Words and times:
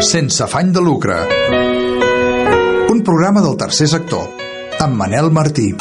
Sense 0.00 0.42
afany 0.42 0.72
de 0.72 0.80
lucre. 0.80 1.16
Un 2.90 3.02
programa 3.04 3.42
del 3.44 3.56
tercer 3.60 3.88
sector, 3.88 4.24
amb 4.80 4.96
Manel 4.96 5.30
Martí. 5.30 5.74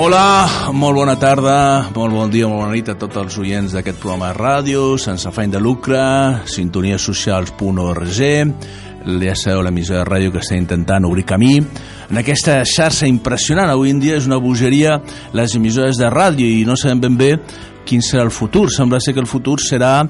Hola, 0.00 0.48
molt 0.72 0.96
bona 0.96 1.18
tarda, 1.20 1.90
molt 1.94 2.16
bon 2.16 2.30
dia, 2.32 2.48
molt 2.48 2.64
bona 2.64 2.72
nit 2.72 2.88
a 2.88 2.96
tots 2.98 3.20
els 3.20 3.36
oients 3.42 3.74
d'aquest 3.76 4.00
programa 4.00 4.32
de 4.32 4.38
ràdio, 4.38 4.84
sense 4.98 5.28
afany 5.28 5.52
de 5.52 5.60
lucre, 5.60 6.00
sintoniasocials.org, 6.48 8.22
ja 9.00 9.34
sabeu 9.34 9.62
l'emissora 9.64 10.02
de 10.02 10.08
ràdio 10.08 10.32
que 10.32 10.42
està 10.42 10.56
intentant 10.58 11.06
obrir 11.08 11.24
camí 11.24 11.54
en 11.56 12.18
aquesta 12.20 12.58
xarxa 12.68 13.08
impressionant 13.08 13.70
avui 13.72 13.92
en 13.94 14.00
dia 14.02 14.18
és 14.18 14.26
una 14.28 14.40
bogeria 14.42 14.98
les 15.36 15.54
emissores 15.56 15.96
de 16.00 16.10
ràdio 16.12 16.46
i 16.46 16.66
no 16.68 16.76
sabem 16.76 17.00
ben 17.00 17.16
bé 17.16 17.30
quin 17.90 18.04
serà 18.04 18.22
el 18.22 18.30
futur. 18.30 18.68
Sembla 18.70 19.00
ser 19.02 19.14
que 19.16 19.22
el 19.22 19.28
futur 19.30 19.56
serà 19.62 20.04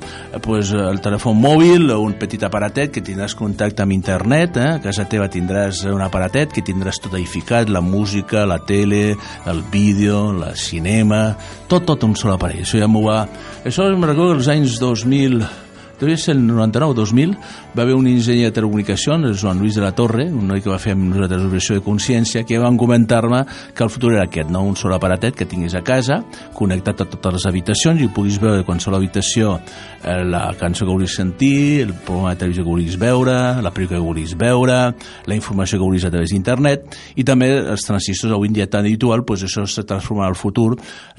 pues, 0.45 0.75
el 0.77 1.01
telèfon 1.01 1.39
mòbil 1.41 1.89
o 1.95 2.01
un 2.05 2.16
petit 2.20 2.42
aparatet 2.45 2.92
que 2.92 3.05
tindràs 3.05 3.36
contacte 3.39 3.84
amb 3.84 3.97
internet, 3.97 4.61
eh? 4.61 4.69
a 4.77 4.83
casa 4.84 5.09
teva 5.09 5.31
tindràs 5.33 5.86
un 5.89 6.05
aparatet 6.05 6.53
que 6.53 6.64
tindràs 6.67 7.01
tot 7.01 7.17
edificat, 7.17 7.73
la 7.73 7.81
música, 7.84 8.45
la 8.48 8.61
tele, 8.69 9.17
el 9.51 9.64
vídeo, 9.73 10.28
el 10.34 10.45
cinema, 10.61 11.23
tot, 11.70 11.89
tot 11.89 12.05
un 12.05 12.17
sol 12.20 12.36
aparell. 12.36 12.67
Això 12.67 12.83
ja 12.83 12.91
m'ho 12.91 13.06
va... 13.08 13.25
Això 13.64 13.89
me'n 13.95 14.11
recordo 14.12 14.36
els 14.39 14.53
anys 14.53 14.78
2000 14.83 15.70
ser 16.17 16.34
el 16.34 16.43
99-2000, 16.48 17.37
va 17.77 17.83
haver 17.83 17.95
un 17.95 18.06
enginyer 18.09 18.48
de 18.48 18.56
telecomunicacions, 18.56 19.41
Joan 19.41 19.61
Lluís 19.61 19.77
de 19.77 19.83
la 19.84 19.93
Torre, 19.95 20.27
un 20.33 20.48
noi 20.48 20.62
que 20.65 20.70
va 20.73 20.79
fer 20.81 20.95
amb 20.97 21.11
nosaltres 21.12 21.42
l'objecció 21.45 21.77
de 21.77 21.84
consciència, 21.84 22.45
que 22.48 22.59
van 22.59 22.79
comentar-me 22.81 23.45
que 23.77 23.84
el 23.84 23.91
futur 23.91 24.15
era 24.15 24.25
aquest, 24.25 24.51
no? 24.51 24.65
un 24.65 24.77
sol 24.77 24.95
aparatet 24.97 25.37
que 25.37 25.47
tinguis 25.47 25.77
a 25.77 25.84
casa, 25.84 26.23
connectat 26.57 27.05
a 27.05 27.09
totes 27.12 27.37
les 27.39 27.47
habitacions 27.47 28.01
i 28.01 28.09
puguis 28.09 28.41
veure 28.41 28.65
quan 28.65 28.81
qualsevol 28.81 28.97
habitació 28.97 29.59
eh, 30.03 30.25
la 30.25 30.55
cançó 30.59 30.87
que 30.87 30.92
vulguis 30.92 31.15
sentir, 31.20 31.83
el 31.84 31.95
programa 31.95 32.35
de 32.35 32.41
televisió 32.41 32.64
que 32.64 32.70
vulguis 32.70 32.98
veure, 32.98 33.37
la 33.61 33.73
pel·lícula 33.75 34.01
que 34.01 34.07
vulguis 34.07 34.35
veure, 34.41 34.79
la 35.27 35.37
informació 35.37 35.79
que 35.79 35.85
vulguis 35.85 36.07
a 36.09 36.12
través 36.12 36.33
d'internet 36.33 36.97
i 37.20 37.27
també 37.29 37.51
els 37.61 37.85
transistors 37.87 38.35
avui 38.35 38.48
en 38.48 38.57
dia 38.57 38.70
tan 38.70 38.89
habitual, 38.89 39.25
doncs 39.27 39.45
això 39.48 39.67
se 39.69 39.85
transformarà 39.85 40.33
al 40.33 40.39
futur 40.39 40.75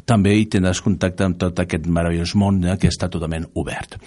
també 0.06 0.34
i 0.40 0.48
tindràs 0.50 0.82
contacte 0.82 1.28
amb 1.28 1.38
tot 1.42 1.60
aquest 1.62 1.86
meravellós 1.86 2.36
món 2.36 2.64
eh, 2.66 2.78
que 2.82 2.90
està 2.90 3.12
totalment 3.12 3.46
obert. 3.54 4.00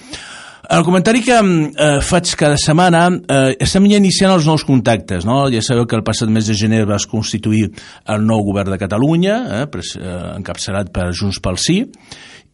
El 0.70 0.84
comentari 0.84 1.20
que 1.20 1.36
eh, 1.36 2.00
faig 2.00 2.30
cada 2.40 2.56
setmana, 2.60 3.04
eh, 3.12 3.56
estem 3.66 3.84
ja 3.90 3.98
iniciant 4.00 4.32
els 4.32 4.46
nous 4.48 4.64
contactes, 4.64 5.26
no? 5.28 5.42
Ja 5.52 5.60
sabeu 5.64 5.84
que 5.88 5.98
el 5.98 6.04
passat 6.06 6.30
mes 6.32 6.48
de 6.48 6.56
gener 6.56 6.84
vas 6.88 7.04
constituir 7.10 7.66
el 8.08 8.24
nou 8.24 8.40
govern 8.46 8.72
de 8.72 8.80
Catalunya, 8.80 9.36
eh, 9.60 9.66
eh, 9.68 10.14
encapçalat 10.38 10.92
per 10.94 11.10
Junts 11.12 11.42
pel 11.44 11.60
Sí, 11.60 11.82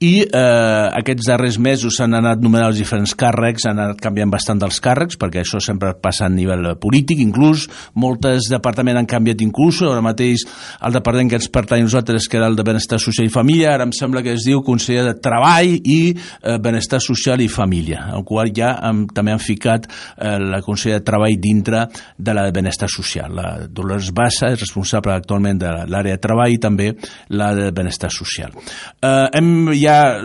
i 0.00 0.22
eh, 0.24 0.86
aquests 0.96 1.26
darrers 1.28 1.58
mesos 1.60 1.98
s'han 1.98 2.16
anat 2.16 2.40
nomenant 2.40 2.70
els 2.70 2.78
diferents 2.80 3.12
càrrecs, 3.20 3.66
han 3.68 3.82
anat 3.82 3.98
canviant 4.00 4.30
bastant 4.32 4.60
dels 4.62 4.78
càrrecs, 4.80 5.18
perquè 5.20 5.42
això 5.42 5.60
sempre 5.60 5.92
passa 6.00 6.24
a 6.24 6.32
nivell 6.32 6.70
polític, 6.80 7.20
inclús 7.20 7.66
moltes 8.00 8.48
departaments 8.48 9.02
han 9.02 9.08
canviat 9.10 9.44
inclús, 9.44 9.82
ara 9.84 10.00
mateix 10.00 10.46
el 10.86 10.96
departament 10.96 11.28
que 11.28 11.36
ens 11.36 11.50
pertany 11.52 11.84
a 11.84 11.88
nosaltres, 11.88 12.28
que 12.32 12.40
era 12.40 12.48
el 12.48 12.56
de 12.56 12.64
Benestar 12.64 12.96
Social 13.02 13.28
i 13.28 13.34
Família, 13.34 13.74
ara 13.74 13.84
em 13.84 13.92
sembla 13.92 14.22
que 14.24 14.32
es 14.38 14.46
diu 14.48 14.62
Conseller 14.64 15.04
de 15.10 15.14
Treball 15.20 15.76
i 15.76 15.98
eh, 16.14 16.56
Benestar 16.64 17.02
Social 17.04 17.44
i 17.44 17.50
Família, 17.52 18.06
el 18.16 18.24
qual 18.24 18.54
ja 18.56 18.72
hem, 18.88 19.04
també 19.12 19.36
han 19.36 19.44
ficat 19.44 19.90
eh, 19.90 20.38
la 20.40 20.62
Conseller 20.64 21.02
de 21.02 21.08
Treball 21.10 21.36
dintre 21.44 21.84
de 22.16 22.36
la 22.38 22.46
de 22.48 22.56
Benestar 22.56 22.88
Social. 22.88 23.36
La 23.36 23.52
Dolors 23.68 24.14
Bassa 24.16 24.48
és 24.54 24.64
responsable 24.64 25.12
actualment 25.12 25.60
de 25.60 25.76
l'àrea 25.92 26.16
de 26.16 26.24
treball 26.24 26.56
i 26.56 26.60
també 26.62 26.88
la 27.36 27.52
de 27.58 27.68
Benestar 27.76 28.08
Social. 28.16 28.56
Eh, 28.56 29.28
hem 29.36 29.52
ja 29.76 29.89
ja 29.90 30.20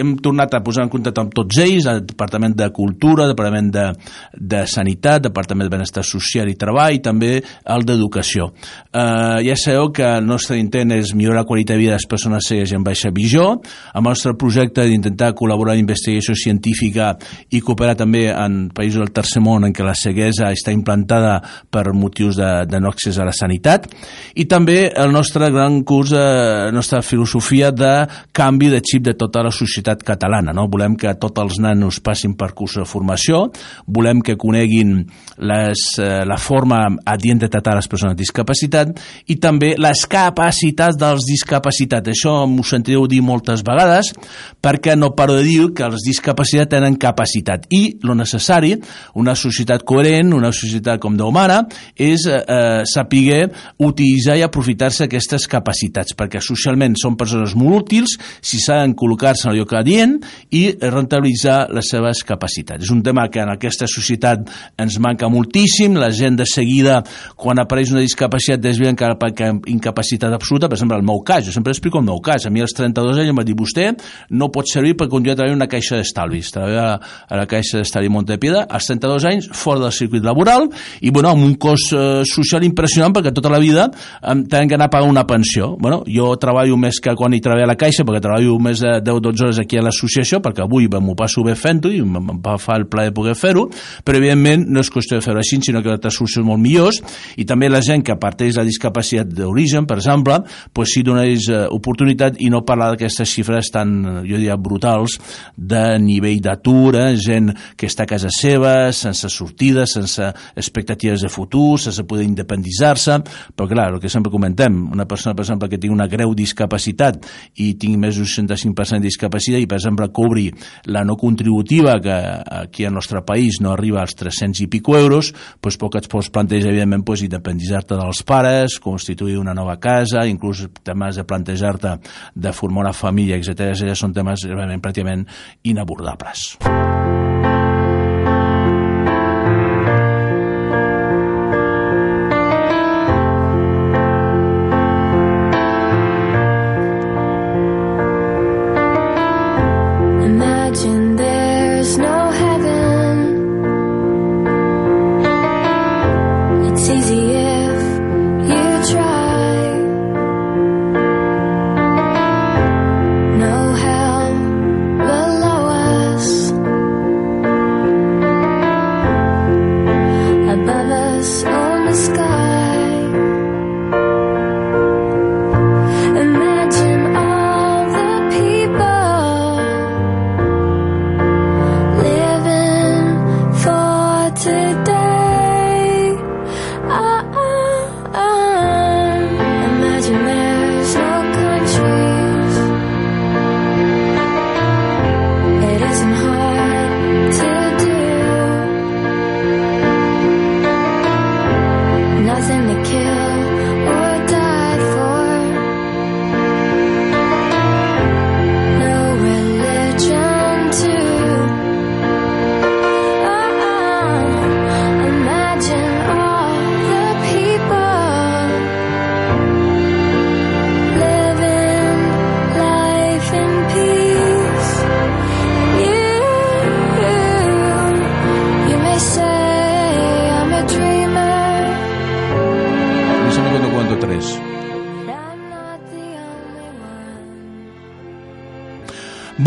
hem 0.00 0.14
tornat 0.22 0.54
a 0.54 0.62
posar 0.64 0.84
en 0.86 0.92
contacte 0.92 1.22
amb 1.22 1.34
tots 1.34 1.60
ells, 1.62 1.86
el 1.90 2.02
Departament 2.08 2.56
de 2.56 2.68
Cultura, 2.74 3.28
Departament 3.30 3.70
de, 3.74 3.86
de 4.34 4.62
Sanitat, 4.70 5.22
Departament 5.28 5.68
de 5.68 5.74
Benestar 5.76 6.04
Social 6.06 6.50
i 6.50 6.56
Treball 6.58 6.96
i 6.96 7.02
també 7.04 7.36
el 7.40 7.86
d'Educació. 7.86 8.50
Eh, 8.90 9.40
ja 9.46 9.56
sabeu 9.60 9.90
que 9.94 10.06
el 10.06 10.26
nostre 10.26 10.58
intent 10.60 10.96
és 10.96 11.14
millorar 11.14 11.42
la 11.42 11.48
qualitat 11.48 11.76
de 11.76 11.82
vida 11.82 11.94
de 11.94 12.00
les 12.00 12.08
persones 12.10 12.48
cegues 12.48 12.72
en 12.76 12.84
baixa 12.86 13.12
visió, 13.14 13.46
amb 13.92 14.06
el 14.06 14.16
nostre 14.16 14.34
projecte 14.40 14.86
d'intentar 14.88 15.32
col·laborar 15.38 15.76
en 15.76 15.84
investigació 15.84 16.34
científica 16.38 17.12
i 17.50 17.62
cooperar 17.64 17.96
també 18.00 18.26
en 18.32 18.68
països 18.74 19.04
del 19.04 19.14
tercer 19.14 19.42
món 19.44 19.66
en 19.66 19.74
què 19.76 19.86
la 19.86 19.96
ceguesa 19.98 20.50
està 20.54 20.74
implantada 20.74 21.38
per 21.70 21.90
motius 21.94 22.38
de, 22.40 22.50
de 22.70 22.80
no 22.80 22.92
accés 22.92 23.18
a 23.18 23.26
la 23.28 23.34
sanitat 23.36 23.88
i 24.34 24.46
també 24.50 24.88
el 24.90 25.12
nostre 25.14 25.50
gran 25.52 25.82
curs, 25.86 26.12
eh, 26.14 26.70
la 26.70 26.74
nostra 26.74 27.02
filosofia 27.02 27.70
de 27.74 27.92
canvi 28.32 28.70
de 28.70 28.80
xip 28.80 29.04
de 29.04 29.14
tota 29.18 29.42
la 29.42 29.50
societat 29.50 30.02
catalana. 30.06 30.54
No? 30.56 30.66
Volem 30.70 30.96
que 30.98 31.12
tots 31.20 31.42
els 31.42 31.58
nanos 31.62 32.00
passin 32.04 32.36
per 32.38 32.52
cursos 32.54 32.84
de 32.84 32.88
formació, 32.88 33.48
volem 33.86 34.22
que 34.24 34.36
coneguin 34.40 35.04
les, 35.38 35.82
eh, 35.98 36.22
la 36.26 36.38
forma 36.38 36.82
adient 37.04 37.40
de 37.42 37.48
tractar 37.48 37.74
les 37.76 37.88
persones 37.88 38.14
amb 38.14 38.20
discapacitat 38.20 39.00
i 39.28 39.36
també 39.36 39.74
les 39.78 40.04
capacitats 40.06 40.98
dels 41.00 41.26
discapacitats. 41.26 42.12
Això 42.12 42.46
m'ho 42.46 42.64
sentireu 42.66 43.06
dir 43.10 43.20
moltes 43.22 43.64
vegades 43.66 44.12
perquè 44.62 44.96
no 44.96 45.14
paro 45.16 45.36
de 45.38 45.44
dir 45.44 45.72
que 45.74 45.84
els 45.84 46.04
discapacitats 46.06 46.70
tenen 46.70 46.96
capacitat 46.96 47.66
i 47.74 47.98
lo 48.02 48.14
necessari, 48.14 48.76
una 49.14 49.34
societat 49.34 49.84
coherent, 49.84 50.32
una 50.32 50.52
societat 50.52 51.00
com 51.00 51.16
Déu 51.20 51.30
mana, 51.34 51.64
és 51.96 52.26
eh, 52.26 52.40
eh 52.46 52.82
saber 52.86 53.50
utilitzar 53.78 54.36
i 54.38 54.42
aprofitar-se 54.42 55.04
aquestes 55.04 55.46
capacitats 55.50 56.14
perquè 56.16 56.40
socialment 56.40 56.94
són 56.96 57.16
persones 57.16 57.54
molt 57.58 57.84
útils 57.84 58.19
si 58.40 58.60
saben 58.62 58.94
col·locar-se 58.98 59.48
en 59.48 59.54
el 59.54 59.60
lloc 59.60 59.74
adient 59.78 60.16
i 60.56 60.62
rentabilitzar 60.80 61.70
les 61.74 61.90
seves 61.92 62.22
capacitats. 62.26 62.84
És 62.84 62.92
un 62.94 63.02
tema 63.06 63.28
que 63.32 63.42
en 63.42 63.52
aquesta 63.52 63.88
societat 63.90 64.48
ens 64.80 64.98
manca 65.02 65.28
moltíssim, 65.32 65.98
la 66.00 66.10
gent 66.14 66.38
de 66.40 66.46
seguida, 66.48 67.00
quan 67.36 67.60
apareix 67.62 67.92
una 67.94 68.04
discapacitat, 68.04 68.62
desvien 68.62 68.98
cap 68.98 69.22
a 69.24 69.30
incapacitat 69.70 70.32
absoluta, 70.34 70.68
per 70.68 70.78
exemple, 70.78 70.98
el 70.98 71.06
meu 71.06 71.22
cas, 71.26 71.44
jo 71.46 71.54
sempre 71.54 71.74
explico 71.74 72.00
el 72.00 72.06
meu 72.08 72.20
cas, 72.24 72.46
a 72.46 72.50
mi 72.50 72.62
als 72.62 72.74
32 72.76 73.22
anys 73.22 73.32
em 73.32 73.38
va 73.40 73.46
dir, 73.46 73.56
vostè 73.58 73.90
no 74.30 74.50
pot 74.52 74.68
servir 74.70 74.96
per 74.98 75.08
continuar 75.10 75.38
treballant 75.38 75.60
una 75.60 75.70
caixa 75.70 75.98
d'estalvis, 75.98 76.52
treballar 76.54 76.88
a 77.00 77.38
la 77.38 77.46
caixa 77.50 77.80
d'estalvi 77.80 78.10
Montepida, 78.12 78.64
als 78.68 78.88
32 78.90 79.26
anys, 79.30 79.48
fora 79.56 79.84
del 79.84 79.94
circuit 79.94 80.24
laboral, 80.26 80.68
i 81.00 81.12
bueno, 81.14 81.32
amb 81.32 81.46
un 81.46 81.54
cost 81.60 81.94
eh, 81.94 82.22
social 82.28 82.64
impressionant, 82.66 83.14
perquè 83.16 83.32
tota 83.36 83.52
la 83.52 83.60
vida 83.62 83.88
eh, 83.90 84.36
tenen 84.50 84.68
que 84.68 84.78
anar 84.78 84.90
a 84.90 84.94
pagar 84.94 85.10
una 85.10 85.26
pensió. 85.26 85.74
Bueno, 85.80 86.02
jo 86.08 86.32
treballo 86.40 86.78
més 86.80 87.00
que 87.02 87.14
quan 87.18 87.34
hi 87.34 87.42
treballo 87.44 87.66
a 87.68 87.72
la 87.72 87.78
caixa, 87.80 88.04
perquè 88.10 88.24
treballo 88.24 88.58
més 88.62 88.82
de 88.82 88.96
10-12 89.06 89.46
hores 89.46 89.60
aquí 89.62 89.78
a 89.78 89.84
l'associació, 89.86 90.40
perquè 90.42 90.64
avui 90.64 90.88
m'ho 90.90 91.14
passo 91.16 91.44
bé 91.46 91.54
fent-ho 91.54 91.90
i 91.94 92.00
em 92.02 92.42
fer 92.60 92.80
el 92.80 92.86
plaer 92.90 93.10
de 93.10 93.16
poder 93.16 93.36
fer-ho, 93.38 93.68
però 94.04 94.18
evidentment 94.18 94.66
no 94.68 94.82
és 94.82 94.90
qüestió 94.90 95.18
de 95.18 95.24
fer-ho 95.24 95.40
així, 95.40 95.60
sinó 95.62 95.82
que 95.82 95.92
altres 95.92 96.16
solucions 96.18 96.46
molt 96.46 96.60
millors, 96.62 97.00
i 97.38 97.46
també 97.48 97.70
la 97.70 97.82
gent 97.84 98.02
que 98.06 98.16
parteix 98.20 98.58
la 98.58 98.66
discapacitat 98.66 99.30
d'origen, 99.30 99.86
per 99.88 100.00
exemple, 100.00 100.40
pues 100.74 100.94
sí 100.94 101.04
donés 101.06 101.48
eh, 101.50 101.62
oportunitat 101.70 102.40
i 102.42 102.50
no 102.52 102.64
parlar 102.66 102.92
d'aquestes 102.92 103.30
xifres 103.30 103.70
tan, 103.72 103.94
jo 104.26 104.36
diria, 104.36 104.58
brutals 104.60 105.18
de 105.56 105.84
nivell 106.02 106.42
d'atur, 106.44 106.96
eh? 106.98 107.08
gent 107.20 107.52
que 107.78 107.88
està 107.90 108.06
a 108.06 108.10
casa 108.10 108.32
seva, 108.34 108.90
sense 108.96 109.30
sortida, 109.32 109.86
sense 109.88 110.30
expectatives 110.56 111.24
de 111.24 111.30
futur, 111.32 111.78
sense 111.80 112.04
poder 112.08 112.26
independitzar-se, 112.26 113.20
però 113.54 113.68
clar, 113.70 113.90
el 113.94 114.02
que 114.02 114.12
sempre 114.12 114.32
comentem, 114.32 114.82
una 114.90 115.06
persona, 115.08 115.36
per 115.36 115.46
exemple, 115.46 115.70
que 115.70 115.78
tingui 115.80 115.96
una 115.96 116.08
greu 116.10 116.34
discapacitat 116.36 117.26
i 117.60 117.72
tingui 117.80 117.99
més 118.00 118.18
d'un 118.18 118.28
65% 118.28 119.00
de 119.00 119.08
discapacitat 119.08 119.62
i, 119.62 119.68
per 119.70 119.78
exemple, 119.80 120.08
cobri 120.14 120.48
la 120.90 121.04
no 121.06 121.16
contributiva, 121.20 121.98
que 122.02 122.16
aquí 122.60 122.86
al 122.86 122.94
nostre 122.96 123.22
país 123.26 123.60
no 123.60 123.74
arriba 123.74 124.02
als 124.02 124.16
300 124.18 124.64
i 124.64 124.68
pico 124.72 124.96
euros, 124.98 125.32
doncs 125.62 125.78
poc 125.80 126.00
et 126.00 126.08
pots 126.10 126.30
plantejar, 126.32 126.72
evidentment, 126.72 127.04
doncs, 127.06 127.24
independitzar-te 127.28 127.98
dels 128.00 128.22
pares, 128.26 128.78
constituir 128.82 129.38
una 129.40 129.54
nova 129.56 129.78
casa, 129.80 130.26
inclús 130.28 130.66
temes 130.84 131.20
de 131.20 131.26
plantejar-te 131.28 131.96
de 132.34 132.54
formar 132.56 132.88
una 132.88 132.96
família, 132.96 133.38
etc. 133.38 133.94
Són 133.94 134.16
temes 134.16 134.46
realment 134.48 134.82
pràcticament 134.82 135.26
inabordables. 135.68 136.56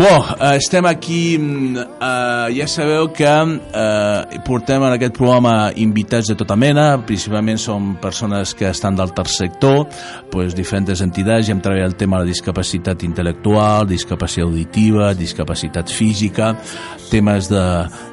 Bo, 0.04 0.18
eh, 0.38 0.56
estem 0.56 0.84
aquí, 0.84 1.38
mm, 1.38 1.76
eh, 1.78 2.54
ja 2.58 2.66
sabeu 2.68 3.10
que 3.10 3.24
eh, 3.24 4.38
portem 4.44 4.82
en 4.82 4.92
aquest 4.92 5.14
programa 5.16 5.72
invitats 5.76 6.28
de 6.28 6.34
tota 6.36 6.56
mena, 6.56 6.98
principalment 7.06 7.56
són 7.56 7.94
persones 8.02 8.52
que 8.52 8.68
estan 8.68 8.96
del 8.96 9.14
tercer 9.16 9.48
sector, 9.48 9.86
pues, 10.30 10.54
diferents 10.54 11.00
entitats, 11.00 11.48
i 11.48 11.52
hem 11.52 11.62
treballat 11.64 11.94
el 11.94 11.96
tema 11.96 12.18
de 12.18 12.26
la 12.26 12.32
discapacitat 12.34 13.00
intel·lectual, 13.02 13.88
discapacitat 13.88 14.44
auditiva, 14.44 15.14
discapacitat 15.14 15.88
física, 15.88 16.54
temes 17.08 17.48
de, 17.48 17.64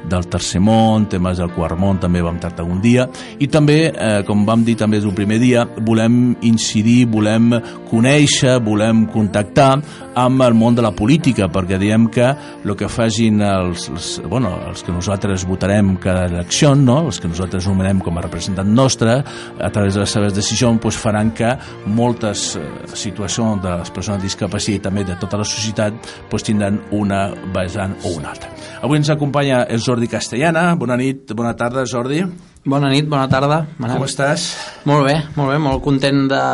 del 0.08 0.26
tercer 0.32 0.62
món, 0.64 1.10
temes 1.12 1.42
del 1.42 1.52
quart 1.52 1.76
món, 1.78 2.00
també 2.00 2.22
vam 2.24 2.38
tractar 2.40 2.64
un 2.64 2.80
dia, 2.80 3.04
i 3.38 3.50
també, 3.52 3.92
eh, 3.92 4.22
com 4.24 4.46
vam 4.48 4.64
dir 4.64 4.78
també 4.80 4.96
des 4.96 5.04
del 5.04 5.16
primer 5.16 5.38
dia, 5.42 5.66
volem 5.84 6.38
incidir, 6.40 7.04
volem 7.12 7.52
conèixer, 7.90 8.60
volem 8.64 9.04
contactar 9.12 9.74
amb 10.14 10.42
el 10.42 10.54
món 10.54 10.74
de 10.74 10.84
la 10.84 10.92
política, 10.96 11.48
perquè 11.52 11.81
diem 11.82 12.06
que 12.12 12.28
el 12.30 12.74
que 12.78 12.88
facin 12.88 13.42
els, 13.44 13.88
els, 13.92 14.10
bueno, 14.30 14.54
els 14.70 14.84
que 14.86 14.94
nosaltres 14.94 15.46
votarem 15.48 15.94
cada 16.02 16.26
elecció, 16.30 16.74
no? 16.78 17.00
els 17.10 17.20
que 17.20 17.30
nosaltres 17.30 17.66
nomenem 17.70 18.00
com 18.04 18.18
a 18.18 18.24
representant 18.24 18.70
nostre, 18.72 19.18
a 19.22 19.70
través 19.74 19.98
de 19.98 20.04
les 20.04 20.14
seves 20.16 20.34
decisions, 20.36 20.80
pues, 20.82 20.96
faran 20.98 21.32
que 21.36 21.50
moltes 21.86 22.52
eh, 22.56 22.66
situacions 22.94 23.62
de 23.62 23.76
les 23.82 23.90
persones 23.90 24.20
amb 24.20 24.28
discapacitat 24.28 24.78
i 24.78 24.82
també 24.82 25.04
de 25.08 25.16
tota 25.20 25.40
la 25.40 25.46
societat 25.48 26.12
pues, 26.30 26.44
tindran 26.46 26.78
una 26.94 27.26
vessant 27.54 27.96
o 28.06 28.14
una 28.18 28.32
altra. 28.32 28.52
Avui 28.82 28.98
ens 28.98 29.10
acompanya 29.12 29.64
el 29.70 29.82
Jordi 29.82 30.08
Castellana. 30.10 30.72
Bona 30.78 30.96
nit, 30.98 31.30
bona 31.38 31.54
tarda, 31.58 31.84
Jordi. 31.86 32.22
Bona 32.62 32.92
nit, 32.92 33.08
bona 33.10 33.26
tarda. 33.30 33.64
Manel. 33.82 33.98
Com 33.98 34.06
estàs? 34.06 34.46
Molt 34.86 35.06
bé, 35.08 35.16
molt 35.34 35.50
bé, 35.50 35.58
molt 35.62 35.82
content 35.82 36.28
de, 36.30 36.44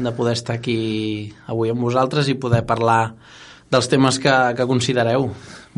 de 0.00 0.12
poder 0.16 0.32
estar 0.38 0.56
aquí 0.56 0.78
avui 1.48 1.72
amb 1.72 1.84
vosaltres 1.84 2.30
i 2.32 2.38
poder 2.40 2.62
parlar 2.68 3.02
dels 3.70 3.88
temes 3.88 4.18
que, 4.22 4.34
que 4.56 4.66
considereu. 4.68 5.28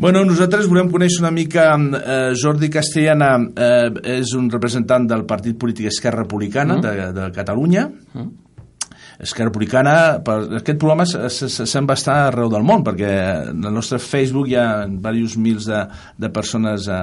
Bueno, 0.01 0.23
nosaltres 0.25 0.69
volem 0.71 0.89
conèixer 0.89 1.19
una 1.21 1.33
mica 1.35 1.73
eh, 1.75 2.31
Jordi 2.39 2.71
Castellana 2.73 3.33
eh, 3.37 3.89
és 4.17 4.31
un 4.37 4.47
representant 4.49 5.05
del 5.09 5.25
partit 5.29 5.59
polític 5.59 5.91
Esquerra 5.91 6.23
Republicana 6.23 6.79
mm. 6.79 6.85
de, 6.85 7.09
de 7.17 7.27
Catalunya 7.35 7.89
mm. 7.89 8.29
Esquerra 9.19 9.49
Republicana 9.49 9.93
per, 10.25 10.37
aquest 10.61 10.79
programa 10.81 11.05
se'n 11.05 11.89
va 11.89 11.97
estar 11.97 12.17
arreu 12.27 12.49
del 12.51 12.65
món 12.67 12.85
perquè 12.85 13.11
en 13.51 13.67
el 13.67 13.75
nostre 13.75 13.99
Facebook 14.01 14.49
hi 14.49 14.57
ha 14.59 14.85
diversos 14.87 15.37
mils 15.41 15.67
de, 15.69 15.83
de 16.21 16.31
persones 16.33 16.87
eh, 16.87 17.01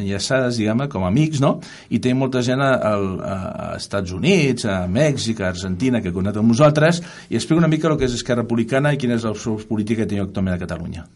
enllaçades, 0.00 0.58
diguem 0.60 0.84
com 0.92 1.06
amics, 1.06 1.40
no? 1.44 1.56
I 1.90 2.00
tenim 2.02 2.24
molta 2.24 2.42
gent 2.44 2.62
a, 2.64 2.72
a, 2.74 2.94
a 3.34 3.70
Estats 3.78 4.12
Units, 4.16 4.66
a 4.68 4.84
Mèxic, 4.90 5.40
a 5.40 5.50
Argentina, 5.52 6.02
que 6.04 6.12
connecta 6.14 6.42
amb 6.42 6.52
nosaltres 6.52 7.02
i 7.30 7.38
explica 7.38 7.62
una 7.62 7.70
mica 7.70 7.90
el 7.90 7.98
que 8.00 8.08
és 8.08 8.18
Esquerra 8.18 8.42
Republicana 8.42 8.94
i 8.94 9.00
quina 9.00 9.18
és 9.18 9.26
la 9.26 9.34
política 9.68 10.02
que 10.02 10.10
tenim 10.10 10.26
actualment 10.26 10.56
a 10.56 10.62
Catalunya. 10.62 11.08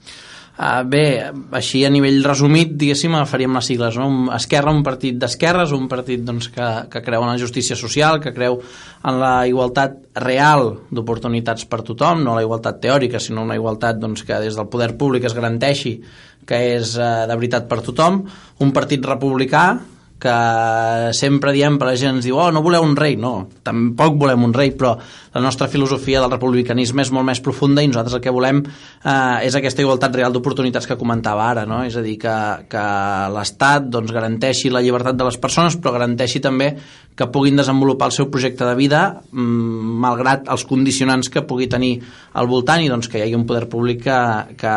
Uh, 0.59 0.83
bé, 0.83 1.03
així 1.55 1.85
a 1.87 1.91
nivell 1.95 2.17
resumit, 2.27 2.73
diguéssim, 2.81 3.13
agafaríem 3.15 3.55
les 3.55 3.69
sigles. 3.71 3.99
No? 4.01 4.09
Esquerra, 4.35 4.73
un 4.75 4.83
partit 4.83 5.15
d'esquerres, 5.15 5.71
un 5.77 5.85
partit 5.91 6.25
doncs, 6.27 6.49
que, 6.51 6.71
que 6.91 7.03
creu 7.07 7.23
en 7.23 7.31
la 7.31 7.39
justícia 7.39 7.77
social, 7.79 8.19
que 8.19 8.33
creu 8.35 8.59
en 8.59 9.21
la 9.21 9.35
igualtat 9.47 10.01
real 10.19 10.73
d'oportunitats 10.91 11.69
per 11.71 11.85
tothom, 11.87 12.25
no 12.27 12.35
la 12.35 12.43
igualtat 12.43 12.81
teòrica, 12.83 13.23
sinó 13.23 13.47
una 13.47 13.55
igualtat 13.55 14.03
doncs, 14.03 14.25
que 14.27 14.41
des 14.43 14.59
del 14.59 14.67
poder 14.73 14.97
públic 14.99 15.31
es 15.31 15.39
garanteixi 15.39 15.95
que 16.49 16.59
és 16.75 16.97
uh, 16.99 17.29
de 17.31 17.37
veritat 17.37 17.71
per 17.71 17.79
tothom. 17.87 18.25
Un 18.65 18.75
partit 18.75 19.07
republicà, 19.07 19.69
que 20.19 21.12
sempre 21.15 21.53
diem 21.55 21.79
per 21.79 21.93
la 21.93 21.97
gent 21.99 22.19
ens 22.19 22.26
diu 22.26 22.38
oh, 22.38 22.49
no 22.55 22.62
voleu 22.65 22.82
un 22.82 22.97
rei, 22.99 23.15
no, 23.20 23.49
tampoc 23.67 24.19
volem 24.19 24.44
un 24.49 24.55
rei 24.55 24.73
però 24.75 24.97
la 25.35 25.43
nostra 25.44 25.69
filosofia 25.70 26.20
del 26.23 26.32
republicanisme 26.32 27.05
és 27.05 27.12
molt 27.15 27.29
més 27.29 27.41
profunda 27.44 27.85
i 27.85 27.91
nosaltres 27.91 28.19
el 28.19 28.23
que 28.25 28.35
volem 28.35 28.62
eh, 28.65 29.47
és 29.47 29.55
aquesta 29.55 29.85
igualtat 29.85 30.17
real 30.19 30.35
d'oportunitats 30.35 30.88
que 30.91 30.99
comentava 30.99 31.47
ara, 31.47 31.67
no? 31.70 31.85
és 31.87 31.94
a 31.97 32.02
dir 32.02 32.16
que, 32.19 32.37
que 32.71 32.87
l'Estat 33.35 33.87
doncs, 33.93 34.14
garanteixi 34.14 34.73
la 34.75 34.83
llibertat 34.83 35.19
de 35.19 35.28
les 35.28 35.38
persones 35.38 35.78
però 35.78 35.95
garanteixi 35.95 36.43
també 36.43 36.73
que 37.19 37.31
puguin 37.35 37.59
desenvolupar 37.59 38.11
el 38.11 38.14
seu 38.14 38.28
projecte 38.31 38.66
de 38.66 38.75
vida 38.78 39.02
mmm, 39.31 39.95
malgrat 40.02 40.50
els 40.50 40.66
condicionants 40.66 41.31
que 41.31 41.45
pugui 41.47 41.71
tenir 41.71 41.97
al 42.38 42.50
voltant 42.50 42.83
i 42.83 42.90
doncs, 42.90 43.11
que 43.11 43.19
hi 43.19 43.26
hagi 43.26 43.38
un 43.38 43.47
poder 43.47 43.69
públic 43.71 44.02
que, 44.07 44.19
que, 44.59 44.75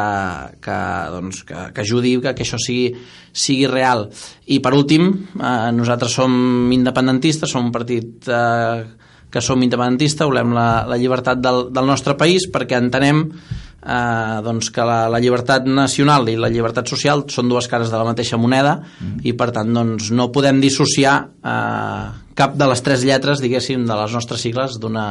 que, 0.61 0.77
doncs, 1.17 1.43
que, 1.49 1.67
que 1.73 1.85
ajudi 1.85 2.15
que, 2.21 2.33
que 2.37 2.45
això 2.45 2.61
sigui, 2.61 2.93
sigui 3.31 3.67
real 3.69 4.07
i 4.51 4.59
per 4.59 4.73
últim, 4.75 5.11
eh, 5.39 5.71
nosaltres 5.75 6.17
som 6.19 6.71
independentistes, 6.71 7.49
som 7.49 7.65
un 7.67 7.71
partit 7.71 8.27
eh, 8.27 8.83
que 9.31 9.41
som 9.41 9.61
independentistes, 9.63 10.27
volem 10.27 10.51
la, 10.53 10.85
la 10.87 10.99
llibertat 10.99 11.39
del, 11.39 11.69
del 11.71 11.87
nostre 11.87 12.17
país 12.19 12.49
perquè 12.51 12.79
entenem 12.81 13.23
eh, 13.31 14.39
doncs 14.43 14.69
que 14.75 14.85
la, 14.85 15.05
la 15.11 15.21
llibertat 15.23 15.67
nacional 15.67 16.27
i 16.29 16.37
la 16.39 16.51
llibertat 16.51 16.89
social 16.91 17.25
són 17.31 17.49
dues 17.51 17.69
cares 17.71 17.91
de 17.91 17.97
la 17.97 18.07
mateixa 18.07 18.39
moneda 18.41 18.77
mm. 18.81 19.21
i 19.27 19.33
per 19.37 19.51
tant 19.55 19.71
doncs, 19.73 20.11
no 20.11 20.31
podem 20.35 20.59
dissociar 20.63 21.15
eh, 21.39 22.03
cap 22.35 22.59
de 22.59 22.67
les 22.69 22.83
tres 22.83 23.05
lletres 23.07 23.41
diguéssim 23.43 23.87
de 23.87 24.01
les 24.03 24.17
nostres 24.17 24.43
sigles 24.43 24.77
d'una 24.81 25.07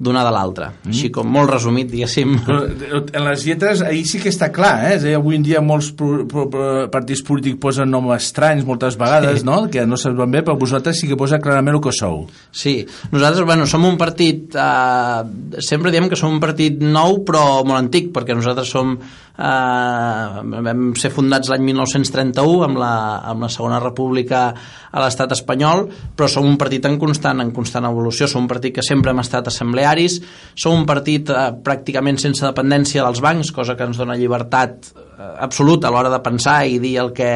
d'una 0.00 0.22
de 0.24 0.30
l'altra. 0.32 0.70
Mm. 0.72 0.94
Així 0.94 1.10
com 1.12 1.28
molt 1.28 1.50
resumit, 1.52 1.90
diguéssim. 1.90 2.38
Però 2.46 2.62
en 3.04 3.26
les 3.26 3.44
lletres, 3.44 3.82
ahir 3.84 4.06
sí 4.08 4.20
que 4.22 4.32
està 4.32 4.48
clar, 4.54 4.72
eh? 4.88 4.94
És 4.96 5.04
dir, 5.04 5.12
avui 5.18 5.36
en 5.36 5.44
dia 5.44 5.60
molts 5.64 5.90
pro, 5.96 6.24
pro, 6.30 6.46
pro, 6.52 6.68
partits 6.92 7.20
polítics 7.26 7.60
posen 7.60 7.92
noms 7.92 8.14
estranys 8.16 8.64
moltes 8.68 8.96
vegades, 9.00 9.42
sí. 9.42 9.48
no? 9.48 9.60
Que 9.72 9.84
no 9.88 10.00
saps 10.00 10.16
ben 10.16 10.32
bé, 10.32 10.44
però 10.46 10.56
vosaltres 10.60 11.02
sí 11.02 11.10
que 11.10 11.20
posa 11.20 11.40
clarament 11.44 11.76
el 11.76 11.84
que 11.84 11.92
sou. 11.92 12.24
Sí, 12.48 12.78
nosaltres, 13.12 13.44
bueno, 13.44 13.68
som 13.68 13.84
un 13.84 14.00
partit, 14.00 14.56
eh, 14.56 15.60
sempre 15.60 15.92
diem 15.92 16.08
que 16.08 16.18
som 16.18 16.32
un 16.32 16.40
partit 16.40 16.80
nou 16.80 17.20
però 17.28 17.60
molt 17.60 17.82
antic, 17.82 18.08
perquè 18.16 18.36
nosaltres 18.36 18.72
som 18.72 18.96
eh, 19.40 20.60
vam 20.66 20.82
ser 21.00 21.10
fundats 21.14 21.50
l'any 21.50 21.64
1931 21.70 22.66
amb 22.66 22.80
la, 22.80 22.92
amb 23.32 23.46
la 23.46 23.50
Segona 23.52 23.80
República 23.82 24.42
a 24.90 25.02
l'estat 25.02 25.32
espanyol, 25.36 25.86
però 26.16 26.28
som 26.30 26.46
un 26.48 26.58
partit 26.60 26.86
en 26.88 26.98
constant, 27.00 27.40
en 27.42 27.54
constant 27.56 27.88
evolució, 27.88 28.28
som 28.28 28.44
un 28.44 28.50
partit 28.50 28.76
que 28.76 28.86
sempre 28.86 29.14
hem 29.14 29.22
estat 29.22 29.48
assemblearis, 29.50 30.20
som 30.54 30.76
un 30.76 30.86
partit 30.88 31.32
eh, 31.32 31.48
pràcticament 31.64 32.20
sense 32.20 32.44
dependència 32.46 33.06
dels 33.06 33.24
bancs, 33.24 33.54
cosa 33.56 33.78
que 33.78 33.88
ens 33.88 34.00
dona 34.00 34.18
llibertat 34.20 34.92
eh, 34.92 35.32
absoluta 35.46 35.88
a 35.88 35.94
l'hora 35.94 36.12
de 36.12 36.22
pensar 36.24 36.60
i 36.68 36.78
dir 36.82 36.98
el 37.02 37.14
que, 37.16 37.32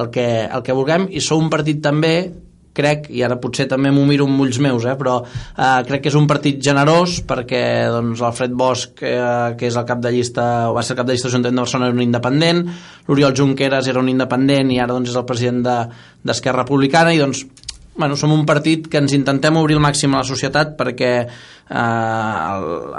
el 0.00 0.12
que, 0.14 0.28
el 0.46 0.66
que 0.66 0.76
vulguem, 0.76 1.08
i 1.10 1.22
som 1.24 1.46
un 1.46 1.52
partit 1.52 1.82
també 1.84 2.47
crec, 2.78 3.10
i 3.10 3.24
ara 3.26 3.36
potser 3.42 3.68
també 3.70 3.92
m'ho 3.94 4.06
miro 4.08 4.28
amb 4.30 4.40
ulls 4.46 4.60
meus, 4.62 4.86
eh, 4.86 4.96
però 4.98 5.18
eh, 5.26 5.82
crec 5.88 6.06
que 6.06 6.12
és 6.12 6.18
un 6.18 6.28
partit 6.30 6.62
generós 6.64 7.18
perquè 7.28 7.62
doncs, 7.92 8.22
l'Alfred 8.24 8.54
Bosch, 8.58 9.02
eh, 9.02 9.54
que 9.58 9.68
és 9.68 9.76
el 9.76 9.86
cap 9.88 10.02
de 10.04 10.14
llista, 10.14 10.48
va 10.74 10.86
ser 10.86 10.94
el 10.94 11.02
cap 11.02 11.10
de 11.10 11.16
llista 11.16 11.28
de 11.28 11.34
l'Ajuntament 11.34 11.58
de 11.58 11.66
Barcelona, 11.66 11.90
era 11.92 11.98
un 11.98 12.06
independent, 12.06 12.66
l'Oriol 13.08 13.36
Junqueras 13.36 13.88
era 13.90 14.02
un 14.02 14.10
independent 14.12 14.70
i 14.74 14.82
ara 14.82 14.94
doncs, 14.94 15.10
és 15.12 15.18
el 15.18 15.26
president 15.28 15.64
d'Esquerra 15.66 16.62
de, 16.62 16.68
Republicana 16.68 17.14
i 17.14 17.20
doncs 17.20 17.46
bueno, 17.98 18.14
som 18.14 18.30
un 18.30 18.44
partit 18.46 18.86
que 18.86 19.00
ens 19.02 19.12
intentem 19.16 19.56
obrir 19.58 19.74
al 19.74 19.82
màxim 19.82 20.12
a 20.14 20.20
la 20.22 20.26
societat 20.26 20.76
perquè 20.78 21.10
eh, 21.18 22.52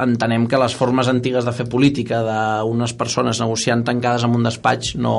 entenem 0.04 0.46
que 0.52 0.60
les 0.60 0.76
formes 0.76 1.08
antigues 1.08 1.48
de 1.48 1.54
fer 1.56 1.70
política 1.72 2.20
d'unes 2.28 2.94
persones 3.00 3.40
negociant 3.40 3.86
tancades 3.88 4.28
en 4.28 4.36
un 4.36 4.44
despatx 4.50 4.98
no, 5.00 5.16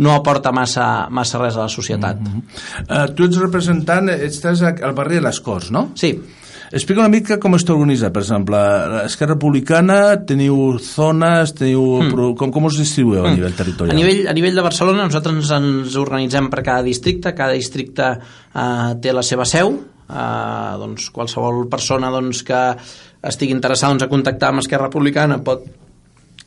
no 0.00 0.14
aporta 0.16 0.52
massa, 0.52 1.08
massa 1.12 1.40
res 1.40 1.56
a 1.56 1.66
la 1.66 1.68
societat. 1.68 2.20
Mm 2.20 2.26
-hmm. 2.26 2.42
uh, 2.88 3.14
tu 3.14 3.24
ets 3.24 3.38
representant, 3.38 4.08
estàs 4.08 4.62
al 4.62 4.94
barri 4.94 5.16
de 5.16 5.22
les 5.28 5.40
Corts, 5.40 5.70
no? 5.70 5.90
Sí. 5.94 6.18
Explica 6.70 7.00
una 7.00 7.10
mica 7.10 7.40
com 7.42 7.56
està 7.56 7.72
organitzat, 7.74 8.12
per 8.14 8.22
exemple, 8.22 8.58
l'Esquerra 8.92 9.34
Republicana, 9.34 9.96
teniu 10.22 10.78
zones, 10.78 11.50
teniu... 11.58 11.82
Mm. 12.02 12.36
Com, 12.38 12.52
com 12.54 12.68
us 12.68 12.78
distribueu 12.78 13.24
mm. 13.24 13.26
a 13.26 13.34
nivell 13.34 13.56
territorial? 13.58 13.96
A 13.96 13.98
nivell, 13.98 14.28
a 14.30 14.34
nivell 14.36 14.54
de 14.54 14.62
Barcelona 14.62 15.08
nosaltres 15.08 15.50
ens 15.50 15.96
organitzem 15.96 16.46
per 16.48 16.62
cada 16.62 16.86
districte, 16.86 17.34
cada 17.34 17.58
districte 17.58 18.06
eh, 18.14 18.94
té 19.02 19.12
la 19.12 19.22
seva 19.26 19.44
seu, 19.44 19.74
eh, 20.06 20.72
doncs 20.78 21.10
qualsevol 21.10 21.66
persona 21.68 22.10
doncs, 22.14 22.44
que 22.46 22.62
estigui 23.20 23.52
interessada 23.52 23.90
doncs, 23.96 24.06
a 24.06 24.12
contactar 24.14 24.54
amb 24.54 24.62
Esquerra 24.62 24.86
Republicana 24.86 25.42
pot 25.42 25.66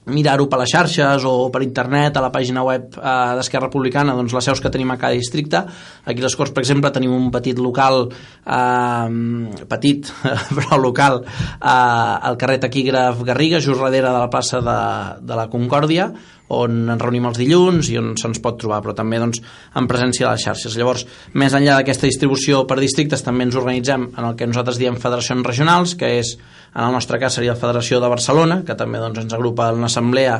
mirar-ho 0.06 0.48
per 0.52 0.60
les 0.60 0.72
xarxes 0.74 1.24
o 1.28 1.50
per 1.54 1.64
internet 1.64 2.18
a 2.18 2.24
la 2.24 2.32
pàgina 2.34 2.64
web 2.66 2.98
eh, 2.98 3.14
d'Esquerra 3.38 3.70
Republicana 3.70 4.16
doncs 4.18 4.36
les 4.36 4.50
seus 4.50 4.62
que 4.62 4.72
tenim 4.74 4.92
a 4.92 4.98
cada 5.00 5.16
districte. 5.16 5.64
Aquí 6.06 6.20
a 6.20 6.28
les 6.28 6.36
Corts 6.36 6.54
per 6.56 6.64
exemple 6.64 6.92
tenim 6.92 7.14
un 7.16 7.30
petit 7.32 7.60
local 7.60 8.10
eh, 8.10 9.66
petit 9.72 10.12
però 10.58 10.80
local 10.82 11.24
eh, 11.24 11.70
al 11.70 12.38
carrer 12.38 12.60
Taquígraf 12.66 13.24
Garriga 13.24 13.62
just 13.64 13.80
darrere 13.80 14.10
de 14.10 14.20
la 14.20 14.30
plaça 14.30 14.62
de, 14.62 14.80
de 15.24 15.40
la 15.40 15.50
Concòrdia 15.52 16.12
on 16.56 16.84
ens 16.94 17.02
reunim 17.02 17.28
els 17.30 17.40
dilluns 17.42 17.90
i 17.92 17.98
on 18.00 18.14
se'ns 18.20 18.42
pot 18.44 18.60
trobar, 18.62 18.82
però 18.86 18.96
també 18.98 19.20
doncs, 19.22 19.42
en 19.80 19.90
presència 19.90 20.30
a 20.30 20.36
les 20.36 20.46
xarxes. 20.46 20.78
Llavors, 20.80 21.06
més 21.34 21.56
enllà 21.58 21.80
d'aquesta 21.80 22.10
distribució 22.10 22.64
per 22.70 22.80
districtes, 22.82 23.26
també 23.26 23.48
ens 23.48 23.58
organitzem 23.60 24.10
en 24.12 24.30
el 24.30 24.38
que 24.40 24.50
nosaltres 24.50 24.80
diem 24.82 25.00
federacions 25.02 25.46
regionals, 25.48 25.98
que 26.00 26.14
és, 26.20 26.36
en 26.74 26.86
el 26.88 26.96
nostre 26.96 27.20
cas, 27.22 27.36
seria 27.38 27.54
la 27.54 27.60
Federació 27.60 28.00
de 28.02 28.12
Barcelona, 28.12 28.62
que 28.66 28.78
també 28.80 29.02
doncs, 29.02 29.26
ens 29.26 29.36
agrupa 29.36 29.72
en 29.72 29.84
una 29.84 29.92
assemblea 29.92 30.40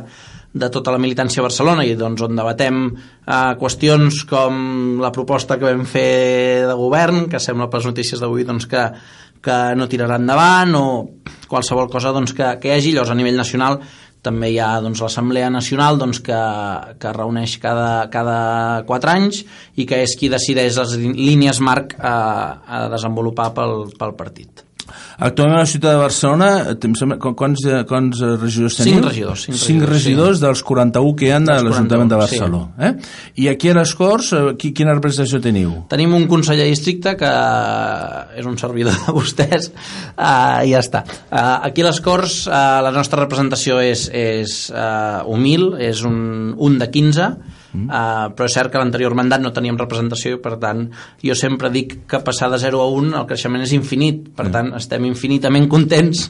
de 0.54 0.70
tota 0.70 0.94
la 0.94 1.02
militància 1.02 1.42
a 1.42 1.48
Barcelona 1.48 1.84
i 1.86 1.96
doncs, 1.98 2.22
on 2.22 2.38
debatem 2.38 2.84
eh, 2.94 3.54
qüestions 3.60 4.22
com 4.30 5.02
la 5.02 5.12
proposta 5.12 5.58
que 5.58 5.66
vam 5.66 5.84
fer 5.90 6.70
de 6.70 6.78
govern, 6.78 7.26
que 7.30 7.42
sembla 7.42 7.70
per 7.70 7.82
les 7.82 7.90
notícies 7.90 8.22
d'avui 8.22 8.46
doncs, 8.46 8.68
que, 8.70 8.84
que 9.44 9.58
no 9.76 9.90
tirarà 9.90 10.20
endavant 10.22 10.78
o 10.78 10.86
qualsevol 11.50 11.90
cosa 11.92 12.14
doncs, 12.14 12.36
que, 12.38 12.54
que 12.62 12.70
hi 12.70 12.76
hagi. 12.78 12.94
Llavors, 12.94 13.12
a 13.14 13.18
nivell 13.18 13.42
nacional 13.42 13.80
també 14.24 14.54
hi 14.54 14.60
ha 14.64 14.72
doncs, 14.84 15.02
l'Assemblea 15.04 15.50
Nacional 15.54 16.00
doncs, 16.02 16.22
que, 16.24 16.42
que 17.00 17.16
reuneix 17.16 17.58
cada, 17.64 18.08
cada 18.14 18.38
quatre 18.90 19.14
anys 19.14 19.44
i 19.76 19.88
que 19.90 20.04
és 20.06 20.16
qui 20.20 20.32
decideix 20.32 20.80
les 20.80 20.98
línies 21.04 21.60
marc 21.60 21.98
a, 22.00 22.16
a 22.64 22.86
desenvolupar 22.94 23.52
pel, 23.58 23.92
pel 24.00 24.16
partit. 24.20 24.64
Actualment 25.24 25.56
a 25.56 25.64
la 25.64 25.70
ciutat 25.70 25.94
de 25.94 26.00
Barcelona, 26.02 26.48
quants, 27.40 27.62
quants 27.88 28.24
regidors 28.42 28.76
teniu? 28.76 28.98
Cinc 28.98 29.06
regidors. 29.08 29.46
Cinc, 29.48 29.60
cinc 29.62 29.86
regidors, 29.88 30.40
sí. 30.40 30.44
dels 30.44 30.64
41 30.68 31.14
que 31.20 31.30
hi 31.30 31.32
ha 31.32 31.40
de 31.40 31.56
l'Ajuntament 31.64 32.12
de 32.12 32.20
Barcelona. 32.20 32.60
Sí. 32.66 32.90
Eh? 32.90 33.44
I 33.46 33.48
aquí 33.54 33.72
a 33.72 33.78
les 33.78 33.94
Corts, 33.96 34.34
eh, 34.36 34.74
quina 34.76 34.98
representació 34.98 35.40
teniu? 35.44 35.72
Tenim 35.94 36.18
un 36.18 36.28
conseller 36.32 36.68
districte 36.68 37.16
que 37.20 37.32
és 38.42 38.50
un 38.50 38.60
servidor 38.60 39.00
de 39.06 39.16
vostès 39.16 39.72
uh, 39.72 40.60
i 40.66 40.74
ja 40.74 40.84
està. 40.84 41.06
Uh, 41.30 41.70
aquí 41.70 41.86
a 41.86 41.88
les 41.88 42.04
Corts 42.04 42.42
uh, 42.50 42.84
la 42.84 42.92
nostra 42.92 43.24
representació 43.24 43.80
és, 43.80 44.10
és 44.12 44.60
uh, 44.76 45.24
humil, 45.32 45.70
és 45.80 46.04
un, 46.10 46.52
un 46.60 46.80
de 46.82 46.92
15, 46.92 47.32
Mm. 47.74 47.90
Uh, 47.90 48.28
però 48.38 48.46
és 48.46 48.54
cert 48.54 48.70
que 48.70 48.78
l'anterior 48.78 49.16
mandat 49.18 49.42
no 49.42 49.50
teníem 49.54 49.78
representació 49.80 50.36
i 50.36 50.42
per 50.42 50.60
tant 50.62 50.84
jo 51.26 51.34
sempre 51.38 51.72
dic 51.74 51.96
que 52.10 52.20
passar 52.26 52.52
de 52.54 52.60
0 52.62 52.82
a 52.84 52.86
1 53.00 53.16
el 53.18 53.26
creixement 53.30 53.64
és 53.66 53.74
infinit 53.74 54.28
per 54.38 54.46
mm. 54.46 54.54
tant 54.54 54.70
estem 54.78 55.08
infinitament 55.10 55.66
contents 55.72 56.28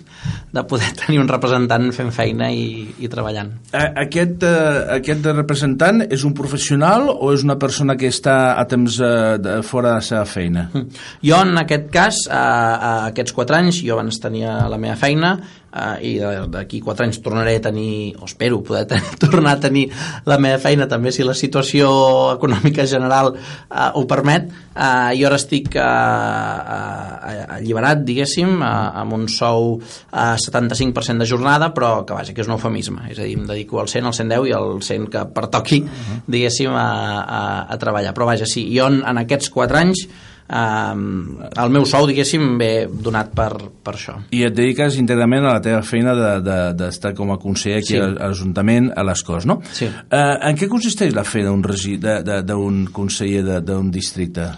de 0.56 0.64
poder 0.70 0.94
tenir 1.02 1.20
un 1.20 1.28
representant 1.28 1.90
fent 1.96 2.14
feina 2.16 2.48
i, 2.56 2.86
i 3.04 3.12
treballant 3.12 3.52
aquest, 3.76 4.46
uh, 4.48 4.96
aquest 4.96 5.28
representant 5.34 6.06
és 6.08 6.24
un 6.24 6.36
professional 6.38 7.10
o 7.12 7.34
és 7.36 7.44
una 7.44 7.58
persona 7.60 7.98
que 8.00 8.08
està 8.14 8.38
a 8.56 8.64
temps 8.70 9.02
uh, 9.04 9.36
de, 9.42 9.60
fora 9.68 9.92
de 9.92 10.00
la 10.00 10.08
seva 10.08 10.24
feina? 10.30 10.70
Mm. 10.72 11.04
Jo 11.28 11.44
en 11.44 11.60
aquest 11.66 11.92
cas 11.92 12.24
uh, 12.30 12.38
uh, 12.38 12.96
aquests 13.12 13.36
4 13.36 13.60
anys 13.60 13.84
jo 13.84 13.98
abans 13.98 14.22
tenia 14.24 14.62
la 14.72 14.80
meva 14.80 14.96
feina 15.00 15.36
uh, 15.74 15.98
i 16.02 16.16
d'aquí 16.54 16.80
4 16.84 17.08
anys 17.08 17.20
tornaré 17.26 17.58
a 17.58 17.64
tenir, 17.66 18.16
o 18.22 18.28
espero 18.30 18.62
poder 18.64 18.86
tenir, 18.90 19.18
tornar 19.24 19.58
a 19.58 19.62
tenir 19.64 19.88
la 20.30 20.38
meva 20.38 20.62
feina 20.62 20.88
també 20.90 21.12
si 21.12 21.26
la 21.26 21.36
situació 21.38 21.90
econòmica 22.36 22.86
general 22.90 23.34
uh, 23.34 23.90
ho 23.98 24.06
permet. 24.10 24.52
Uh, 24.74 25.12
jo 25.18 25.28
ara 25.30 25.38
estic 25.38 25.76
uh, 25.78 25.84
uh, 25.84 27.58
alliberat, 27.60 28.02
diguéssim, 28.06 28.56
uh, 28.62 28.98
amb 29.04 29.18
un 29.18 29.28
sou 29.30 29.78
a 30.12 30.34
uh, 30.34 30.42
75% 30.42 31.22
de 31.22 31.30
jornada, 31.30 31.70
però 31.76 32.04
que 32.08 32.18
vaja, 32.18 32.34
que 32.34 32.42
és 32.42 32.50
un 32.50 32.58
eufemisme, 32.58 33.08
és 33.12 33.20
a 33.20 33.28
dir, 33.28 33.38
em 33.38 33.48
dedico 33.50 33.82
al 33.82 33.90
100, 33.92 34.10
al 34.10 34.18
110 34.18 34.50
i 34.50 34.58
al 34.58 34.78
100 34.82 35.10
que 35.14 35.26
pertoqui, 35.34 35.84
-huh. 35.86 36.22
diguéssim, 36.28 36.74
a, 36.74 36.90
a, 37.22 37.42
a 37.70 37.78
treballar. 37.78 38.14
Però 38.14 38.26
vaja, 38.26 38.46
sí, 38.50 38.66
jo 38.74 38.88
en, 38.90 39.04
en 39.06 39.22
aquests 39.26 39.50
4 39.54 39.78
anys 39.78 40.08
eh, 40.50 41.62
el 41.64 41.74
meu 41.74 41.86
sou, 41.90 42.08
diguéssim, 42.10 42.46
ve 42.60 42.72
donat 42.88 43.32
per, 43.36 43.52
per 43.84 43.96
això. 43.96 44.18
I 44.36 44.44
et 44.48 44.58
dediques 44.58 45.00
íntegrament 45.00 45.48
a 45.48 45.56
la 45.58 45.64
teva 45.64 45.82
feina 45.86 46.14
d'estar 46.16 46.74
de, 46.74 46.92
de, 47.10 47.16
com 47.18 47.34
a 47.34 47.40
conseller 47.42 47.82
aquí 47.82 47.96
sí. 47.96 48.02
a 48.02 48.12
l'Ajuntament, 48.12 48.92
a 48.96 49.08
les 49.08 49.24
Corts, 49.26 49.48
no? 49.50 49.60
Sí. 49.72 49.88
Eh, 49.88 50.36
en 50.50 50.60
què 50.60 50.70
consisteix 50.72 51.16
la 51.16 51.26
feina 51.28 51.54
d'un 51.54 52.86
conseller 52.94 53.60
d'un 53.64 53.92
districte? 53.94 54.52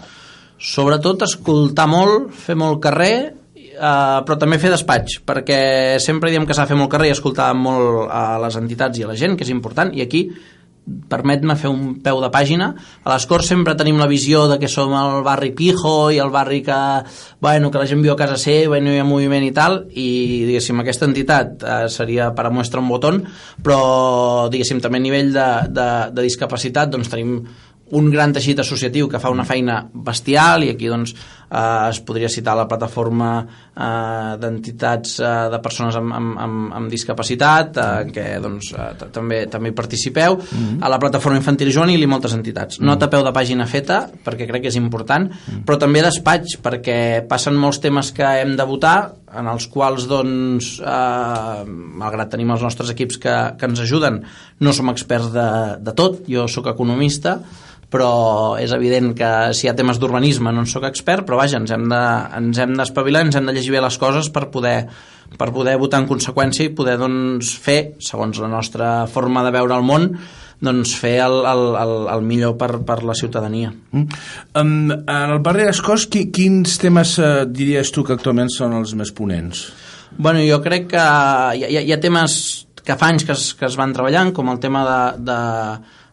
Sobretot 0.56 1.26
escoltar 1.26 1.88
molt, 1.90 2.30
fer 2.46 2.58
molt 2.58 2.80
carrer, 2.84 3.16
Uh, 3.76 4.22
però 4.24 4.38
també 4.40 4.56
fer 4.56 4.70
despatx, 4.72 5.18
perquè 5.28 5.56
sempre 6.00 6.30
diem 6.32 6.46
que 6.48 6.54
s'ha 6.56 6.64
de 6.64 6.70
fer 6.70 6.78
molt 6.78 6.88
carrer 6.94 7.10
i 7.10 7.12
escoltar 7.12 7.50
molt 7.52 8.06
a 8.08 8.38
les 8.40 8.56
entitats 8.56 8.96
i 8.96 9.04
a 9.04 9.10
la 9.10 9.16
gent, 9.20 9.34
que 9.36 9.44
és 9.44 9.50
important, 9.52 9.90
i 9.92 10.00
aquí 10.00 10.22
permet-me 11.10 11.56
fer 11.58 11.70
un 11.72 11.96
peu 12.02 12.20
de 12.22 12.30
pàgina. 12.30 12.68
A 13.02 13.14
les 13.14 13.26
Corts 13.26 13.48
sempre 13.50 13.74
tenim 13.78 13.98
la 13.98 14.08
visió 14.10 14.44
de 14.50 14.58
que 14.62 14.70
som 14.70 14.94
el 14.94 15.22
barri 15.26 15.50
pijo 15.56 16.10
i 16.14 16.20
el 16.22 16.30
barri 16.30 16.62
que, 16.66 16.78
bueno, 17.40 17.70
que 17.70 17.82
la 17.82 17.88
gent 17.90 18.04
viu 18.04 18.14
a 18.14 18.18
casa 18.20 18.38
seva 18.38 18.78
i 18.78 18.84
no 18.84 18.94
hi 18.94 19.00
ha 19.02 19.06
moviment 19.08 19.44
i 19.46 19.52
tal 19.56 19.82
i 19.94 20.08
diguéssim 20.46 20.82
aquesta 20.82 21.08
entitat 21.10 21.62
eh, 21.62 21.78
seria 21.92 22.30
per 22.36 22.46
a 22.46 22.54
mostra 22.54 22.82
un 22.82 22.90
botó 22.90 23.06
però 23.62 24.48
diguéssim 24.50 24.80
també 24.82 24.98
a 24.98 25.04
nivell 25.04 25.32
de, 25.34 25.46
de, 25.70 25.88
de 26.10 26.24
discapacitat 26.26 26.90
doncs 26.90 27.10
tenim 27.12 27.36
un 27.94 28.10
gran 28.10 28.32
teixit 28.34 28.58
associatiu 28.58 29.06
que 29.08 29.20
fa 29.22 29.30
una 29.30 29.44
feina 29.46 29.84
bestial 29.94 30.64
i 30.66 30.72
aquí 30.72 30.88
doncs, 30.90 31.14
eh, 31.50 31.88
es 31.90 32.00
podria 32.00 32.28
citar 32.28 32.56
la 32.56 32.66
plataforma 32.68 33.30
eh, 33.42 34.36
d'entitats 34.40 35.18
eh, 35.20 35.32
de 35.52 35.60
persones 35.64 35.96
amb, 35.98 36.14
amb, 36.16 36.38
amb, 36.46 36.72
amb 36.80 36.92
discapacitat 36.92 37.80
eh, 37.82 37.88
que 38.12 38.26
doncs, 38.42 38.72
eh, 38.74 38.88
també 39.12 39.44
també 39.50 39.72
participeu 39.72 40.36
mm 40.36 40.42
-hmm. 40.42 40.78
a 40.84 40.88
la 40.88 40.98
plataforma 40.98 41.38
infantil 41.38 41.72
juvenil 41.72 42.02
i 42.02 42.06
moltes 42.06 42.32
entitats. 42.32 42.78
Mm 42.78 42.82
-hmm. 42.82 42.86
Nota 42.86 43.10
peu 43.10 43.22
de 43.22 43.32
pàgina 43.32 43.66
feta 43.66 44.08
perquè 44.24 44.46
crec 44.46 44.62
que 44.62 44.68
és 44.68 44.76
important, 44.76 45.28
mm 45.28 45.32
-hmm. 45.32 45.64
però 45.64 45.78
també 45.78 46.02
despatx 46.02 46.58
perquè 46.62 47.26
passen 47.26 47.54
molts 47.54 47.80
temes 47.80 48.12
que 48.12 48.24
hem 48.24 48.56
de 48.56 48.64
votar 48.64 49.12
en 49.34 49.46
els 49.46 49.66
quals 49.66 50.06
doncs 50.06 50.80
eh, 50.80 51.64
malgrat 51.66 52.30
tenim 52.30 52.50
els 52.50 52.62
nostres 52.62 52.90
equips 52.90 53.18
que, 53.18 53.34
que 53.58 53.66
ens 53.66 53.80
ajuden 53.80 54.22
no 54.60 54.72
som 54.72 54.88
experts 54.88 55.32
de, 55.32 55.76
de 55.80 55.92
tot, 55.92 56.22
jo 56.28 56.46
sóc 56.48 56.66
economista 56.66 57.40
però 57.92 58.56
és 58.58 58.72
evident 58.74 59.12
que 59.16 59.30
si 59.54 59.66
hi 59.66 59.70
ha 59.70 59.76
temes 59.78 60.00
d'urbanisme 60.02 60.52
no 60.52 60.64
en 60.64 60.70
sóc 60.70 60.86
expert, 60.88 61.26
però 61.26 61.38
vaja, 61.38 61.60
ens 61.60 61.70
hem 61.72 61.86
d'espavilar, 62.78 63.22
de, 63.22 63.28
ens 63.30 63.38
hem 63.38 63.46
de 63.46 63.54
llegir 63.54 63.76
bé 63.76 63.82
les 63.84 63.98
coses 64.02 64.30
per 64.34 64.48
poder, 64.54 64.80
per 65.38 65.52
poder 65.54 65.76
votar 65.78 66.02
en 66.02 66.10
conseqüència 66.10 66.66
i 66.66 66.74
poder 66.74 66.98
doncs, 67.00 67.54
fer, 67.62 67.96
segons 68.02 68.42
la 68.42 68.50
nostra 68.50 68.90
forma 69.12 69.44
de 69.46 69.54
veure 69.54 69.78
el 69.78 69.86
món, 69.86 70.10
doncs 70.66 70.94
fer 70.96 71.18
el, 71.20 71.42
el, 71.46 71.64
el, 71.78 71.96
el 72.14 72.22
millor 72.26 72.56
per, 72.58 72.80
per 72.86 73.02
la 73.04 73.14
ciutadania. 73.14 73.70
Mm. 73.70 74.20
Um, 74.56 74.76
en 74.96 75.34
el 75.36 75.42
barri 75.44 75.66
d'Escós, 75.68 76.08
qui, 76.10 76.26
quins 76.34 76.78
temes 76.82 77.18
uh, 77.20 77.44
diries 77.46 77.92
tu 77.92 78.06
que 78.06 78.16
actualment 78.16 78.50
són 78.52 78.74
els 78.78 78.96
més 78.98 79.12
ponents? 79.14 79.66
Bueno, 80.16 80.40
jo 80.46 80.62
crec 80.64 80.88
que 80.94 81.02
hi 81.60 81.66
ha, 81.66 81.82
hi 81.84 81.92
ha 81.92 82.00
temes 82.00 82.38
que 82.86 82.96
fa 82.96 83.10
anys 83.10 83.26
que 83.26 83.34
es, 83.34 83.50
que 83.58 83.66
es 83.68 83.76
van 83.78 83.92
treballant, 83.92 84.32
com 84.32 84.48
el 84.52 84.60
tema 84.62 84.84
de, 84.86 85.00
de 85.28 85.38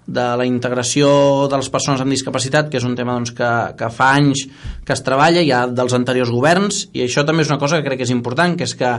de 0.05 0.23
la 0.39 0.45
integració 0.45 1.09
de 1.51 1.59
les 1.59 1.69
persones 1.71 2.01
amb 2.03 2.11
discapacitat, 2.11 2.69
que 2.69 2.79
és 2.79 2.87
un 2.87 2.95
tema 2.95 3.15
doncs, 3.15 3.31
que, 3.35 3.51
que 3.79 3.89
fa 3.93 4.11
anys 4.17 4.45
que 4.83 4.95
es 4.95 5.03
treballa 5.05 5.43
ja 5.47 5.63
dels 5.67 5.95
anteriors 5.95 6.31
governs, 6.33 6.87
i 6.93 7.05
això 7.05 7.23
també 7.27 7.45
és 7.45 7.51
una 7.51 7.59
cosa 7.61 7.79
que 7.79 7.87
crec 7.87 8.01
que 8.01 8.07
és 8.07 8.15
important, 8.15 8.57
que 8.59 8.67
és 8.67 8.75
que 8.79 8.91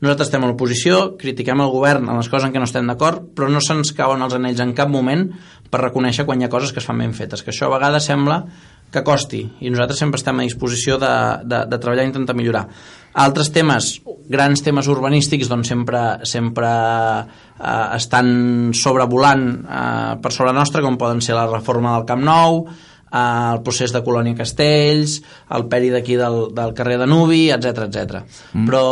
nosaltres 0.00 0.28
estem 0.28 0.44
a 0.44 0.50
l'oposició, 0.50 1.00
critiquem 1.20 1.60
el 1.64 1.72
govern 1.72 2.08
en 2.08 2.20
les 2.20 2.28
coses 2.28 2.48
en 2.48 2.54
què 2.54 2.60
no 2.60 2.68
estem 2.68 2.88
d'acord, 2.88 3.30
però 3.36 3.48
no 3.52 3.62
se'ns 3.64 3.94
cauen 3.96 4.20
els 4.24 4.36
anells 4.36 4.60
en 4.64 4.74
cap 4.76 4.92
moment 4.92 5.28
per 5.70 5.84
reconèixer 5.84 6.26
quan 6.28 6.40
hi 6.40 6.48
ha 6.48 6.52
coses 6.52 6.74
que 6.74 6.82
es 6.82 6.88
fan 6.88 7.00
ben 7.00 7.16
fetes, 7.16 7.44
que 7.44 7.54
això 7.54 7.68
a 7.68 7.74
vegades 7.76 8.08
sembla 8.10 8.42
que 8.90 9.04
costi 9.06 9.44
i 9.60 9.70
nosaltres 9.70 10.00
sempre 10.02 10.18
estem 10.20 10.40
a 10.40 10.46
disposició 10.46 10.98
de, 11.00 11.12
de, 11.46 11.64
de 11.70 11.78
treballar 11.78 12.04
i 12.06 12.10
intentar 12.10 12.36
millorar 12.38 12.66
altres 13.20 13.50
temes, 13.50 13.96
grans 14.30 14.62
temes 14.62 14.86
urbanístics 14.90 15.50
doncs 15.50 15.72
sempre, 15.72 16.02
sempre 16.28 16.68
eh, 16.70 17.88
estan 17.96 18.70
sobrevolant 18.76 19.48
eh, 19.64 20.14
per 20.22 20.32
sobre 20.34 20.54
nostra 20.54 20.82
com 20.84 20.98
poden 20.98 21.22
ser 21.24 21.34
la 21.38 21.48
reforma 21.50 21.96
del 21.96 22.06
Camp 22.06 22.22
Nou 22.26 22.62
eh, 22.66 23.18
el 23.18 23.62
procés 23.66 23.94
de 23.94 24.02
Colònia 24.06 24.38
Castells 24.38 25.18
el 25.56 25.66
peri 25.70 25.90
d'aquí 25.94 26.18
del, 26.20 26.42
del 26.54 26.74
carrer 26.78 27.00
de 27.02 27.08
Nubi 27.10 27.48
etc 27.50 27.86
etc. 27.88 28.22
Mm. 28.54 28.66
però 28.68 28.84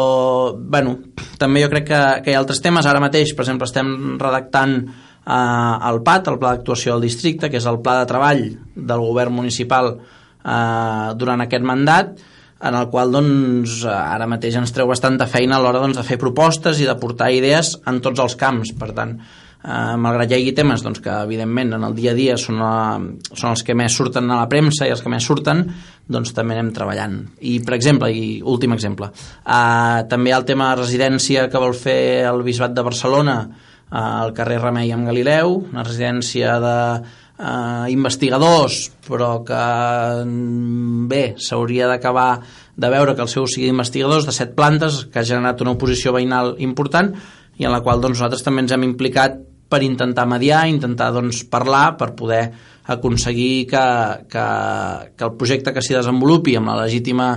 bueno, 0.59 0.97
també 1.39 1.63
jo 1.63 1.71
crec 1.75 1.91
que, 1.91 2.03
que 2.25 2.33
hi 2.33 2.39
ha 2.39 2.43
altres 2.43 2.63
temes 2.65 2.87
ara 2.87 3.03
mateix, 3.03 3.35
per 3.35 3.47
exemple, 3.47 3.71
estem 3.71 4.19
redactant 4.19 4.81
eh, 5.29 5.91
el 5.91 6.03
PAT, 6.07 6.33
el 6.33 6.41
Pla 6.41 6.57
d'Actuació 6.57 6.97
del 6.97 7.09
Districte, 7.09 7.51
que 7.53 7.61
és 7.61 7.69
el 7.69 7.83
pla 7.85 8.01
de 8.01 8.09
treball 8.11 8.45
del 8.75 9.05
govern 9.05 9.37
municipal 9.37 9.95
eh, 9.95 11.09
durant 11.21 11.45
aquest 11.45 11.67
mandat, 11.67 12.17
en 12.59 12.75
el 12.75 12.89
qual 12.91 13.13
doncs, 13.15 13.85
ara 13.87 14.27
mateix 14.27 14.57
ens 14.59 14.73
treu 14.75 14.89
bastanta 14.91 15.29
feina 15.31 15.59
a 15.59 15.63
l'hora 15.63 15.83
doncs, 15.83 15.99
de 15.99 16.07
fer 16.07 16.19
propostes 16.19 16.81
i 16.83 16.89
de 16.89 16.97
portar 16.99 17.31
idees 17.31 17.77
en 17.87 18.01
tots 18.03 18.25
els 18.25 18.35
camps. 18.41 18.73
Per 18.81 18.89
tant, 18.97 19.13
eh, 19.63 19.95
malgrat 20.01 20.33
hi 20.33 20.41
hagi 20.41 20.57
temes 20.57 20.83
doncs, 20.83 20.99
que 21.05 21.13
evidentment 21.29 21.77
en 21.79 21.87
el 21.87 21.95
dia 21.95 22.17
a 22.17 22.19
dia 22.19 22.35
són, 22.41 22.59
la, 22.59 22.99
són 23.31 23.53
els 23.53 23.63
que 23.63 23.79
més 23.79 23.95
surten 23.95 24.27
a 24.27 24.41
la 24.41 24.49
premsa 24.51 24.89
i 24.89 24.95
els 24.95 25.05
que 25.05 25.13
més 25.13 25.29
surten, 25.31 25.63
doncs 26.09 26.35
també 26.35 26.57
anem 26.57 26.73
treballant. 26.75 27.21
I, 27.39 27.61
per 27.63 27.77
exemple, 27.79 28.11
i 28.11 28.41
últim 28.43 28.75
exemple, 28.75 29.13
eh, 29.13 30.03
també 30.11 30.35
el 30.35 30.49
tema 30.49 30.75
residència 30.75 31.47
que 31.53 31.63
vol 31.63 31.79
fer 31.79 32.27
el 32.27 32.43
Bisbat 32.43 32.75
de 32.75 32.87
Barcelona, 32.91 33.39
al 33.91 34.35
carrer 34.37 34.61
Remei 34.61 34.93
amb 34.93 35.09
Galileu, 35.09 35.55
una 35.73 35.85
residència 35.87 36.59
de 36.61 36.77
eh, 37.39 37.87
investigadors, 37.95 38.89
però 39.09 39.43
que 39.47 39.63
mm, 40.25 41.09
bé, 41.09 41.23
s'hauria 41.41 41.89
d'acabar 41.89 42.31
de 42.77 42.91
veure 42.93 43.15
que 43.15 43.25
el 43.25 43.33
seu 43.33 43.47
sigui 43.49 43.71
d'investigadors 43.71 44.29
de 44.29 44.35
set 44.37 44.55
plantes, 44.59 45.07
que 45.13 45.23
ha 45.23 45.27
generat 45.27 45.63
una 45.65 45.77
oposició 45.77 46.13
veïnal 46.17 46.57
important 46.59 47.15
i 47.59 47.67
en 47.67 47.75
la 47.75 47.83
qual 47.83 48.03
doncs, 48.03 48.19
nosaltres 48.19 48.45
també 48.47 48.65
ens 48.65 48.75
hem 48.75 48.85
implicat 48.87 49.39
per 49.69 49.83
intentar 49.85 50.25
mediar, 50.29 50.67
intentar 50.69 51.11
doncs, 51.13 51.43
parlar, 51.51 51.97
per 52.01 52.15
poder 52.17 52.43
aconseguir 52.89 53.67
que, 53.69 53.87
que, 54.33 54.45
que 55.17 55.27
el 55.27 55.35
projecte 55.37 55.75
que 55.77 55.83
s'hi 55.85 55.99
desenvolupi 55.99 56.57
amb 56.57 56.73
la 56.73 56.79
legítima 56.87 57.33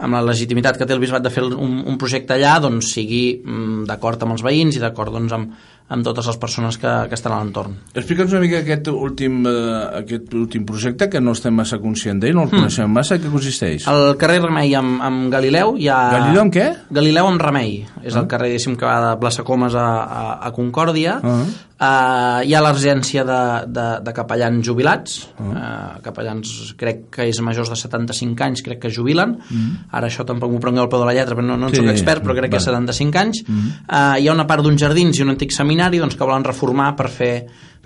amb 0.00 0.16
la 0.16 0.22
legitimitat 0.24 0.78
que 0.80 0.86
té 0.88 0.94
el 0.96 1.00
bisbat 1.00 1.24
de 1.24 1.32
fer 1.32 1.42
un, 1.44 1.74
un 1.84 1.96
projecte 2.00 2.32
allà 2.36 2.54
doncs 2.64 2.94
sigui 2.94 3.40
mm, 3.40 3.84
d'acord 3.88 4.22
amb 4.24 4.36
els 4.36 4.44
veïns 4.44 4.76
i 4.76 4.82
d'acord 4.82 5.12
doncs, 5.12 5.32
amb, 5.36 5.52
amb 5.90 6.06
totes 6.06 6.28
les 6.30 6.38
persones 6.38 6.78
que, 6.78 6.90
que 7.10 7.16
estan 7.18 7.34
a 7.34 7.40
l'entorn. 7.40 7.74
Explica'ns 7.94 8.34
una 8.36 8.42
mica 8.44 8.60
aquest 8.62 8.90
últim, 8.92 9.40
eh, 9.50 9.78
aquest 10.00 10.34
últim 10.38 10.66
projecte, 10.68 11.08
que 11.10 11.22
no 11.22 11.34
estem 11.34 11.56
massa 11.56 11.80
conscient 11.82 12.22
d'ell, 12.22 12.36
no 12.38 12.46
el 12.46 12.52
mm. 12.52 12.60
coneixem 12.60 12.94
massa, 12.94 13.18
què 13.18 13.32
consisteix? 13.32 13.88
El 13.90 14.14
carrer 14.20 14.38
Remei 14.44 14.76
amb, 14.78 15.00
amb 15.06 15.26
Galileu 15.32 15.74
hi 15.80 15.90
ha... 15.90 15.98
Galileu 16.14 16.44
amb 16.44 16.54
què? 16.54 16.68
Galileu 17.00 17.32
amb 17.32 17.42
Remei. 17.42 17.80
És 18.04 18.14
ah. 18.14 18.22
el 18.22 18.30
carrer, 18.30 18.52
diguéssim, 18.52 18.78
que 18.78 18.86
va 18.86 19.00
de 19.08 19.16
plaça 19.20 19.46
Comas 19.46 19.74
a, 19.74 19.88
a, 20.04 20.22
a 20.46 20.54
Concòrdia. 20.54 21.18
Ah. 21.18 21.42
Uh, 21.80 22.42
hi 22.44 22.52
ha 22.52 22.60
la 22.60 22.74
residència 22.74 23.22
de, 23.24 23.40
de, 23.72 23.84
de 24.04 24.12
capellans 24.12 24.62
jubilats. 24.66 25.14
Ah. 25.40 25.50
Uh, 25.50 26.00
capellans, 26.04 26.50
crec 26.78 27.06
que 27.16 27.26
és 27.32 27.42
majors 27.42 27.72
de 27.72 27.78
75 27.80 28.46
anys, 28.46 28.62
crec 28.66 28.82
que 28.84 28.92
jubilen. 28.92 29.38
Mm. 29.48 29.88
Ara 29.96 30.10
això 30.12 30.26
tampoc 30.28 30.52
m'ho 30.52 30.60
prengueu 30.62 30.84
al 30.84 30.92
peu 30.92 31.00
de 31.00 31.08
la 31.08 31.16
lletra, 31.16 31.38
però 31.38 31.48
no, 31.48 31.56
no 31.56 31.70
en 31.70 31.74
sí. 31.74 31.80
soc 31.80 31.90
expert, 31.94 32.22
però 32.22 32.36
crec 32.36 32.52
Va. 32.52 32.58
que 32.58 32.64
75 32.68 33.22
anys. 33.24 33.42
Mm. 33.48 33.72
Uh, 33.88 34.16
hi 34.20 34.28
ha 34.28 34.36
una 34.36 34.46
part 34.50 34.66
d'uns 34.66 34.78
jardins 34.78 35.18
i 35.18 35.24
un 35.24 35.32
antic 35.32 35.56
seminari 35.56 35.79
seminari 35.80 36.00
doncs, 36.02 36.16
que 36.16 36.26
volen 36.28 36.44
reformar 36.44 36.92
per 36.92 37.08
fer 37.08 37.34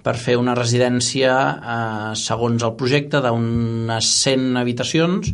per 0.04 0.16
fer 0.20 0.34
una 0.36 0.52
residència 0.52 1.30
eh, 1.32 2.14
segons 2.18 2.64
el 2.66 2.74
projecte 2.76 3.22
d'unes 3.24 4.08
100 4.20 4.58
habitacions, 4.60 5.30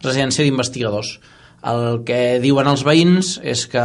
residència 0.00 0.46
d'investigadors. 0.46 1.18
El 1.66 1.98
que 2.06 2.38
diuen 2.40 2.70
els 2.70 2.86
veïns 2.86 3.34
és 3.42 3.66
que, 3.68 3.84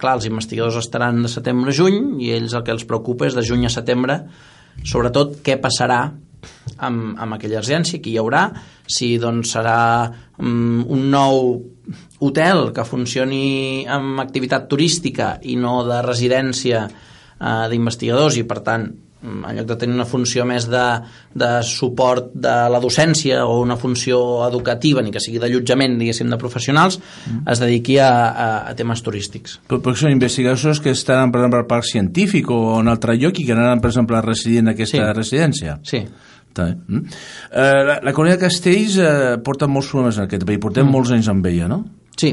clar, 0.00 0.14
els 0.14 0.30
investigadors 0.30 0.78
estaran 0.80 1.20
de 1.26 1.28
setembre 1.28 1.74
a 1.74 1.76
juny 1.76 2.22
i 2.24 2.32
ells 2.38 2.54
el 2.54 2.64
que 2.64 2.72
els 2.72 2.86
preocupa 2.88 3.26
és 3.26 3.36
de 3.36 3.44
juny 3.44 3.66
a 3.66 3.74
setembre, 3.74 4.22
sobretot 4.80 5.40
què 5.44 5.58
passarà 5.60 6.00
amb, 6.78 7.16
amb 7.18 7.36
aquella 7.36 7.60
residència, 7.60 8.00
qui 8.00 8.14
hi 8.14 8.20
haurà, 8.22 8.46
si 8.86 9.16
doncs 9.20 9.56
serà 9.58 9.80
um, 10.38 10.84
un 10.88 11.08
nou 11.12 11.58
hotel 12.24 12.70
que 12.72 12.88
funcioni 12.88 13.84
amb 13.90 14.22
activitat 14.22 14.70
turística 14.70 15.34
i 15.42 15.58
no 15.60 15.82
de 15.84 16.00
residència 16.06 16.86
eh, 17.40 17.66
d'investigadors 17.72 18.38
i 18.40 18.46
per 18.48 18.60
tant 18.66 18.92
en 19.24 19.56
lloc 19.56 19.66
de 19.66 19.76
tenir 19.80 19.94
una 19.96 20.06
funció 20.08 20.44
més 20.44 20.66
de, 20.68 20.82
de 21.32 21.50
suport 21.64 22.30
de 22.34 22.52
la 22.70 22.80
docència 22.82 23.44
o 23.48 23.56
una 23.62 23.76
funció 23.80 24.18
educativa, 24.46 25.02
ni 25.02 25.14
que 25.14 25.22
sigui 25.22 25.40
d'allotjament, 25.40 25.96
diguéssim, 26.00 26.28
de 26.30 26.38
professionals, 26.40 26.98
mm. 26.98 27.46
es 27.54 27.62
dediqui 27.62 27.98
a, 28.02 28.10
a, 28.10 28.48
a 28.68 28.74
temes 28.76 29.02
turístics. 29.06 29.58
Però, 29.70 29.80
però 29.84 29.96
són 29.96 30.12
investigadors 30.14 30.82
que 30.84 30.92
estan, 30.92 31.32
per 31.32 31.40
exemple, 31.40 31.62
al 31.64 31.70
parc 31.70 31.88
científic 31.88 32.52
o 32.52 32.60
en 32.82 32.92
altre 32.92 33.16
lloc 33.20 33.40
i 33.40 33.48
que 33.48 33.56
anaran, 33.56 33.80
per 33.80 33.94
exemple, 33.94 34.20
a 34.20 34.24
residir 34.24 34.60
en 34.60 34.74
aquesta 34.74 35.00
sí. 35.00 35.16
residència? 35.16 35.80
Sí. 35.88 36.04
Mm. 36.54 37.00
Eh, 37.50 37.80
la, 37.88 37.96
la 38.04 38.12
de 38.14 38.38
Castells 38.38 38.98
eh, 39.02 39.08
porta 39.42 39.66
molts 39.66 39.88
problemes 39.90 40.20
en 40.20 40.28
aquest 40.28 40.44
país, 40.46 40.60
portem 40.62 40.86
mm. 40.86 40.94
molts 40.94 41.10
anys 41.16 41.32
amb 41.32 41.46
ella, 41.50 41.66
no? 41.72 41.80
Sí, 42.14 42.30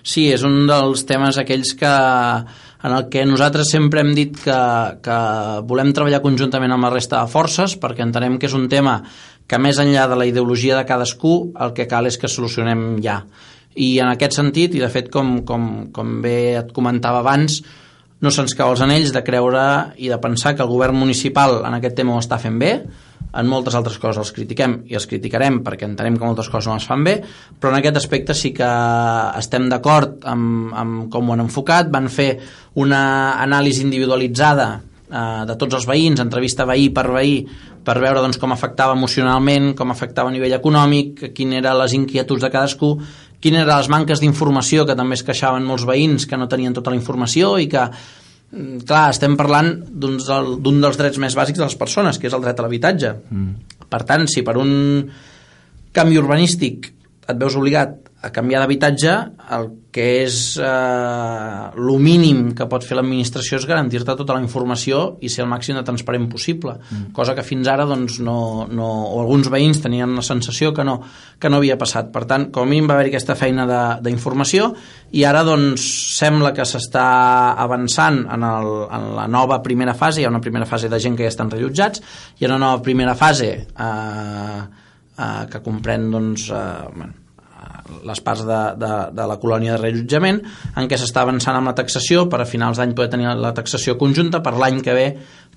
sí, 0.00 0.30
és 0.32 0.44
un 0.46 0.62
dels 0.70 1.04
temes 1.04 1.36
aquells 1.36 1.74
que 1.76 1.92
en 2.84 2.94
el 2.94 3.08
que 3.10 3.24
nosaltres 3.26 3.70
sempre 3.72 4.02
hem 4.04 4.12
dit 4.14 4.36
que, 4.38 4.58
que 5.02 5.18
volem 5.66 5.90
treballar 5.94 6.22
conjuntament 6.22 6.74
amb 6.74 6.86
la 6.86 6.92
resta 6.94 7.20
de 7.20 7.32
forces 7.32 7.74
perquè 7.80 8.04
entenem 8.06 8.38
que 8.38 8.46
és 8.46 8.54
un 8.54 8.68
tema 8.70 9.00
que 9.48 9.58
més 9.58 9.80
enllà 9.82 10.06
de 10.10 10.18
la 10.20 10.28
ideologia 10.28 10.76
de 10.78 10.86
cadascú 10.86 11.34
el 11.58 11.74
que 11.74 11.88
cal 11.90 12.06
és 12.06 12.18
que 12.20 12.30
solucionem 12.30 13.00
ja. 13.02 13.22
I 13.78 13.98
en 14.02 14.10
aquest 14.10 14.36
sentit, 14.38 14.74
i 14.74 14.82
de 14.82 14.88
fet 14.92 15.10
com, 15.10 15.40
com, 15.46 15.88
com 15.94 16.16
bé 16.22 16.58
et 16.60 16.72
comentava 16.74 17.22
abans, 17.22 17.60
no 18.20 18.30
se'ns 18.34 18.54
cau 18.58 18.72
els 18.74 18.82
anells 18.82 19.12
de 19.14 19.22
creure 19.26 19.64
i 19.96 20.10
de 20.10 20.18
pensar 20.22 20.54
que 20.54 20.64
el 20.64 20.70
govern 20.70 20.98
municipal 20.98 21.62
en 21.64 21.78
aquest 21.78 21.96
tema 21.98 22.16
ho 22.16 22.22
està 22.22 22.38
fent 22.42 22.58
bé, 22.58 22.72
en 23.32 23.48
moltes 23.48 23.76
altres 23.76 23.98
coses 24.00 24.20
els 24.22 24.32
critiquem 24.34 24.78
i 24.88 24.96
els 24.96 25.06
criticarem 25.08 25.60
perquè 25.64 25.86
entenem 25.88 26.16
que 26.16 26.24
moltes 26.24 26.48
coses 26.48 26.70
no 26.70 26.78
es 26.80 26.86
fan 26.88 27.04
bé, 27.04 27.18
però 27.60 27.72
en 27.72 27.78
aquest 27.80 28.00
aspecte 28.00 28.36
sí 28.36 28.54
que 28.56 28.68
estem 29.38 29.68
d'acord 29.68 30.24
amb, 30.28 30.72
amb 30.72 31.08
com 31.12 31.28
ho 31.28 31.36
han 31.36 31.44
enfocat, 31.44 31.90
van 31.92 32.08
fer 32.12 32.30
una 32.80 33.02
anàlisi 33.42 33.84
individualitzada 33.84 34.68
eh, 34.78 35.42
de 35.48 35.56
tots 35.60 35.80
els 35.80 35.88
veïns, 35.88 36.22
entrevista 36.24 36.66
veí 36.68 36.88
per 36.94 37.08
veí, 37.12 37.42
per 37.84 37.98
veure 38.00 38.22
doncs, 38.24 38.40
com 38.40 38.52
afectava 38.52 38.96
emocionalment, 38.96 39.72
com 39.76 39.92
afectava 39.92 40.32
a 40.32 40.34
nivell 40.34 40.56
econòmic, 40.58 41.28
quines 41.36 41.62
eren 41.62 41.78
les 41.82 41.96
inquietuds 41.96 42.44
de 42.44 42.52
cadascú, 42.52 42.94
quines 43.40 43.64
eren 43.64 43.76
les 43.76 43.90
manques 43.92 44.24
d'informació, 44.24 44.86
que 44.86 44.96
també 44.98 45.18
es 45.18 45.24
queixaven 45.24 45.64
molts 45.64 45.86
veïns 45.88 46.26
que 46.26 46.40
no 46.40 46.48
tenien 46.48 46.76
tota 46.76 46.92
la 46.92 46.98
informació 47.00 47.56
i 47.60 47.68
que 47.70 47.86
clar, 48.50 49.08
estem 49.12 49.36
parlant 49.36 49.74
d'un 49.88 50.80
dels 50.80 51.00
drets 51.00 51.20
més 51.20 51.36
bàsics 51.36 51.58
de 51.60 51.66
les 51.66 51.78
persones, 51.80 52.18
que 52.18 52.30
és 52.30 52.36
el 52.36 52.44
dret 52.44 52.58
a 52.58 52.64
l'habitatge. 52.64 53.14
Mm. 53.28 53.82
Per 53.88 54.02
tant, 54.08 54.26
si 54.30 54.44
per 54.46 54.56
un 54.60 54.72
canvi 55.96 56.20
urbanístic 56.20 56.92
et 57.28 57.36
veus 57.36 57.56
obligat 57.60 58.07
a 58.20 58.32
canviar 58.34 58.58
d'habitatge, 58.64 59.12
el 59.54 59.66
que 59.94 60.04
és 60.24 60.36
eh, 60.58 61.66
el 61.78 61.90
mínim 62.02 62.48
que 62.58 62.66
pot 62.66 62.82
fer 62.82 62.96
l'administració 62.98 63.60
és 63.60 63.66
garantir-te 63.68 64.16
tota 64.18 64.34
la 64.34 64.42
informació 64.42 65.20
i 65.22 65.30
ser 65.30 65.44
el 65.44 65.50
màxim 65.50 65.78
de 65.78 65.84
transparent 65.86 66.26
possible, 66.30 66.74
mm. 66.80 67.12
cosa 67.14 67.36
que 67.38 67.44
fins 67.46 67.70
ara 67.70 67.86
doncs, 67.86 68.16
no, 68.26 68.66
no, 68.74 68.88
o 69.14 69.20
alguns 69.22 69.46
veïns 69.54 69.78
tenien 69.84 70.16
la 70.18 70.24
sensació 70.26 70.72
que 70.74 70.86
no, 70.86 70.96
que 71.38 71.50
no 71.50 71.60
havia 71.60 71.78
passat. 71.78 72.10
Per 72.14 72.24
tant, 72.26 72.48
com 72.54 72.66
a 72.66 72.70
mínim 72.70 72.90
va 72.90 72.96
haver 72.98 73.12
aquesta 73.12 73.38
feina 73.38 73.68
d'informació 74.02 74.72
i 75.14 75.22
ara 75.28 75.44
doncs, 75.46 75.86
sembla 76.18 76.50
que 76.56 76.66
s'està 76.66 77.06
avançant 77.54 78.24
en, 78.26 78.48
el, 78.50 78.72
en 78.98 79.08
la 79.20 79.28
nova 79.30 79.60
primera 79.62 79.94
fase, 79.94 80.24
hi 80.24 80.26
ha 80.26 80.34
una 80.34 80.42
primera 80.42 80.66
fase 80.66 80.90
de 80.90 80.98
gent 80.98 81.14
que 81.14 81.28
ja 81.28 81.30
estan 81.30 81.54
rellotjats, 81.54 82.02
hi 82.34 82.44
ha 82.44 82.50
una 82.50 82.60
nova 82.66 82.82
primera 82.82 83.14
fase 83.14 83.54
eh, 83.62 84.58
eh, 84.58 85.40
que 85.54 85.62
comprèn 85.62 86.10
doncs, 86.10 86.50
eh, 86.50 86.66
bueno, 86.98 87.17
les 88.08 88.20
parts 88.24 88.44
de, 88.46 88.60
de, 88.80 88.92
de 89.16 89.26
la 89.30 89.36
colònia 89.40 89.74
de 89.74 89.82
rellotjament 89.82 90.40
en 90.76 90.88
què 90.90 90.98
s'està 91.00 91.24
avançant 91.24 91.58
amb 91.58 91.70
la 91.70 91.76
taxació 91.78 92.26
per 92.30 92.42
a 92.42 92.48
finals 92.48 92.80
d'any 92.80 92.94
poder 92.96 93.10
tenir 93.14 93.32
la 93.38 93.54
taxació 93.56 93.96
conjunta 94.00 94.42
per 94.44 94.54
l'any 94.58 94.82
que 94.84 94.96
ve 94.96 95.08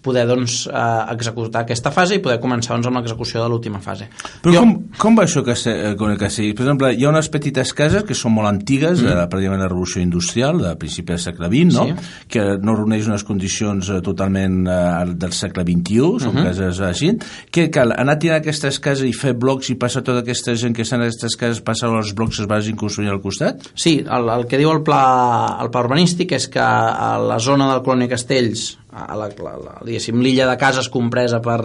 poder 0.02 0.26
doncs, 0.28 0.66
eh, 0.68 1.14
executar 1.14 1.66
aquesta 1.66 1.92
fase 1.92 2.18
i 2.18 2.22
poder 2.24 2.40
començar 2.42 2.74
doncs, 2.76 2.88
amb 2.90 2.98
l'execució 3.00 3.44
de 3.44 3.50
l'última 3.52 3.82
fase. 3.84 4.08
Però 4.42 4.54
jo... 4.56 4.64
com, 4.64 4.74
com 4.98 5.20
va 5.20 5.26
això 5.28 5.44
que, 5.46 5.56
se, 5.56 5.74
eh, 5.92 5.96
que 5.96 6.30
sigui? 6.34 6.56
Per 6.58 6.66
exemple, 6.66 6.92
hi 6.96 7.06
ha 7.06 7.12
unes 7.12 7.30
petites 7.34 7.74
cases 7.78 8.06
que 8.08 8.18
són 8.18 8.34
molt 8.38 8.50
antigues, 8.50 9.02
mm. 9.02 9.12
de, 9.12 9.28
pràcticament 9.32 9.62
la 9.62 9.70
revolució 9.70 10.02
industrial, 10.02 10.62
de 10.64 10.74
principi 10.82 11.14
del 11.14 11.22
segle 11.22 11.52
XX, 11.52 11.76
no? 11.76 11.86
Sí. 11.92 12.10
que 12.32 12.46
no 12.62 12.76
reuneix 12.78 13.10
unes 13.10 13.26
condicions 13.28 13.92
eh, 13.92 14.00
totalment 14.06 14.62
eh, 14.66 14.82
del 15.22 15.36
segle 15.38 15.66
XXI, 15.68 16.02
són 16.22 16.34
mm 16.34 16.38
-hmm. 16.38 16.50
cases 16.50 16.82
així. 16.88 17.12
Què 17.52 17.70
cal? 17.70 17.94
Anar 17.98 18.18
a 18.18 18.20
tirar 18.20 18.42
aquestes 18.42 18.80
cases 18.80 19.06
i 19.08 19.14
fer 19.14 19.34
blocs 19.34 19.70
i 19.70 19.76
passar 19.76 20.02
tota 20.02 20.20
aquesta 20.26 20.56
gent 20.56 20.76
que 20.76 20.82
estan 20.82 21.02
en 21.02 21.08
aquestes 21.08 21.36
cases, 21.36 21.62
passar 21.62 21.90
els 21.90 22.14
blocs 22.14 22.38
que 22.38 22.44
es 22.44 22.50
vagin 22.50 22.76
construir 22.76 23.10
al 23.12 23.22
costat? 23.22 23.72
Sí, 23.76 24.00
el, 24.06 24.30
el 24.30 24.48
que 24.48 24.58
diu 24.58 24.72
el 24.72 24.84
pla, 24.86 25.58
el 25.62 25.72
pla 25.74 25.84
urbanístic 25.86 26.32
és 26.38 26.48
que 26.52 26.62
a 26.62 27.18
la 27.22 27.40
zona 27.40 27.70
del 27.72 27.84
Colònia 27.86 28.10
Castells 28.12 28.78
a 28.92 29.16
la, 29.16 29.30
la, 29.32 29.54
la, 29.58 29.76
diguéssim, 29.88 30.20
l'illa 30.24 30.48
de 30.50 30.58
cases 30.60 30.90
compresa 30.92 31.42
per 31.44 31.60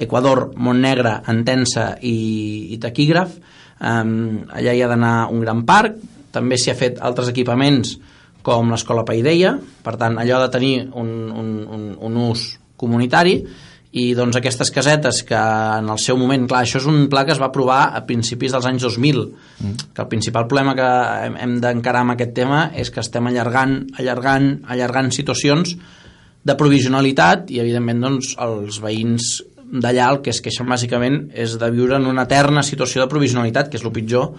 Equador, 0.00 0.50
Montnegre, 0.56 1.18
Entensa 1.28 1.92
i, 2.00 2.72
i 2.74 2.80
Taquígraf. 2.80 3.36
Um, 3.80 4.44
allà 4.52 4.74
hi 4.76 4.82
ha 4.84 4.88
d'anar 4.90 5.14
un 5.32 5.40
gran 5.44 5.64
parc, 5.68 5.96
també 6.32 6.58
s'hi 6.60 6.72
ha 6.72 6.78
fet 6.78 7.00
altres 7.00 7.30
equipaments 7.32 7.96
com 8.44 8.70
l'escola 8.72 9.04
Paideia, 9.08 9.54
per 9.84 9.96
tant 10.00 10.16
allò 10.20 10.38
ha 10.38 10.46
de 10.46 10.52
tenir 10.52 10.74
un, 10.96 11.10
un, 11.32 11.50
un, 11.68 11.90
un 12.00 12.22
ús 12.30 12.46
comunitari 12.80 13.36
i 13.90 14.12
doncs 14.14 14.38
aquestes 14.38 14.70
casetes 14.70 15.24
que 15.26 15.38
en 15.38 15.88
el 15.90 15.98
seu 15.98 16.16
moment, 16.18 16.44
clar, 16.48 16.62
això 16.62 16.78
és 16.78 16.86
un 16.86 17.08
pla 17.10 17.24
que 17.26 17.34
es 17.34 17.40
va 17.42 17.48
aprovar 17.50 17.80
a 17.98 18.04
principis 18.06 18.54
dels 18.54 18.68
anys 18.70 18.86
2000 18.86 19.18
mm. 19.26 19.72
que 19.96 20.04
el 20.04 20.10
principal 20.12 20.46
problema 20.46 20.76
que 20.78 20.90
hem, 21.26 21.38
hem 21.42 21.56
d'encarar 21.64 22.04
amb 22.04 22.14
aquest 22.14 22.36
tema 22.36 22.68
és 22.70 22.92
que 22.94 23.02
estem 23.02 23.26
allargant, 23.26 23.80
allargant, 23.98 24.52
allargant 24.70 25.10
situacions 25.16 25.74
de 26.44 26.56
provisionalitat 26.56 27.50
i 27.52 27.60
evidentment 27.62 28.00
doncs 28.06 28.34
els 28.40 28.80
veïns 28.82 29.40
d'allà 29.70 30.08
el 30.10 30.22
que 30.24 30.32
es 30.32 30.40
queixen 30.42 30.68
bàsicament 30.68 31.28
és 31.36 31.58
de 31.60 31.68
viure 31.70 31.98
en 32.00 32.08
una 32.10 32.24
eterna 32.26 32.64
situació 32.66 33.02
de 33.02 33.10
provisionalitat, 33.10 33.68
que 33.70 33.78
és 33.78 33.84
el 33.86 33.94
pitjor 33.94 34.32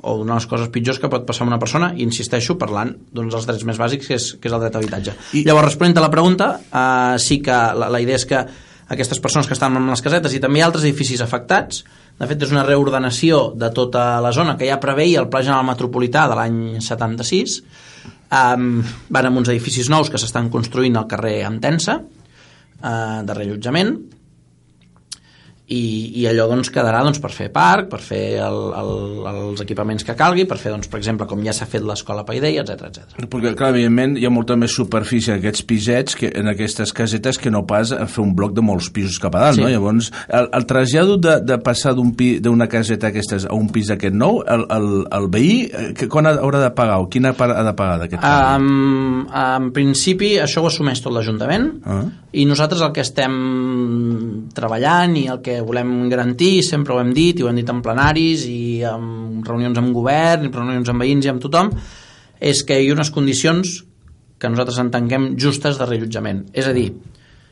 o 0.00 0.14
una 0.22 0.32
de 0.32 0.38
les 0.38 0.46
coses 0.48 0.70
pitjors 0.72 1.00
que 1.02 1.10
pot 1.12 1.26
passar 1.28 1.44
a 1.44 1.50
una 1.50 1.58
persona 1.60 1.90
i 1.96 2.04
insisteixo 2.06 2.56
parlant 2.60 2.94
doncs, 3.12 3.34
dels 3.34 3.48
drets 3.50 3.66
més 3.68 3.80
bàsics 3.80 4.08
que 4.08 4.16
és, 4.16 4.30
que 4.40 4.48
és 4.48 4.54
el 4.54 4.62
dret 4.62 4.78
a 4.78 4.80
habitatge. 4.80 5.14
I... 5.34 5.44
llavors 5.44 5.68
responent 5.72 5.98
a 5.98 6.06
la 6.06 6.12
pregunta 6.14 6.48
eh, 6.62 7.18
sí 7.20 7.42
que 7.44 7.58
la, 7.82 7.90
la 7.92 8.00
idea 8.00 8.16
és 8.16 8.24
que 8.28 8.44
aquestes 8.88 9.20
persones 9.20 9.46
que 9.46 9.56
estan 9.56 9.76
en 9.76 9.88
les 9.90 10.02
casetes 10.04 10.34
i 10.34 10.40
també 10.40 10.62
altres 10.64 10.86
edificis 10.86 11.20
afectats. 11.24 11.84
De 12.18 12.26
fet 12.26 12.42
és 12.42 12.52
una 12.54 12.64
reordenació 12.66 13.52
de 13.54 13.70
tota 13.74 14.18
la 14.24 14.32
zona 14.34 14.56
que 14.58 14.68
ja 14.68 14.80
preveia 14.82 15.20
el 15.22 15.28
Pla 15.30 15.44
General 15.44 15.66
Metropolità 15.68 16.26
de 16.30 16.38
l'any 16.38 16.60
76 16.82 17.58
um, 18.32 18.70
van 19.14 19.28
amb 19.28 19.42
uns 19.42 19.50
edificis 19.52 19.90
nous 19.92 20.10
que 20.10 20.20
s'estan 20.20 20.50
construint 20.50 20.96
al 20.98 21.06
carrer 21.10 21.40
Entensa 21.46 22.00
uh, 22.00 23.20
de 23.22 23.36
rellotjament 23.36 23.94
i, 25.68 26.20
i 26.22 26.24
allò 26.28 26.46
doncs, 26.48 26.70
quedarà 26.72 27.02
doncs, 27.04 27.20
per 27.20 27.30
fer 27.34 27.50
parc, 27.52 27.90
per 27.92 28.00
fer 28.00 28.22
el, 28.40 28.58
el, 28.78 28.92
els 29.28 29.60
equipaments 29.60 30.06
que 30.06 30.16
calgui, 30.16 30.46
per 30.48 30.56
fer, 30.60 30.72
doncs, 30.72 30.88
per 30.88 31.00
exemple, 31.00 31.26
com 31.28 31.42
ja 31.44 31.52
s'ha 31.52 31.68
fet 31.68 31.84
l'escola 31.84 32.24
Paideia, 32.28 32.64
etc 32.64 32.86
etc. 32.88 33.18
Perquè, 33.28 33.52
clar, 33.58 33.74
evidentment, 33.74 34.16
hi 34.16 34.24
ha 34.24 34.32
molta 34.32 34.56
més 34.56 34.72
superfície 34.72 35.34
en 35.34 35.42
aquests 35.42 35.66
pisets, 35.68 36.16
que, 36.16 36.30
en 36.40 36.48
aquestes 36.54 36.94
casetes, 36.96 37.40
que 37.40 37.52
no 37.52 37.66
pas 37.68 37.92
a 37.92 38.06
fer 38.08 38.24
un 38.24 38.32
bloc 38.38 38.54
de 38.56 38.64
molts 38.64 38.88
pisos 38.94 39.18
cap 39.20 39.36
a 39.36 39.44
dalt, 39.44 39.58
sí. 39.58 39.64
no? 39.66 39.72
Llavors, 39.72 40.08
el, 40.28 40.48
el 40.56 40.68
trasllat 40.70 41.12
de, 41.26 41.36
de 41.52 41.60
passar 41.64 41.92
d'una 41.98 42.68
caseta 42.72 43.12
aquestes 43.12 43.44
a 43.44 43.56
un 43.56 43.68
pis 43.74 43.92
d'aquest 43.92 44.16
nou, 44.16 44.40
el, 44.48 44.64
el, 44.72 44.88
el 45.18 45.28
veí, 45.34 45.52
eh, 45.68 45.90
que, 45.98 46.08
quan 46.08 46.30
haurà 46.30 46.62
de 46.64 46.72
pagar 46.76 47.02
o 47.04 47.10
quina 47.12 47.34
part 47.36 47.56
ha 47.56 47.66
de 47.66 47.74
pagar 47.76 48.00
d'aquest 48.04 48.24
um, 48.24 49.26
En 49.28 49.68
principi, 49.76 50.36
això 50.40 50.64
ho 50.64 50.72
assumeix 50.72 51.04
tot 51.04 51.12
l'Ajuntament 51.12 51.70
uh 51.84 51.92
-huh. 51.92 52.08
I 52.32 52.44
nosaltres 52.44 52.82
el 52.84 52.92
que 52.92 53.04
estem 53.04 53.34
treballant 54.54 55.14
i 55.16 55.26
el 55.32 55.40
que 55.44 55.60
volem 55.64 56.08
garantir, 56.12 56.60
sempre 56.66 56.94
ho 56.94 57.00
hem 57.00 57.14
dit 57.16 57.40
i 57.40 57.44
ho 57.44 57.48
hem 57.48 57.60
dit 57.60 57.70
en 57.72 57.80
plenaris 57.84 58.44
i 58.50 58.84
en 58.88 59.44
reunions 59.46 59.80
amb 59.80 59.94
govern 59.96 60.48
i 60.48 60.52
reunions 60.52 60.90
amb 60.92 61.04
veïns 61.04 61.24
i 61.24 61.32
amb 61.32 61.44
tothom 61.44 61.72
és 62.38 62.60
que 62.66 62.76
hi 62.78 62.90
ha 62.90 62.96
unes 62.98 63.12
condicions 63.14 63.78
que 64.38 64.50
nosaltres 64.52 64.82
entenguem 64.84 65.32
justes 65.40 65.80
de 65.80 65.88
rellotjament 65.88 66.44
és 66.52 66.68
a 66.68 66.74
dir, 66.76 66.90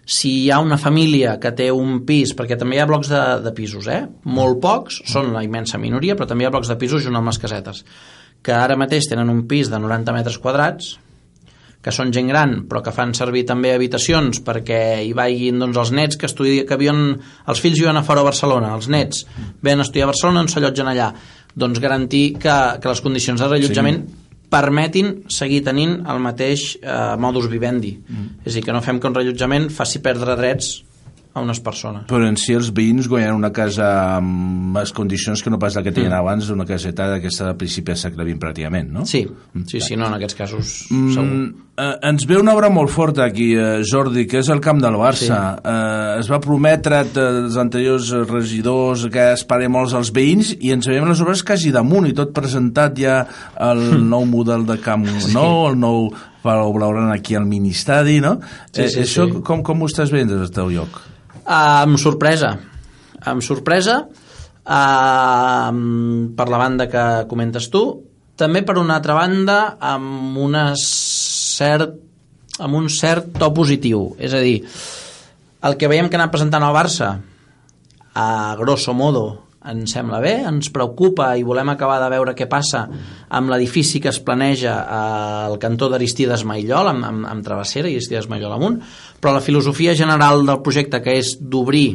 si 0.07 0.31
hi 0.45 0.51
ha 0.55 0.61
una 0.63 0.79
família 0.79 1.35
que 1.43 1.51
té 1.57 1.67
un 1.75 2.05
pis, 2.07 2.31
perquè 2.39 2.55
també 2.59 2.77
hi 2.77 2.83
ha 2.85 2.87
blocs 2.87 3.09
de, 3.11 3.23
de 3.43 3.53
pisos, 3.57 3.89
eh? 3.91 4.05
molt 4.31 4.61
pocs, 4.63 5.01
són 5.11 5.33
la 5.35 5.43
immensa 5.43 5.81
minoria, 5.83 6.15
però 6.15 6.29
també 6.31 6.45
hi 6.45 6.47
ha 6.47 6.53
blocs 6.55 6.71
de 6.71 6.77
pisos 6.79 7.03
junt 7.03 7.19
amb 7.19 7.27
les 7.27 7.41
casetes, 7.43 7.83
que 8.39 8.55
ara 8.55 8.79
mateix 8.79 9.09
tenen 9.11 9.33
un 9.33 9.43
pis 9.51 9.73
de 9.73 9.81
90 9.83 10.15
metres 10.15 10.39
quadrats, 10.39 10.93
que 11.87 11.95
són 11.95 12.11
gent 12.15 12.33
gran 12.33 12.57
però 12.67 12.83
que 12.83 12.95
fan 12.95 13.15
servir 13.15 13.45
també 13.47 13.71
habitacions 13.77 14.43
perquè 14.43 14.83
hi 15.07 15.15
vagin 15.15 15.63
doncs, 15.63 15.79
els 15.85 15.95
nets 15.95 16.19
que, 16.19 16.27
estudi... 16.27 16.59
que 16.67 16.75
havien... 16.75 17.03
els 17.47 17.63
fills 17.63 17.79
viuen 17.79 17.97
a 17.97 18.03
fora 18.07 18.27
a 18.27 18.27
Barcelona 18.27 18.75
els 18.75 18.91
nets 18.91 19.23
venen 19.63 19.85
a 19.85 19.87
estudiar 19.87 20.09
a 20.09 20.13
Barcelona 20.13 20.43
on 20.43 20.51
s'allotgen 20.51 20.91
allà 20.91 21.13
doncs 21.55 21.79
garantir 21.81 22.27
que, 22.43 22.57
que 22.83 22.91
les 22.91 23.05
condicions 23.05 23.41
de 23.41 23.53
rellotjament 23.55 24.03
sí 24.03 24.23
permetin 24.51 25.25
seguir 25.33 25.63
tenint 25.67 26.01
el 26.07 26.21
mateix 26.23 26.77
eh, 26.79 27.15
modus 27.19 27.49
vivendi. 27.51 27.97
Mm. 27.99 28.45
És 28.45 28.53
a 28.53 28.59
dir, 28.59 28.67
que 28.67 28.75
no 28.75 28.83
fem 28.85 29.01
que 29.03 29.11
un 29.11 29.17
rellotjament 29.17 29.71
faci 29.75 29.99
perdre 30.05 30.37
drets 30.39 30.77
a 31.37 31.43
unes 31.45 31.61
persones. 31.61 32.07
Però 32.09 32.25
en 32.25 32.39
si 32.41 32.55
els 32.57 32.71
veïns 32.75 33.11
guanyen 33.13 33.37
una 33.37 33.53
casa 33.53 33.89
amb 34.17 34.79
les 34.79 34.93
condicions 34.97 35.43
que 35.45 35.53
no 35.53 35.61
pas 35.61 35.77
la 35.77 35.83
que 35.85 35.93
tenien 35.93 36.15
mm. 36.15 36.21
abans, 36.23 36.49
una 36.55 36.69
caseta 36.69 37.11
d'aquesta 37.13 37.51
de 37.51 37.59
principi 37.61 37.93
de 37.93 38.01
segle 38.01 38.25
XX 38.25 38.41
pràcticament, 38.47 38.93
no? 38.95 39.05
Sí, 39.09 39.27
mm. 39.27 39.67
sí, 39.69 39.83
sí, 39.85 40.01
no, 40.01 40.09
en 40.09 40.17
aquests 40.17 40.39
casos 40.39 40.77
mm, 40.89 41.13
segur. 41.19 41.66
Eh, 41.77 42.09
ens 42.09 42.25
ve 42.25 42.39
una 42.41 42.55
obra 42.57 42.71
molt 42.73 42.89
forta 42.89 43.27
aquí, 43.27 43.51
eh, 43.53 43.83
Jordi, 43.85 44.23
que 44.27 44.39
és 44.41 44.49
el 44.49 44.63
camp 44.65 44.79
del 44.81 44.95
Barça. 44.97 45.41
Sí. 45.59 45.61
Eh, 45.69 46.21
es 46.23 46.31
va 46.33 46.39
prometre 46.41 47.03
dels 47.13 47.59
anteriors 47.61 48.13
regidors 48.31 49.03
que 49.13 49.27
esperem 49.35 49.75
molts 49.77 49.93
als 49.93 50.09
veïns 50.09 50.55
i 50.57 50.73
ens 50.73 50.89
veiem 50.89 51.05
les 51.05 51.21
obres 51.21 51.43
quasi 51.45 51.75
damunt 51.75 52.09
i 52.09 52.15
tot 52.17 52.33
presentat 52.33 52.97
ja 52.97 53.19
el 53.61 53.83
nou 54.09 54.25
model 54.25 54.65
de 54.65 54.79
camp 54.81 55.05
sí. 55.19 55.35
nou, 55.35 55.67
el 55.69 55.77
nou 55.77 56.09
per 56.43 56.57
obrar 56.63 57.11
aquí 57.13 57.37
al 57.37 57.45
ministadi, 57.45 58.23
no? 58.25 58.39
Sí, 58.73 58.89
sí, 58.89 59.03
eh, 59.03 59.05
això 59.05 59.29
sí. 59.29 59.45
com, 59.45 59.61
com 59.67 59.85
ho 59.85 59.91
estàs 59.93 60.15
veient 60.15 60.33
des 60.33 60.41
del 60.47 60.55
teu 60.57 60.73
lloc? 60.73 60.97
Uh, 61.45 61.85
amb 61.85 62.01
sorpresa. 62.01 62.55
Amb 63.21 63.45
sorpresa, 63.45 64.01
uh, 64.65 65.71
per 66.41 66.49
la 66.49 66.65
banda 66.65 66.89
que 66.89 67.05
comentes 67.29 67.69
tu, 67.69 67.85
també 68.37 68.63
per 68.65 68.77
una 68.81 68.97
altra 69.01 69.17
banda 69.17 69.77
amb, 69.81 70.37
una 70.41 70.71
cert, 71.57 71.97
amb 72.63 72.79
un 72.79 72.91
cert 72.93 73.33
to 73.41 73.51
positiu. 73.57 74.11
És 74.21 74.37
a 74.37 74.43
dir, 74.45 74.61
el 75.67 75.77
que 75.81 75.91
veiem 75.91 76.09
que 76.09 76.21
anat 76.21 76.33
presentant 76.33 76.65
el 76.65 76.77
Barça, 76.77 77.17
a 78.17 78.29
grosso 78.61 78.95
modo, 78.97 79.27
ens 79.67 79.93
sembla 79.97 80.21
bé, 80.23 80.35
ens 80.47 80.71
preocupa 80.71 81.33
i 81.37 81.45
volem 81.47 81.73
acabar 81.73 81.99
de 81.99 82.11
veure 82.13 82.35
què 82.39 82.47
passa 82.51 82.85
amb 83.35 83.51
l'edifici 83.51 84.01
que 84.03 84.13
es 84.13 84.21
planeja 84.23 84.77
al 84.87 85.59
cantó 85.63 85.89
d'Aristides 85.91 86.45
Maillol, 86.47 86.93
amb, 86.93 87.07
amb, 87.09 87.27
amb 87.27 87.47
Travessera 87.47 87.91
i 87.91 87.97
Aristides 87.99 88.29
Maillol 88.31 88.55
amunt, 88.55 88.79
però 89.21 89.35
la 89.35 89.43
filosofia 89.43 89.97
general 89.99 90.47
del 90.47 90.63
projecte 90.63 91.03
que 91.03 91.17
és 91.19 91.35
d'obrir 91.41 91.89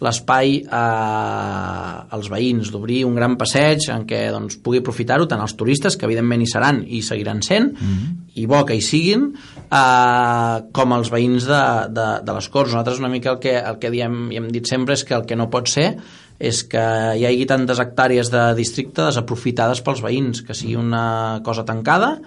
l'espai 0.00 0.54
eh, 0.62 2.16
als 2.16 2.30
veïns, 2.32 2.70
d'obrir 2.72 3.02
un 3.04 3.16
gran 3.18 3.36
passeig 3.40 3.90
en 3.92 4.06
què 4.08 4.22
doncs, 4.32 4.56
pugui 4.64 4.80
aprofitar-ho 4.80 5.28
tant 5.28 5.42
els 5.44 5.56
turistes, 5.60 5.96
que 5.96 6.08
evidentment 6.08 6.40
hi 6.40 6.48
seran 6.48 6.80
i 6.86 7.02
seguiran 7.04 7.42
sent, 7.44 7.72
mm 7.72 7.90
-hmm. 7.90 8.16
i 8.34 8.46
bo 8.46 8.64
que 8.64 8.74
hi 8.74 8.80
siguin, 8.80 9.34
eh, 9.70 10.56
com 10.72 10.92
els 10.92 11.10
veïns 11.12 11.44
de, 11.44 11.62
de, 11.90 12.08
de 12.24 12.32
les 12.32 12.48
Corts. 12.48 12.72
Nosaltres 12.72 12.98
una 12.98 13.12
mica 13.12 13.30
el 13.32 13.38
que, 13.38 13.58
el 13.58 13.78
que 13.78 13.90
diem 13.90 14.32
i 14.32 14.36
hem 14.36 14.48
dit 14.48 14.66
sempre 14.66 14.94
és 14.94 15.04
que 15.04 15.14
el 15.14 15.26
que 15.26 15.36
no 15.36 15.50
pot 15.50 15.68
ser 15.68 15.96
és 16.40 16.64
que 16.64 16.80
hi 17.20 17.26
hagi 17.26 17.44
tantes 17.46 17.78
hectàrees 17.78 18.30
de 18.30 18.54
districte 18.56 19.04
desaprofitades 19.04 19.82
pels 19.82 20.00
veïns, 20.00 20.40
que 20.40 20.54
sigui 20.54 20.76
una 20.76 21.40
cosa 21.44 21.64
tancada, 21.64 22.18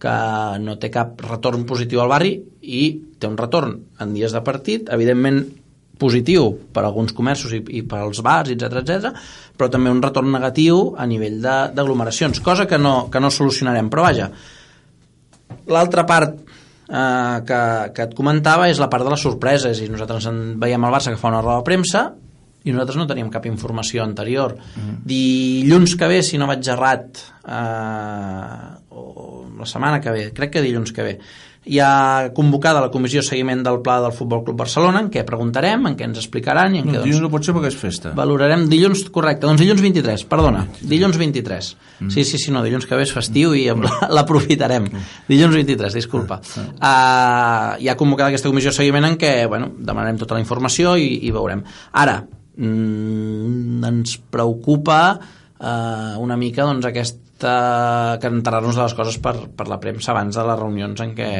que 0.00 0.16
no 0.64 0.78
té 0.80 0.88
cap 0.88 1.20
retorn 1.20 1.66
positiu 1.68 2.00
al 2.00 2.08
barri 2.08 2.32
i 2.62 2.84
té 3.20 3.28
un 3.28 3.36
retorn 3.36 3.76
en 4.00 4.14
dies 4.16 4.32
de 4.32 4.40
partit, 4.40 4.88
evidentment 4.88 5.44
positiu 6.00 6.48
per 6.72 6.84
a 6.84 6.88
alguns 6.88 7.12
comerços 7.16 7.52
i, 7.56 7.60
i 7.78 7.82
per 7.86 8.00
als 8.04 8.22
bars, 8.24 8.52
etc 8.54 8.80
etc, 8.80 9.26
però 9.56 9.68
també 9.72 9.92
un 9.92 10.00
retorn 10.02 10.32
negatiu 10.32 10.94
a 10.96 11.06
nivell 11.08 11.40
d'aglomeracions, 11.76 12.40
cosa 12.44 12.66
que 12.66 12.78
no, 12.80 13.10
que 13.12 13.20
no 13.20 13.30
solucionarem. 13.34 13.90
Però 13.92 14.06
vaja, 14.06 14.30
l'altra 15.68 16.06
part 16.08 16.38
eh, 16.40 17.36
que, 17.46 17.60
que 17.94 18.08
et 18.08 18.16
comentava 18.16 18.70
és 18.72 18.80
la 18.80 18.88
part 18.92 19.06
de 19.06 19.12
les 19.12 19.28
sorpreses, 19.28 19.84
i 19.84 19.90
nosaltres 19.92 20.30
en 20.32 20.42
veiem 20.60 20.88
el 20.88 20.96
Barça 20.96 21.12
que 21.12 21.20
fa 21.20 21.32
una 21.32 21.44
roda 21.44 21.60
de 21.60 21.68
premsa, 21.68 22.08
i 22.60 22.74
nosaltres 22.74 22.98
no 23.00 23.06
teníem 23.08 23.30
cap 23.32 23.46
informació 23.48 24.02
anterior. 24.04 24.56
Mm. 24.76 24.96
Dilluns 25.08 25.94
que 25.96 26.08
ve, 26.10 26.20
si 26.26 26.40
no 26.40 26.48
vaig 26.50 26.66
errat, 26.68 27.22
eh, 27.44 28.66
o 28.90 29.44
la 29.60 29.68
setmana 29.68 30.00
que 30.00 30.12
ve, 30.12 30.26
crec 30.36 30.56
que 30.56 30.64
dilluns 30.64 30.92
que 30.96 31.06
ve, 31.06 31.14
hi 31.70 31.78
ha 31.78 32.32
convocada 32.34 32.80
la 32.82 32.90
comissió 32.90 33.20
de 33.20 33.26
seguiment 33.28 33.60
del 33.62 33.78
pla 33.84 34.00
del 34.02 34.10
Futbol 34.12 34.42
Club 34.42 34.58
Barcelona, 34.58 35.04
en 35.04 35.10
què 35.14 35.22
preguntarem, 35.26 35.84
en 35.86 35.94
què 35.94 36.08
ens 36.08 36.18
explicaran... 36.18 36.74
I 36.74 36.80
en 36.82 36.88
no, 36.88 36.90
què, 36.90 36.96
doncs, 36.98 37.06
dilluns 37.06 37.22
no 37.22 37.30
pot 37.30 37.46
ser 37.46 37.54
perquè 37.54 37.70
és 37.70 37.78
festa. 37.78 38.10
Valorarem 38.18 38.64
dilluns, 38.72 39.04
correcte, 39.14 39.46
doncs 39.46 39.62
dilluns 39.62 39.84
23, 39.84 40.24
perdona, 40.32 40.64
dilluns 40.80 41.20
23. 41.20 41.70
Mm. 42.00 42.10
Sí, 42.10 42.26
sí, 42.26 42.42
sí, 42.42 42.50
no, 42.50 42.64
dilluns 42.66 42.88
que 42.90 42.98
ve 42.98 43.06
és 43.06 43.14
festiu 43.14 43.54
i 43.54 43.68
l'aprofitarem. 44.16 44.90
Mm. 44.90 45.06
Dilluns 45.30 45.60
23, 45.60 45.98
disculpa. 46.00 46.40
Uh, 46.58 47.78
hi 47.78 47.86
ha 47.86 47.98
convocada 48.00 48.34
aquesta 48.34 48.50
comissió 48.50 48.74
de 48.74 48.80
seguiment 48.80 49.06
en 49.06 49.18
què, 49.20 49.34
bueno, 49.46 49.70
demanarem 49.78 50.18
tota 50.18 50.34
la 50.34 50.42
informació 50.42 50.96
i, 50.98 51.12
i 51.28 51.34
veurem. 51.36 51.62
Ara, 52.02 52.18
mm, 52.58 53.84
ens 53.94 54.18
preocupa 54.34 55.02
eh, 55.60 56.14
una 56.18 56.36
mica 56.40 56.66
doncs, 56.66 56.88
aquest, 56.88 57.20
eh, 57.44 58.18
que 58.20 58.30
enterar-nos 58.30 58.76
de 58.76 58.86
les 58.86 58.94
coses 58.94 59.18
per, 59.22 59.36
per 59.56 59.68
la 59.70 59.80
premsa 59.82 60.12
abans 60.14 60.36
de 60.36 60.46
les 60.46 60.58
reunions 60.58 61.04
en 61.04 61.14
què, 61.16 61.30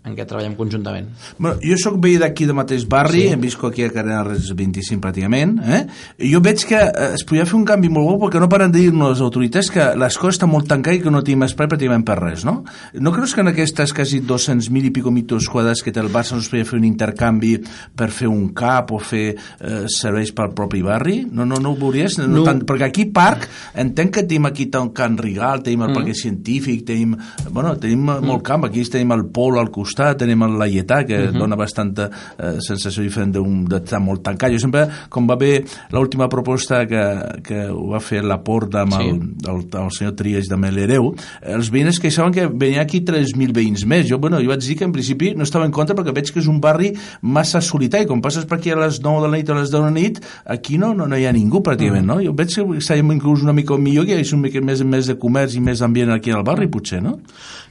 en 0.00 0.14
què 0.16 0.24
treballem 0.24 0.54
conjuntament. 0.56 1.10
Bueno, 1.36 1.58
jo 1.60 1.76
sóc 1.80 1.98
veí 2.00 2.16
d'aquí 2.20 2.46
de 2.48 2.54
mateix 2.56 2.86
barri, 2.88 3.26
sí. 3.26 3.34
hem 3.34 3.42
viscut 3.42 3.74
aquí 3.74 3.84
a 3.84 4.22
Res 4.24 4.48
25 4.56 5.00
pràcticament, 5.02 5.58
eh? 5.60 5.80
I 6.24 6.30
jo 6.32 6.40
veig 6.44 6.64
que 6.68 6.78
eh, 6.80 7.10
es 7.16 7.24
podia 7.28 7.44
fer 7.48 7.58
un 7.58 7.66
canvi 7.68 7.90
molt 7.92 8.08
bo 8.08 8.16
perquè 8.24 8.40
no 8.40 8.48
paren 8.52 8.72
de 8.72 8.80
dir-nos 8.80 9.14
les 9.14 9.24
autoritats 9.24 9.70
que 9.74 9.90
les 10.00 10.18
coses 10.20 10.38
estan 10.38 10.52
molt 10.52 10.68
tancades 10.70 11.00
i 11.00 11.04
que 11.04 11.12
no 11.12 11.20
tenim 11.26 11.44
espai 11.44 11.68
pràcticament 11.68 12.06
per 12.08 12.16
res, 12.22 12.46
no? 12.48 12.60
No 12.94 13.12
creus 13.12 13.34
que 13.36 13.44
en 13.44 13.52
aquestes 13.52 13.92
quasi 13.96 14.22
200.000 14.24 14.88
i 14.88 14.94
pico 14.94 15.12
mitos 15.12 15.50
quadrats 15.52 15.84
que 15.84 15.92
té 15.92 16.00
el 16.00 16.12
Barça 16.12 16.36
no 16.36 16.44
es 16.44 16.48
podia 16.52 16.68
fer 16.68 16.78
un 16.78 16.86
intercanvi 16.88 17.56
per 17.96 18.10
fer 18.14 18.30
un 18.30 18.50
cap 18.56 18.94
o 18.94 19.00
fer 19.02 19.26
eh, 19.34 19.84
serveis 19.92 20.32
pel 20.36 20.54
propi 20.56 20.80
barri? 20.86 21.20
No, 21.28 21.44
no, 21.44 21.60
no 21.60 21.74
ho 21.74 21.80
veuries? 21.80 22.16
No. 22.22 22.30
No. 22.30 22.46
Tant, 22.46 22.62
perquè 22.68 22.88
aquí 22.88 23.08
parc, 23.12 23.48
entenc 23.78 24.14
que 24.16 24.24
tenim 24.24 24.48
aquí 24.48 24.70
tant 24.72 24.92
Can 24.96 25.18
Rigal, 25.20 25.49
tenim 25.58 25.82
el 25.82 25.90
Mm. 25.90 26.14
científic, 26.14 26.84
tenim, 26.86 27.16
bueno, 27.50 27.76
tenim 27.76 27.98
molt 28.04 28.42
camp, 28.42 28.64
aquí 28.64 28.82
tenim 28.84 29.10
el 29.12 29.26
Pol 29.26 29.58
al 29.58 29.70
costat, 29.70 30.18
tenim 30.18 30.42
el 30.42 30.52
Laietà, 30.58 31.04
que 31.04 31.18
Mm-hmm. 31.18 31.38
dona 31.38 31.56
bastanta 31.56 32.10
eh, 32.38 32.56
sensació 32.60 33.02
diferent 33.02 33.32
d'estar 33.68 34.00
molt 34.00 34.22
tancat. 34.22 34.52
Jo 34.52 34.58
sempre, 34.58 34.86
com 35.08 35.26
va 35.28 35.34
haver 35.34 35.64
l'última 35.90 36.28
proposta 36.28 36.86
que, 36.86 37.02
que 37.42 37.66
ho 37.68 37.88
va 37.90 38.00
fer 38.00 38.22
la 38.24 38.42
Porta 38.42 38.82
amb 38.82 38.92
Sí. 38.94 39.08
el, 39.08 39.16
el, 39.48 39.66
el 39.82 39.90
senyor 39.90 40.14
Trias 40.14 40.46
de 40.48 40.56
Melereu, 40.56 41.14
els 41.42 41.70
veïns 41.72 41.98
que 42.00 42.10
saben 42.10 42.32
que 42.32 42.46
venien 42.46 42.80
aquí 42.80 43.00
3.000 43.00 43.52
veïns 43.52 43.84
més. 43.86 44.06
Jo, 44.08 44.18
bueno, 44.18 44.38
jo 44.40 44.48
vaig 44.48 44.60
dir 44.60 44.76
que 44.76 44.84
en 44.84 44.92
principi 44.92 45.34
no 45.34 45.42
estava 45.42 45.64
en 45.64 45.72
contra 45.72 45.96
perquè 45.96 46.12
veig 46.14 46.30
que 46.32 46.38
és 46.40 46.46
un 46.46 46.60
barri 46.60 46.92
massa 47.22 47.60
solitari. 47.60 48.06
Com 48.06 48.20
passes 48.20 48.44
per 48.44 48.58
aquí 48.58 48.70
a 48.70 48.76
les 48.76 49.00
9 49.02 49.22
de 49.22 49.28
la 49.30 49.36
nit 49.36 49.48
o 49.48 49.52
a 49.54 49.60
les 49.60 49.70
10 49.70 49.72
de 49.72 49.80
la 49.80 49.90
nit, 49.90 50.20
aquí 50.44 50.78
no, 50.78 50.92
no, 50.94 51.06
no 51.06 51.16
hi 51.16 51.24
ha 51.26 51.32
ningú 51.32 51.62
pràcticament, 51.62 52.04
no? 52.04 52.20
Jo 52.22 52.32
veig 52.32 52.54
que 52.54 52.62
estaríem 52.78 53.10
inclús 53.12 53.42
una 53.42 53.52
mica 53.52 53.76
millor 53.78 54.04
que 54.06 54.12
hi 54.12 54.14
hagués 54.20 54.32
un 54.32 54.40
mica 54.42 54.60
més, 54.60 54.82
més 54.84 55.06
de 55.06 55.14
comerç 55.16 55.39
i 55.56 55.62
més 55.64 55.82
ambient 55.82 56.12
aquí 56.14 56.34
al 56.34 56.44
barri, 56.46 56.68
potser, 56.72 57.00
no? 57.04 57.18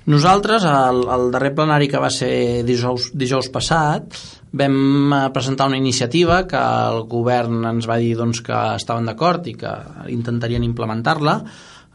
Nosaltres, 0.10 0.64
al, 0.66 1.04
al 1.12 1.30
darrer 1.34 1.52
plenari 1.54 1.90
que 1.92 2.02
va 2.02 2.10
ser 2.10 2.64
dijous, 2.66 3.12
dijous 3.14 3.50
passat, 3.54 4.18
vam 4.52 5.14
eh, 5.14 5.24
presentar 5.34 5.68
una 5.70 5.78
iniciativa 5.78 6.42
que 6.50 6.60
el 6.60 7.04
govern 7.12 7.66
ens 7.70 7.90
va 7.90 8.00
dir 8.02 8.16
doncs, 8.18 8.42
que 8.46 8.62
estaven 8.80 9.10
d'acord 9.10 9.46
i 9.52 9.54
que 9.60 9.74
intentarien 10.10 10.66
implementar-la, 10.66 11.40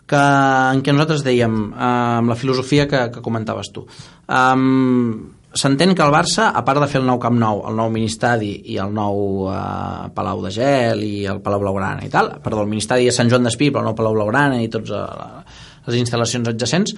que, 0.06 0.20
en 0.20 0.82
què 0.84 0.94
nosaltres 0.94 1.24
dèiem, 1.26 1.56
eh, 1.72 1.88
amb 2.20 2.30
la 2.30 2.38
filosofia 2.38 2.87
que, 2.87 3.08
que 3.14 3.24
comentaves 3.24 3.72
tu, 3.74 3.87
um, 4.28 5.32
s'entén 5.54 5.94
que 5.94 6.02
el 6.02 6.12
Barça, 6.12 6.50
a 6.50 6.62
part 6.66 6.82
de 6.82 6.88
fer 6.90 7.00
el 7.00 7.06
nou 7.06 7.20
Camp 7.22 7.37
Nou, 7.38 7.62
el 7.68 7.76
nou 7.78 7.90
Ministadi 7.94 8.52
i 8.74 8.78
el 8.82 8.94
nou 8.94 9.48
eh, 9.50 10.08
Palau 10.14 10.42
de 10.44 10.50
Gel 10.54 11.04
i 11.06 11.26
el 11.30 11.40
Palau 11.44 11.62
Blaugrana 11.62 12.04
i 12.06 12.10
tal, 12.10 12.34
perdó, 12.42 12.64
el 12.64 12.72
Ministadi 12.72 13.06
a 13.08 13.14
Sant 13.14 13.30
Joan 13.30 13.46
d'Espí, 13.46 13.70
però 13.70 13.84
el 13.84 13.90
nou 13.90 13.98
Palau 13.98 14.18
Blaugrana 14.18 14.58
i 14.62 14.70
tots 14.72 14.90
eh, 14.90 15.43
les 15.88 16.00
instal·lacions 16.00 16.50
adjacents, 16.50 16.94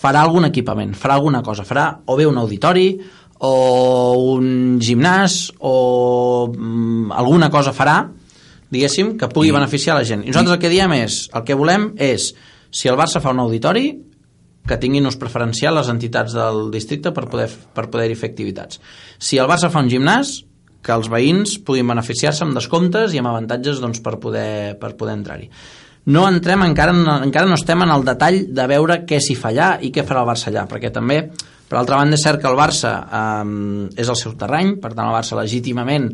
farà 0.00 0.24
algun 0.24 0.48
equipament, 0.48 0.94
farà 0.96 1.18
alguna 1.18 1.42
cosa, 1.44 1.66
farà 1.68 1.90
o 2.06 2.16
bé 2.16 2.26
un 2.28 2.38
auditori 2.40 2.94
o 3.40 3.54
un 4.36 4.78
gimnàs 4.80 5.42
o 5.64 6.48
mm, 6.52 7.12
alguna 7.16 7.50
cosa 7.52 7.72
farà 7.76 8.02
diguéssim, 8.70 9.16
que 9.18 9.28
pugui 9.28 9.50
beneficiar 9.50 9.96
la 9.98 10.06
gent. 10.06 10.22
I 10.24 10.30
nosaltres 10.30 10.56
el 10.56 10.62
que 10.62 10.70
diem 10.72 10.94
és, 11.00 11.24
el 11.34 11.42
que 11.44 11.58
volem 11.58 11.90
és, 11.98 12.30
si 12.70 12.88
el 12.88 12.96
Barça 12.98 13.20
fa 13.20 13.34
un 13.34 13.42
auditori, 13.42 13.90
que 14.68 14.78
tinguin 14.78 15.08
ús 15.08 15.18
preferencial 15.18 15.74
les 15.74 15.88
entitats 15.90 16.36
del 16.36 16.68
districte 16.70 17.10
per 17.16 17.26
poder 17.32 17.48
per 17.74 17.88
poder-hi 17.90 18.14
fer 18.18 18.30
activitats. 18.30 18.78
Si 19.18 19.40
el 19.40 19.48
Barça 19.50 19.72
fa 19.72 19.82
un 19.82 19.90
gimnàs, 19.90 20.36
que 20.80 20.94
els 20.94 21.10
veïns 21.12 21.58
puguin 21.66 21.90
beneficiar-se 21.90 22.46
amb 22.46 22.56
descomptes 22.56 23.12
i 23.12 23.20
amb 23.20 23.32
avantatges 23.32 23.82
doncs, 23.82 24.00
per 24.04 24.16
poder, 24.22 24.78
per 24.80 24.94
poder 24.96 25.18
entrar-hi. 25.18 25.50
No 26.06 26.24
entrem, 26.28 26.62
encara, 26.64 26.94
encara 27.26 27.46
no 27.46 27.54
estem 27.58 27.82
en 27.84 27.90
el 27.92 28.04
detall 28.06 28.40
de 28.56 28.66
veure 28.70 29.02
què 29.06 29.18
s'hi 29.20 29.36
fa 29.36 29.50
allà 29.52 29.70
i 29.84 29.90
què 29.92 30.04
farà 30.08 30.22
el 30.24 30.30
Barça 30.30 30.48
allà, 30.48 30.64
perquè 30.70 30.90
també, 30.94 31.20
per 31.68 31.78
altra 31.78 31.98
banda, 32.00 32.16
és 32.16 32.24
cert 32.24 32.40
que 32.40 32.48
el 32.48 32.56
Barça 32.58 32.92
eh, 33.04 34.00
és 34.00 34.08
el 34.08 34.16
seu 34.16 34.32
terreny, 34.40 34.78
per 34.80 34.94
tant 34.94 35.06
el 35.10 35.14
Barça 35.14 35.36
legítimament 35.38 36.08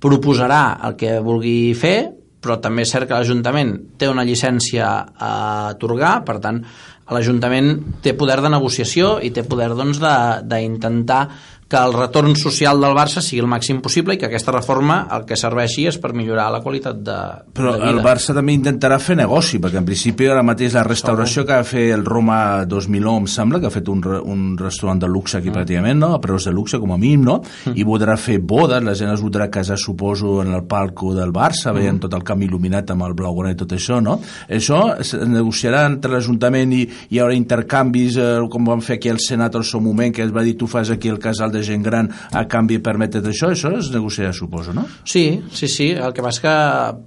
proposarà 0.00 0.80
el 0.88 0.96
que 0.96 1.18
vulgui 1.24 1.72
fer, 1.78 2.10
però 2.40 2.56
també 2.60 2.82
és 2.86 2.90
cert 2.92 3.06
que 3.08 3.14
l'Ajuntament 3.18 3.74
té 4.00 4.08
una 4.08 4.24
llicència 4.24 4.86
a 5.20 5.32
atorgar, 5.74 6.22
per 6.24 6.38
tant, 6.40 6.62
l'Ajuntament 7.10 8.00
té 8.02 8.14
poder 8.16 8.38
de 8.40 8.48
negociació 8.52 9.18
i 9.22 9.30
té 9.34 9.42
poder 9.44 9.68
doncs, 9.76 9.98
de- 10.00 10.42
d'intentar 10.48 11.24
que 11.70 11.78
el 11.78 11.92
retorn 11.94 12.34
social 12.34 12.80
del 12.82 12.96
Barça 12.98 13.22
sigui 13.22 13.44
el 13.44 13.48
màxim 13.50 13.78
possible 13.80 14.16
i 14.16 14.18
que 14.18 14.26
aquesta 14.26 14.50
reforma 14.50 15.04
el 15.14 15.22
que 15.28 15.36
serveixi 15.38 15.84
és 15.86 16.00
per 16.02 16.10
millorar 16.18 16.48
la 16.50 16.58
qualitat 16.64 16.98
de, 17.06 17.18
Però 17.54 17.76
de 17.76 17.78
vida. 17.78 17.92
el 17.92 18.00
Barça 18.02 18.34
també 18.34 18.56
intentarà 18.56 18.98
fer 18.98 19.14
negoci, 19.20 19.60
perquè 19.62 19.78
en 19.78 19.86
principi 19.86 20.26
ara 20.26 20.42
mateix 20.42 20.74
la 20.74 20.82
restauració 20.82 21.44
que 21.46 21.54
va 21.60 21.66
fer 21.66 21.84
el 21.94 22.02
Roma 22.04 22.64
2009, 22.66 23.22
em 23.22 23.28
sembla, 23.30 23.60
que 23.62 23.70
ha 23.70 23.74
fet 23.74 23.86
un, 23.92 24.02
un 24.02 24.42
restaurant 24.58 24.98
de 24.98 25.10
luxe 25.10 25.38
aquí 25.38 25.52
pràcticament, 25.54 26.00
no? 26.02 26.10
a 26.16 26.20
preus 26.20 26.48
de 26.48 26.54
luxe 26.56 26.80
com 26.82 26.90
a 26.90 26.98
mínim, 26.98 27.22
no? 27.28 27.38
i 27.70 27.86
voldrà 27.86 28.18
fer 28.18 28.40
bodes, 28.42 28.82
la 28.82 28.96
gent 28.98 29.14
es 29.14 29.22
voldrà 29.22 29.46
casar, 29.52 29.78
suposo, 29.78 30.40
en 30.42 30.50
el 30.56 30.66
palco 30.66 31.14
del 31.14 31.30
Barça, 31.30 31.70
veient 31.76 32.02
tot 32.02 32.18
el 32.18 32.26
camp 32.26 32.42
il·luminat 32.42 32.90
amb 32.90 33.06
el 33.06 33.14
blaugrana 33.14 33.54
i 33.54 33.60
tot 33.60 33.76
això, 33.78 34.00
no? 34.02 34.18
Això 34.50 34.82
es 34.98 35.14
negociarà 35.14 35.84
entre 35.86 36.16
l'Ajuntament 36.16 36.74
i 36.74 36.82
hi 37.14 37.22
haurà 37.22 37.38
intercanvis, 37.38 38.18
eh, 38.18 38.28
com 38.50 38.66
vam 38.66 38.82
fer 38.82 38.98
aquí 38.98 39.12
al 39.12 39.22
Senat 39.22 39.54
al 39.54 39.64
seu 39.64 39.78
moment, 39.84 40.10
que 40.10 40.26
es 40.26 40.34
va 40.34 40.42
dir 40.42 40.56
tu 40.58 40.66
fas 40.66 40.90
aquí 40.90 41.08
el 41.08 41.22
casal 41.22 41.52
de 41.54 41.59
gent 41.66 41.82
gran 41.86 42.10
a 42.32 42.44
canvi 42.50 42.80
permetre 42.84 43.22
això, 43.30 43.50
això 43.50 43.72
es 43.78 43.90
negociarà, 43.94 44.32
suposo, 44.36 44.74
no? 44.76 44.86
Sí, 45.04 45.42
sí, 45.52 45.68
sí. 45.68 45.90
El 45.92 46.14
que 46.16 46.24
passa 46.24 46.44
que 46.44 46.56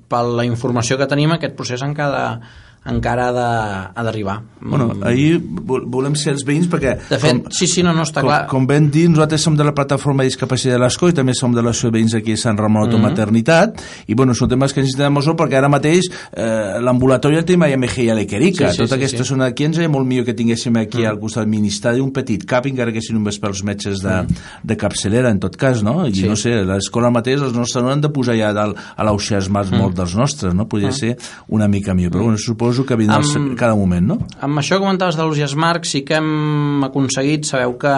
per 0.10 0.24
la 0.28 0.46
informació 0.48 0.98
que 1.00 1.10
tenim 1.10 1.34
aquest 1.36 1.58
procés 1.58 1.84
encara, 1.86 2.40
encara 2.86 3.30
ha 3.30 4.04
d'arribar. 4.04 4.42
Bueno, 4.64 4.94
ahir 5.04 5.40
vol- 5.44 5.84
volem 5.92 6.16
ser 6.16 6.34
els 6.34 6.44
veïns 6.48 6.68
perquè... 6.72 6.96
Mm. 6.98 7.10
De 7.10 7.20
fet, 7.20 7.48
sí, 7.52 7.68
sí, 7.68 7.84
no, 7.84 7.94
no, 7.94 8.04
està 8.04 8.22
com, 8.22 8.30
clar. 8.30 8.42
Com 8.52 8.68
vam 8.68 8.90
dir, 8.92 9.10
nosaltres 9.12 9.42
som 9.44 9.56
de 9.60 9.64
la 9.64 9.74
plataforma 9.76 10.24
de 10.24 10.30
discapacitat 10.32 10.78
de 10.78 10.80
l'Escó 10.84 11.10
i 11.12 11.14
també 11.16 11.34
som 11.36 11.52
de 11.54 11.62
l'associació 11.62 11.92
de 11.92 11.98
veïns 12.00 12.16
aquí 12.16 12.34
a 12.36 12.38
Sant 12.38 12.58
Ramon. 12.60 12.84
Automaternitat 12.88 13.82
i 14.08 14.16
bueno, 14.16 14.34
són 14.36 14.50
temes 14.52 14.74
que 14.74 14.82
necessitem 14.84 15.14
molt 15.14 15.28
perquè 15.40 15.58
ara 15.60 15.70
mateix 15.72 16.08
eh, 16.36 16.80
l'ambulatori 16.84 17.38
el 17.40 17.46
tenim 17.46 17.64
a 17.68 17.72
Mejía 17.78 18.04
i 18.06 18.10
a 18.14 18.16
l'Equerica. 18.18 18.70
Sí, 18.72 18.78
sí, 18.78 18.84
Tota 18.84 18.96
sí, 18.98 19.02
aquesta 19.02 19.24
sí. 19.24 19.30
zona 19.30 19.48
d'aquí 19.50 19.66
ens 19.68 19.80
molt 19.92 20.08
millor 20.08 20.26
que 20.26 20.34
tinguéssim 20.34 20.76
aquí 20.82 21.04
Mm. 21.04 21.10
al 21.10 21.20
costat 21.20 21.44
del 21.44 21.50
Ministeri 21.52 22.00
un 22.00 22.12
petit 22.14 22.44
cap, 22.46 22.66
encara 22.66 22.92
que 22.94 23.02
sigui 23.02 23.18
només 23.18 23.38
pels 23.40 23.64
metges 23.64 24.00
de, 24.04 24.26
de 24.64 24.76
capçalera, 24.78 25.30
en 25.32 25.40
tot 25.40 25.56
cas, 25.58 25.84
no? 25.84 26.06
I 26.08 26.12
Mm. 26.12 26.16
Sí. 26.16 26.28
no 26.30 26.36
sé, 26.36 26.54
l'escola 26.64 27.10
mateix 27.12 27.42
els 27.42 27.54
nostres 27.54 27.84
no 27.84 27.92
han 27.92 28.02
de 28.02 28.10
posar 28.10 28.36
ja 28.38 28.54
dalt 28.54 28.78
a 28.96 29.04
l'auxesmat 29.04 29.72
Mm. 29.72 29.78
molt 29.82 29.96
dels 29.98 30.16
nostres, 30.16 30.54
no? 30.54 30.68
Podria 30.68 30.92
ser 30.92 31.18
una 31.50 31.68
mica 31.68 31.94
millor, 31.94 32.12
però 32.12 32.24
bueno, 32.24 32.38
suposo 32.38 32.73
que 32.82 32.98
vindrà 32.98 33.20
Amb- 33.22 33.54
cada 33.60 33.76
moment, 33.78 34.08
no? 34.16 34.18
Amb 34.42 34.58
això 34.58 34.80
que 34.80 34.86
comentaves 34.88 35.20
de 35.20 35.28
l'Usias 35.28 35.54
Marc, 35.56 35.86
sí 35.86 36.02
que 36.08 36.18
hem 36.18 36.84
aconseguit, 36.90 37.46
sabeu 37.46 37.78
que, 37.78 37.94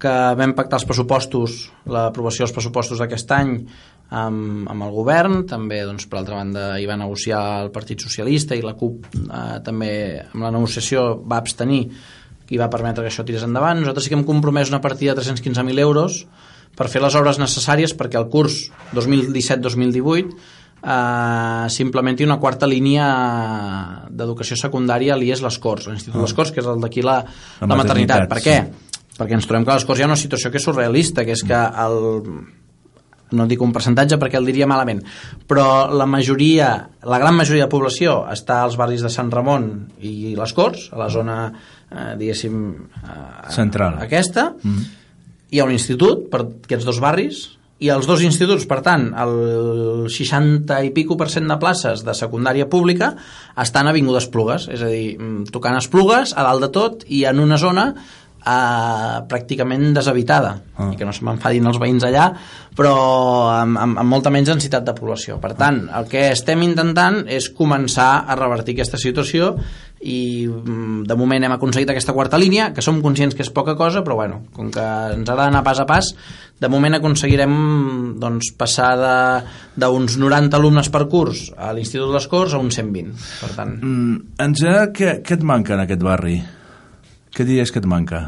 que 0.00 0.16
vam 0.40 0.56
pactar 0.56 0.80
els 0.80 0.88
pressupostos, 0.88 1.58
l'aprovació 1.84 2.46
dels 2.46 2.56
pressupostos 2.56 3.02
d'aquest 3.04 3.36
any 3.36 3.52
amb, 4.08 4.68
amb 4.72 4.86
el 4.86 4.94
govern, 4.96 5.42
també 5.48 5.82
doncs, 5.84 6.08
per 6.08 6.22
altra 6.22 6.40
banda 6.40 6.70
hi 6.80 6.86
va 6.88 6.96
negociar 6.96 7.42
el 7.66 7.72
Partit 7.74 8.00
Socialista 8.00 8.56
i 8.56 8.64
la 8.64 8.72
CUP 8.78 9.04
eh, 9.20 9.58
també 9.64 9.92
amb 10.24 10.46
la 10.46 10.54
negociació 10.54 11.10
va 11.28 11.42
abstenir 11.42 11.82
i 12.48 12.56
va 12.56 12.70
permetre 12.72 13.04
que 13.04 13.12
això 13.12 13.26
tirés 13.28 13.44
endavant. 13.44 13.82
Nosaltres 13.82 14.06
sí 14.06 14.12
que 14.12 14.16
hem 14.16 14.24
compromès 14.24 14.70
una 14.72 14.80
partida 14.80 15.12
de 15.12 15.20
315.000 15.20 15.84
euros 15.84 16.22
per 16.78 16.88
fer 16.88 17.02
les 17.02 17.16
obres 17.18 17.40
necessàries 17.40 17.92
perquè 17.98 18.16
el 18.20 18.30
curs 18.32 18.70
2017-2018 18.96 20.56
eh, 20.82 21.66
s'implementi 21.70 22.26
una 22.26 22.38
quarta 22.38 22.66
línia 22.66 23.08
d'educació 24.10 24.58
secundària 24.60 25.14
a 25.14 25.18
l'IES 25.20 25.42
Les 25.44 25.58
Corts, 25.62 25.88
l'Institut 25.90 26.20
Les 26.22 26.36
Corts, 26.36 26.52
que 26.52 26.62
és 26.62 26.68
el 26.68 26.80
d'aquí 26.84 27.02
la, 27.02 27.22
La 27.60 27.66
la, 27.66 27.80
maternitat. 27.80 28.28
maternitat, 28.28 28.28
Per 28.28 28.42
què? 28.44 28.58
Perquè 29.18 29.34
ens 29.34 29.48
trobem 29.50 29.66
que 29.66 29.74
a 29.74 29.80
les 29.80 29.84
Corts 29.88 30.00
hi 30.00 30.06
ha 30.06 30.12
una 30.12 30.20
situació 30.20 30.50
que 30.50 30.60
és 30.60 30.64
surrealista, 30.64 31.24
que 31.26 31.34
és 31.34 31.42
que 31.42 31.58
el, 31.58 31.96
no 33.34 33.46
dic 33.48 33.62
un 33.64 33.72
percentatge 33.74 34.18
perquè 34.20 34.38
el 34.38 34.46
diria 34.48 34.68
malament, 34.70 35.02
però 35.48 35.88
la 35.92 36.06
majoria, 36.06 36.70
la 37.02 37.18
gran 37.20 37.36
majoria 37.36 37.66
de 37.66 37.72
població 37.72 38.22
està 38.32 38.62
als 38.62 38.78
barris 38.80 39.04
de 39.04 39.10
Sant 39.12 39.32
Ramon 39.34 39.68
i 40.00 40.34
les 40.38 40.54
Corts, 40.56 40.88
a 40.94 41.00
la 41.02 41.10
zona, 41.12 41.38
eh, 41.90 42.14
diguéssim, 42.20 42.62
eh, 43.02 43.52
Central. 43.54 43.98
aquesta, 44.06 44.52
mm. 44.62 44.82
hi 45.50 45.60
ha 45.60 45.68
un 45.68 45.74
institut 45.74 46.28
per 46.30 46.44
aquests 46.46 46.86
dos 46.88 47.00
barris, 47.04 47.57
i 47.78 47.90
els 47.94 48.08
dos 48.10 48.22
instituts, 48.26 48.66
per 48.66 48.80
tant, 48.82 49.08
el 49.22 50.08
60 50.10 50.80
i 50.82 50.90
pico 50.94 51.14
per 51.18 51.28
cent 51.30 51.46
de 51.46 51.56
places 51.62 52.02
de 52.06 52.14
secundària 52.16 52.66
pública 52.70 53.12
estan 53.54 53.86
a 53.86 53.92
Avinguda 53.94 54.22
Esplugues, 54.22 54.66
és 54.72 54.82
a 54.82 54.90
dir, 54.90 55.14
mm, 55.18 55.52
tocant 55.54 55.78
Esplugues, 55.78 56.34
a 56.34 56.42
dalt 56.42 56.66
de 56.66 56.70
tot, 56.74 57.04
i 57.06 57.24
en 57.30 57.38
una 57.38 57.58
zona 57.58 57.92
eh, 58.48 59.18
pràcticament 59.28 59.92
deshabitada 59.96 60.54
Ah. 60.78 60.92
i 60.92 60.96
que 60.96 61.04
no 61.04 61.10
se 61.12 61.24
m'enfadin 61.26 61.66
els 61.66 61.78
veïns 61.82 62.04
allà 62.06 62.28
però 62.78 62.92
amb, 63.50 63.74
amb, 63.82 63.98
amb 63.98 64.06
molta 64.08 64.30
menys 64.30 64.46
densitat 64.52 64.84
de 64.86 64.92
població 64.94 65.40
per 65.42 65.54
tant, 65.58 65.88
el 65.90 66.06
que 66.06 66.28
estem 66.30 66.62
intentant 66.62 67.24
és 67.26 67.48
començar 67.50 68.24
a 68.30 68.36
revertir 68.38 68.76
aquesta 68.76 69.00
situació 69.02 69.56
i 69.98 70.46
mm, 70.46 71.00
de 71.10 71.16
moment 71.18 71.42
hem 71.42 71.56
aconseguit 71.56 71.90
aquesta 71.90 72.14
quarta 72.14 72.38
línia 72.38 72.68
que 72.72 72.84
som 72.86 73.00
conscients 73.02 73.34
que 73.34 73.42
és 73.42 73.50
poca 73.50 73.74
cosa 73.74 74.04
però 74.06 74.14
bueno, 74.20 74.44
com 74.54 74.70
que 74.70 74.84
ens 75.16 75.28
ha 75.28 75.34
d'anar 75.40 75.64
pas 75.66 75.80
a 75.82 75.86
pas 75.90 76.12
de 76.60 76.68
moment 76.70 76.94
aconseguirem 76.94 77.56
doncs, 78.22 78.52
passar 78.58 78.92
d'uns 79.74 80.14
90 80.22 80.54
alumnes 80.60 80.92
per 80.94 81.08
curs 81.10 81.48
a 81.58 81.72
l'Institut 81.74 82.06
de 82.06 82.14
les 82.14 82.28
Corts 82.30 82.54
a 82.54 82.62
uns 82.62 82.78
120 82.78 83.10
per 83.40 83.50
tant, 83.56 83.74
Mm, 83.82 84.14
en 84.38 84.54
general, 84.54 84.92
què, 84.94 85.18
què 85.26 85.34
et 85.34 85.42
manca 85.42 85.74
en 85.74 85.82
aquest 85.88 86.02
barri? 86.06 86.38
Què 87.38 87.46
diries 87.46 87.70
que 87.70 87.78
et 87.78 87.86
manca? 87.86 88.24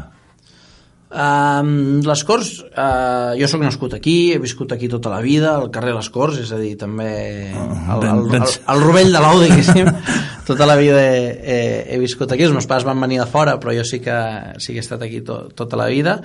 Um, 1.11 1.99
les 2.07 2.21
Corts, 2.23 2.49
uh, 2.71 3.33
jo 3.35 3.47
sóc 3.51 3.59
nascut 3.59 3.91
aquí, 3.97 4.31
he 4.31 4.37
viscut 4.39 4.71
aquí 4.71 4.87
tota 4.87 5.11
la 5.11 5.17
vida, 5.19 5.57
al 5.59 5.67
carrer 5.73 5.91
Les 5.97 6.07
Corts, 6.13 6.37
és 6.39 6.53
a 6.55 6.59
dir, 6.61 6.77
també 6.79 7.09
el, 7.51 7.99
ben- 7.99 8.13
el, 8.13 8.29
ben- 8.31 8.45
el, 8.47 8.53
el 8.71 8.83
rovell 8.85 9.11
de 9.11 9.19
l'ou, 9.19 9.41
diguéssim, 9.43 9.89
tota 10.47 10.69
la 10.69 10.77
vida 10.79 11.01
he, 11.03 11.25
he, 11.43 11.59
he 11.91 11.99
viscut 11.99 12.31
aquí, 12.31 12.45
els 12.47 12.55
meus 12.55 12.69
pares 12.69 12.87
van 12.87 13.03
venir 13.03 13.19
de 13.19 13.27
fora, 13.27 13.57
però 13.59 13.75
jo 13.75 13.83
sí 13.83 13.99
que, 13.99 14.15
sí 14.63 14.71
que 14.71 14.79
he 14.79 14.85
estat 14.85 15.03
aquí 15.03 15.19
to, 15.27 15.41
tota 15.51 15.75
la 15.81 15.89
vida. 15.91 16.15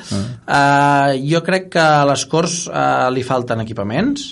Uh, 0.47 1.19
jo 1.27 1.43
crec 1.43 1.67
que 1.75 1.83
a 1.83 2.07
les 2.07 2.23
Corts 2.31 2.69
uh, 2.71 3.09
li 3.11 3.27
falten 3.27 3.67
equipaments, 3.67 4.29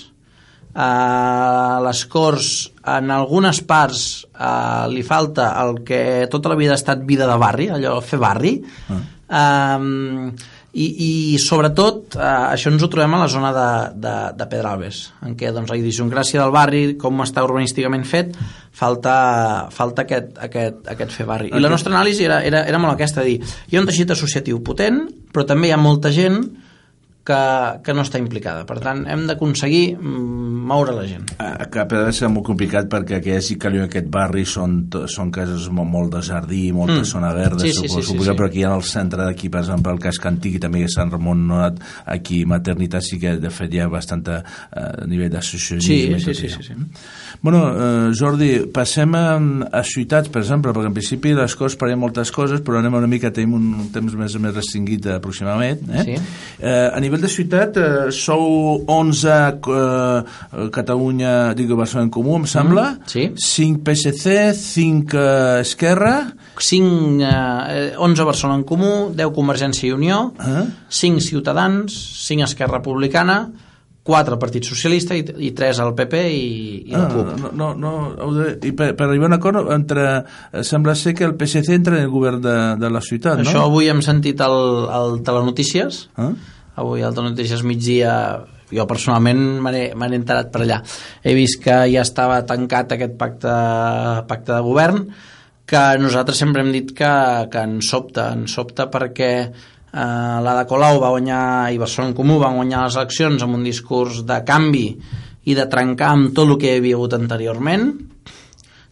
a 0.71 1.81
les 1.83 2.05
Corts 2.11 2.53
en 2.85 3.11
algunes 3.11 3.61
parts 3.65 4.05
uh, 4.35 4.85
li 4.91 5.01
falta 5.03 5.51
el 5.63 5.81
que 5.87 6.27
tota 6.31 6.51
la 6.51 6.59
vida 6.59 6.75
ha 6.75 6.81
estat 6.81 7.01
vida 7.07 7.27
de 7.29 7.37
barri, 7.41 7.69
allò 7.73 7.97
fer 8.05 8.21
barri, 8.21 8.59
Um, 9.25 10.35
i, 10.75 10.85
i 11.01 11.37
sobretot 11.41 12.17
uh, 12.19 12.51
això 12.51 12.69
ens 12.69 12.83
ho 12.83 12.89
trobem 12.91 13.15
a 13.15 13.21
la 13.23 13.29
zona 13.31 13.49
de, 13.55 13.69
de, 14.03 14.11
de 14.37 14.47
Pedralbes 14.51 14.99
en 15.25 15.33
què 15.39 15.49
doncs, 15.55 15.71
la 15.71 15.77
idiosincràsia 15.79 16.43
del 16.43 16.51
barri 16.53 16.81
com 16.99 17.23
està 17.23 17.41
urbanísticament 17.47 18.03
fet 18.05 18.35
falta, 18.75 19.15
falta 19.73 20.03
aquest, 20.03 20.35
aquest, 20.45 20.83
aquest 20.91 21.15
fer 21.15 21.25
barri. 21.29 21.49
I 21.49 21.63
la 21.63 21.71
nostra 21.71 21.95
anàlisi 21.95 22.27
era, 22.27 22.41
era, 22.45 22.65
era 22.67 22.81
molt 22.83 22.93
aquesta 22.93 23.23
dir, 23.25 23.39
hi 23.41 23.79
ha 23.79 23.81
un 23.81 23.89
teixit 23.89 24.13
associatiu 24.13 24.59
potent 24.67 25.01
però 25.33 25.47
també 25.47 25.71
hi 25.71 25.73
ha 25.73 25.81
molta 25.81 26.13
gent 26.13 26.43
que, 27.25 27.39
que 27.83 27.93
no 27.97 28.03
està 28.05 28.19
implicada 28.21 28.65
per 28.69 28.79
tant 28.83 29.05
hem 29.09 29.25
d'aconseguir 29.29 29.95
mm, 29.97 30.65
moure 30.69 30.93
la 30.95 31.05
gent 31.09 31.25
A 31.41 31.67
que 31.71 31.81
ha 31.83 31.85
de 32.05 32.13
ser 32.15 32.29
molt 32.29 32.45
complicat 32.47 32.87
perquè 32.91 33.21
que 33.21 33.39
viuen 33.39 33.85
en 33.85 33.89
aquest 33.89 34.07
barri 34.11 34.45
són, 34.45 34.85
són 35.11 35.31
cases 35.33 35.67
molt, 35.69 35.89
molt 35.91 36.13
de 36.15 36.21
jardí, 36.25 36.71
molta 36.73 36.95
Mm. 36.95 37.05
zona 37.05 37.33
verda, 37.33 37.59
Sí, 37.59 37.69
sí, 37.73 37.87
suposo, 37.87 38.01
sí, 38.01 38.01
sí, 38.05 38.07
complicat, 38.13 38.33
sí. 38.33 38.37
però 38.39 38.47
aquí 38.47 38.63
en 38.63 38.71
el 38.71 38.83
centre 38.83 39.23
d'aquí, 39.23 39.49
per 39.49 39.61
exemple, 39.61 39.91
el 39.91 39.99
casc 39.99 40.25
antic 40.25 40.55
i 40.55 40.59
també 40.59 40.83
a 40.85 40.87
Sant 40.87 41.11
Ramon 41.11 41.51
aquí 42.05 42.45
Maternitat 42.45 43.03
sí 43.03 43.19
que 43.19 43.35
de 43.37 43.49
fet 43.49 43.73
hi 43.73 43.79
ha 43.79 43.87
bastanta 43.89 44.43
eh, 44.75 45.05
nivell 45.07 45.31
d'associacionisme. 45.33 46.19
Sí, 46.19 46.31
i 46.31 46.35
sí, 46.35 46.49
sí, 46.49 46.49
sí, 46.49 46.63
sí. 46.63 46.73
Bueno, 47.41 47.61
eh, 47.73 48.11
Jordi, 48.17 48.51
passem 48.73 49.13
a, 49.15 49.25
a 49.71 49.83
ciutats, 49.83 50.29
per 50.29 50.41
exemple, 50.43 50.71
perquè 50.73 50.89
en 50.91 50.95
principi 50.97 51.33
les 51.37 51.55
coses 51.55 51.77
parlem 51.79 51.99
moltes 51.99 52.31
coses, 52.31 52.61
però 52.65 52.79
anem 52.79 52.93
una 53.01 53.07
mica, 53.11 53.31
tenim 53.31 53.53
un 53.57 53.89
temps 53.93 54.15
més, 54.15 54.35
més 54.41 54.55
restringit 54.55 55.05
aproximadament. 55.15 55.83
Eh? 55.91 56.03
Sí. 56.05 56.17
Eh, 56.61 56.89
a 56.93 56.99
nivell 57.03 57.14
de 57.21 57.27
ciutat, 57.29 57.77
eh, 57.77 58.11
sou 58.11 58.83
11 58.87 59.27
eh, 59.29 60.69
Catalunya, 60.71 61.53
dic 61.55 61.69
Barcelona 61.75 62.05
en 62.07 62.11
Comú, 62.11 62.35
em 62.37 62.45
sembla, 62.47 62.85
Mm, 62.95 63.07
sí. 63.07 63.31
5 63.35 63.83
PSC, 63.83 64.53
5 64.53 65.17
eh, 65.17 65.61
Esquerra, 65.61 66.33
5, 66.57 67.19
eh, 67.21 67.93
11 67.97 68.23
Barcelona 68.23 68.59
en 68.59 68.63
Comú, 68.63 69.11
10 69.15 69.31
Convergència 69.33 69.87
i 69.87 69.91
Unió, 69.93 70.33
Eh? 70.39 70.65
5 70.89 71.19
Ciutadans, 71.21 71.93
5 72.27 72.43
Esquerra 72.43 72.77
Republicana, 72.79 73.51
4 74.05 74.37
Partit 74.37 74.63
Socialista 74.63 75.15
i, 75.17 75.23
i 75.39 75.49
3 75.57 75.79
al 75.81 75.95
PP 75.95 76.13
i, 76.29 76.83
i 76.85 76.91
la 76.91 77.07
Ah, 77.07 77.09
CUP. 77.09 77.39
no, 77.41 77.49
no, 77.51 77.73
no, 77.73 78.13
heu 78.21 78.33
de, 78.35 78.67
i 78.67 78.71
per, 78.71 78.91
per 78.95 79.07
arribar 79.07 79.25
a 79.25 79.27
un 79.31 79.33
acord 79.39 79.71
entre, 79.73 80.03
eh, 80.53 80.61
sembla 80.63 80.93
ser 80.93 81.15
que 81.15 81.23
el 81.25 81.33
PSC 81.33 81.73
entra 81.73 81.97
en 81.97 82.03
el 82.03 82.09
govern 82.13 82.39
de, 82.39 82.75
de 82.77 82.89
la 82.93 83.01
ciutat, 83.01 83.39
Això 83.41 83.57
no? 83.57 83.63
avui 83.65 83.89
hem 83.89 84.03
sentit 84.05 84.39
al, 84.45 84.85
al 84.93 85.23
Telenotícies, 85.25 86.09
Eh? 86.21 86.29
Avui 86.75 87.03
al 87.03 87.15
Telenotícies 87.15 87.63
migdia 87.67 88.15
jo 88.71 88.87
personalment 88.89 89.61
n'he 89.61 90.17
enterat 90.17 90.51
per 90.53 90.63
allà. 90.65 90.81
He 91.23 91.35
vist 91.37 91.61
que 91.63 91.83
ja 91.91 92.03
estava 92.03 92.41
tancat 92.47 92.95
aquest 92.95 93.15
pacte, 93.19 93.55
pacte 94.27 94.53
de 94.53 94.61
govern 94.65 95.05
que 95.65 95.83
nosaltres 95.97 96.37
sempre 96.37 96.61
hem 96.61 96.71
dit 96.73 96.91
que, 96.93 97.13
que 97.49 97.63
ens 97.65 97.89
sobta, 97.89 98.29
ens 98.37 98.53
sobta 98.53 98.85
perquè 98.93 99.31
eh, 99.41 100.37
l'Ada 100.45 100.65
Colau 100.69 100.99
va 101.01 101.13
guanyar 101.15 101.71
i 101.73 101.79
Barcelona 101.81 102.13
en 102.13 102.17
Comú 102.17 102.37
van 102.41 102.59
guanyar 102.59 102.83
les 102.85 102.97
eleccions 102.99 103.41
amb 103.41 103.57
un 103.57 103.65
discurs 103.65 104.21
de 104.29 104.41
canvi 104.45 104.87
i 105.45 105.55
de 105.57 105.65
trencar 105.69 106.11
amb 106.13 106.35
tot 106.37 106.51
el 106.51 106.59
que 106.61 106.69
hi 106.69 106.81
havia 106.81 106.99
hagut 106.99 107.17
anteriorment 107.17 107.89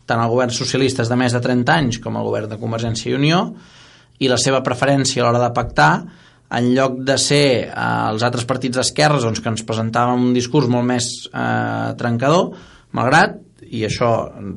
tant 0.10 0.20
el 0.20 0.34
govern 0.34 0.52
socialista 0.54 1.06
de 1.06 1.20
més 1.20 1.36
de 1.36 1.42
30 1.44 1.78
anys 1.78 2.02
com 2.02 2.18
el 2.18 2.26
govern 2.26 2.50
de 2.52 2.60
Convergència 2.62 3.12
i 3.12 3.18
Unió 3.20 3.46
i 4.24 4.30
la 4.32 4.42
seva 4.42 4.64
preferència 4.66 5.22
a 5.22 5.28
l'hora 5.28 5.46
de 5.46 5.54
pactar 5.54 5.94
en 6.54 6.74
lloc 6.76 7.00
de 7.08 7.18
ser 7.22 7.46
eh, 7.68 7.72
els 8.10 8.26
altres 8.26 8.46
partits 8.50 8.78
d'esquerres 8.80 9.26
doncs, 9.26 9.42
que 9.42 9.52
ens 9.54 9.66
presentàvem 9.68 10.30
un 10.30 10.36
discurs 10.36 10.70
molt 10.72 10.88
més 10.90 11.10
eh, 11.32 11.94
trencador, 12.00 12.54
malgrat 12.94 13.40
i 13.74 13.86
això 13.88 14.10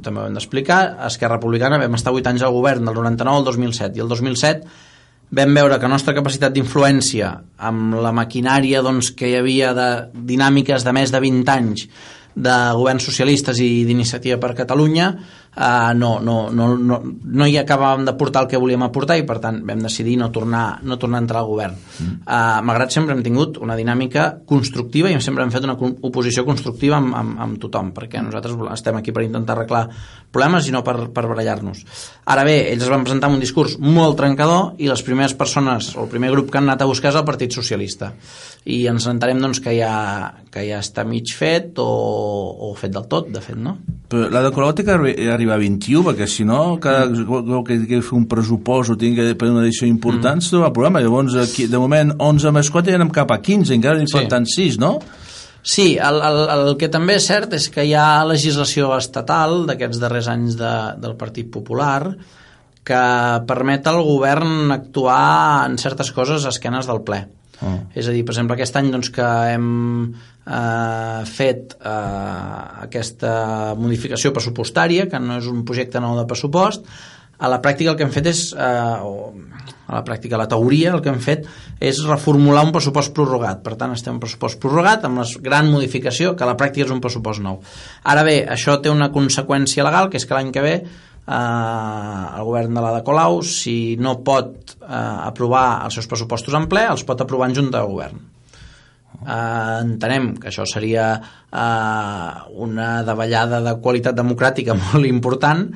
també 0.04 0.20
ho 0.20 0.26
hem 0.28 0.34
d'explicar 0.36 0.80
Esquerra 1.06 1.38
Republicana 1.38 1.78
vam 1.80 1.94
estar 1.96 2.12
8 2.12 2.32
anys 2.32 2.44
al 2.44 2.52
govern 2.52 2.84
del 2.84 2.98
99 2.98 3.38
al 3.40 3.46
2007 3.48 3.96
i 3.96 4.04
el 4.04 4.10
2007 4.12 4.76
vam 5.36 5.54
veure 5.58 5.78
que 5.78 5.88
la 5.88 5.94
nostra 5.94 6.14
capacitat 6.14 6.54
d'influència 6.54 7.32
amb 7.68 7.96
la 8.02 8.12
maquinària 8.14 8.82
doncs, 8.84 9.10
que 9.16 9.30
hi 9.30 9.38
havia 9.40 9.72
de 9.74 9.88
dinàmiques 10.14 10.84
de 10.86 10.94
més 10.94 11.14
de 11.14 11.22
20 11.22 11.54
anys 11.56 11.88
de 12.36 12.56
governs 12.76 13.06
socialistes 13.08 13.58
i 13.64 13.86
d'iniciativa 13.88 14.36
per 14.38 14.54
Catalunya 14.58 15.08
eh, 15.56 15.94
no, 15.96 16.20
no, 16.20 16.50
no, 16.52 16.68
no, 16.76 17.00
no 17.02 17.46
hi 17.48 17.56
acabàvem 17.60 18.04
de 18.06 18.14
portar 18.18 18.44
el 18.44 18.50
que 18.50 18.60
volíem 18.60 18.84
aportar 18.86 19.16
i 19.18 19.24
per 19.28 19.38
tant 19.42 19.62
vam 19.66 19.82
decidir 19.82 20.16
no 20.20 20.30
tornar, 20.32 20.80
no 20.84 20.98
tornar 21.00 21.20
a 21.20 21.24
entrar 21.24 21.42
al 21.42 21.50
govern 21.50 21.76
mm. 21.76 22.12
eh, 22.26 22.60
malgrat 22.68 22.92
sempre 22.94 23.16
hem 23.16 23.24
tingut 23.24 23.60
una 23.62 23.76
dinàmica 23.78 24.28
constructiva 24.46 25.10
i 25.10 25.18
sempre 25.24 25.44
hem 25.44 25.54
fet 25.54 25.64
una 25.64 25.76
oposició 25.80 26.44
constructiva 26.44 27.00
amb, 27.00 27.14
amb, 27.16 27.40
amb 27.46 27.60
tothom 27.62 27.92
perquè 27.96 28.22
nosaltres 28.22 28.58
estem 28.76 29.00
aquí 29.00 29.14
per 29.16 29.24
intentar 29.26 29.56
arreglar 29.56 29.86
problemes 30.32 30.68
i 30.68 30.74
no 30.74 30.82
per, 30.84 30.98
per 31.14 31.26
barallar-nos 31.26 31.84
ara 32.26 32.44
bé, 32.44 32.58
ells 32.72 32.84
es 32.84 32.92
van 32.92 33.06
presentar 33.06 33.30
amb 33.30 33.38
un 33.38 33.44
discurs 33.44 33.78
molt 33.80 34.18
trencador 34.20 34.76
i 34.82 34.90
les 34.90 35.02
primeres 35.06 35.34
persones 35.38 35.94
o 35.96 36.04
el 36.04 36.12
primer 36.12 36.32
grup 36.34 36.50
que 36.50 36.60
han 36.60 36.68
anat 36.68 36.84
a 36.84 36.90
buscar 36.90 37.12
és 37.14 37.18
el 37.18 37.26
Partit 37.28 37.54
Socialista 37.56 38.12
i 38.66 38.82
ens 38.90 39.06
entenem 39.06 39.40
doncs, 39.42 39.60
que, 39.62 39.72
ja, 39.78 40.32
que 40.52 40.64
ja 40.66 40.80
està 40.82 41.04
mig 41.06 41.30
fet 41.36 41.78
o, 41.78 41.86
o 42.66 42.72
fet 42.78 42.92
del 42.94 43.06
tot, 43.10 43.30
de 43.32 43.42
fet, 43.42 43.58
no? 43.58 43.76
Però 44.10 44.26
la 44.30 44.42
de 44.42 44.50
Colau 44.54 44.72
té 44.74 44.84
que 44.86 44.94
arri- 44.94 45.14
arribar 45.46 45.56
a 45.56 45.62
21, 45.62 46.02
perquè 46.06 46.26
si 46.28 46.44
no, 46.44 46.78
cada 46.82 47.06
cop 47.26 47.66
que 47.66 47.76
tingui 47.76 47.96
que 47.96 48.02
fer 48.04 48.16
un 48.18 48.26
pressupost 48.30 48.92
o 48.92 48.96
tingui 48.98 49.22
que 49.22 49.36
fer 49.38 49.50
una 49.52 49.62
edició 49.64 49.86
important, 49.88 50.42
mm. 50.42 50.50
troba 50.50 50.72
problema. 50.74 51.02
Llavors, 51.04 51.36
aquí, 51.40 51.66
de 51.70 51.78
moment, 51.78 52.14
11 52.18 52.52
més 52.52 52.70
4 52.72 52.92
ja 52.92 52.98
anem 53.00 53.12
cap 53.14 53.30
a 53.32 53.40
15, 53.40 53.74
encara 53.74 53.98
n'hi 53.98 54.10
Sí. 54.10 54.18
falten 54.18 54.46
6, 54.46 54.78
no? 54.82 54.98
Sí, 55.66 55.96
el, 55.98 56.20
el, 56.22 56.40
el 56.54 56.76
que 56.78 56.88
també 56.88 57.16
és 57.18 57.26
cert 57.26 57.52
és 57.58 57.68
que 57.74 57.82
hi 57.82 57.94
ha 57.98 58.24
legislació 58.24 58.92
estatal 58.96 59.64
d'aquests 59.66 59.98
darrers 59.98 60.28
anys 60.30 60.58
de, 60.58 60.74
del 61.02 61.16
Partit 61.18 61.50
Popular 61.50 62.14
que 62.86 63.00
permet 63.48 63.88
al 63.90 63.98
govern 64.06 64.70
actuar 64.70 65.66
en 65.66 65.74
certes 65.78 66.12
coses 66.14 66.46
a 66.46 66.52
esquenes 66.54 66.86
del 66.86 67.02
ple. 67.02 67.24
Oh. 67.64 67.76
És 67.96 68.08
a 68.08 68.14
dir, 68.14 68.24
per 68.26 68.34
exemple, 68.34 68.56
aquest 68.56 68.76
any 68.76 68.90
doncs, 68.92 69.10
que 69.14 69.26
hem 69.52 69.68
eh, 70.12 71.20
fet 71.30 71.76
eh, 71.80 71.90
aquesta 72.86 73.74
modificació 73.80 74.34
pressupostària, 74.36 75.08
que 75.10 75.20
no 75.22 75.40
és 75.40 75.48
un 75.50 75.64
projecte 75.68 76.02
nou 76.02 76.18
de 76.18 76.26
pressupost, 76.28 76.88
a 77.36 77.50
la 77.52 77.60
pràctica 77.60 77.92
el 77.92 77.96
que 77.98 78.04
hem 78.06 78.12
fet 78.12 78.30
és, 78.30 78.42
eh, 78.56 78.60
a 79.86 79.94
la 79.94 80.02
pràctica, 80.04 80.34
a 80.34 80.40
la 80.40 80.48
teoria, 80.48 80.94
el 80.94 81.02
que 81.04 81.10
hem 81.12 81.20
fet 81.20 81.44
és 81.80 82.00
reformular 82.08 82.64
un 82.64 82.72
pressupost 82.72 83.12
prorrogat. 83.14 83.62
Per 83.62 83.76
tant, 83.76 83.92
estem 83.92 84.16
un 84.16 84.20
pressupost 84.20 84.60
prorrogat 84.60 85.04
amb 85.04 85.20
la 85.20 85.26
gran 85.44 85.70
modificació, 85.70 86.34
que 86.36 86.44
a 86.44 86.48
la 86.48 86.56
pràctica 86.56 86.86
és 86.86 86.94
un 86.94 87.00
pressupost 87.00 87.44
nou. 87.44 87.60
Ara 88.04 88.24
bé, 88.24 88.38
això 88.48 88.80
té 88.80 88.90
una 88.90 89.12
conseqüència 89.12 89.84
legal, 89.84 90.10
que 90.10 90.16
és 90.16 90.26
que 90.26 90.34
l'any 90.34 90.52
que 90.52 90.64
ve 90.64 90.76
eh, 91.26 92.38
el 92.38 92.46
govern 92.46 92.74
de 92.74 92.84
l'Ada 92.84 93.02
Colau, 93.06 93.42
si 93.42 93.96
no 94.00 94.18
pot 94.26 94.76
eh, 94.78 94.94
aprovar 95.26 95.66
els 95.86 95.98
seus 95.98 96.08
pressupostos 96.10 96.56
en 96.56 96.70
ple, 96.70 96.86
els 96.94 97.04
pot 97.06 97.20
aprovar 97.20 97.50
en 97.50 97.58
Junta 97.58 97.82
de 97.82 97.92
Govern. 97.92 98.24
Eh, 99.16 99.78
entenem 99.82 100.34
que 100.40 100.50
això 100.50 100.66
seria 100.68 101.06
eh, 101.16 102.32
una 102.62 102.90
davallada 103.06 103.62
de 103.64 103.76
qualitat 103.82 104.16
democràtica 104.18 104.76
molt 104.88 105.08
important, 105.08 105.68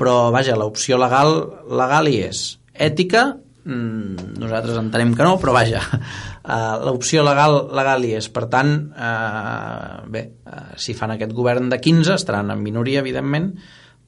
però 0.00 0.16
vaja, 0.34 0.58
l'opció 0.58 1.00
legal, 1.00 1.38
legal 1.82 2.10
hi 2.10 2.20
és. 2.28 2.44
Ètica, 2.72 3.26
mm, 3.64 4.38
nosaltres 4.40 4.78
entenem 4.80 5.16
que 5.18 5.26
no, 5.26 5.36
però 5.42 5.56
vaja, 5.56 5.82
eh, 5.98 6.74
l'opció 6.86 7.26
legal, 7.26 7.58
legal 7.74 8.06
hi 8.06 8.16
és. 8.20 8.30
Per 8.32 8.46
tant, 8.52 8.74
eh, 8.94 10.00
bé, 10.14 10.26
eh, 10.46 10.66
si 10.78 10.94
fan 10.98 11.16
aquest 11.16 11.34
govern 11.36 11.72
de 11.72 11.80
15 11.82 12.18
estaran 12.20 12.54
en 12.54 12.62
minoria, 12.62 13.02
evidentment, 13.02 13.54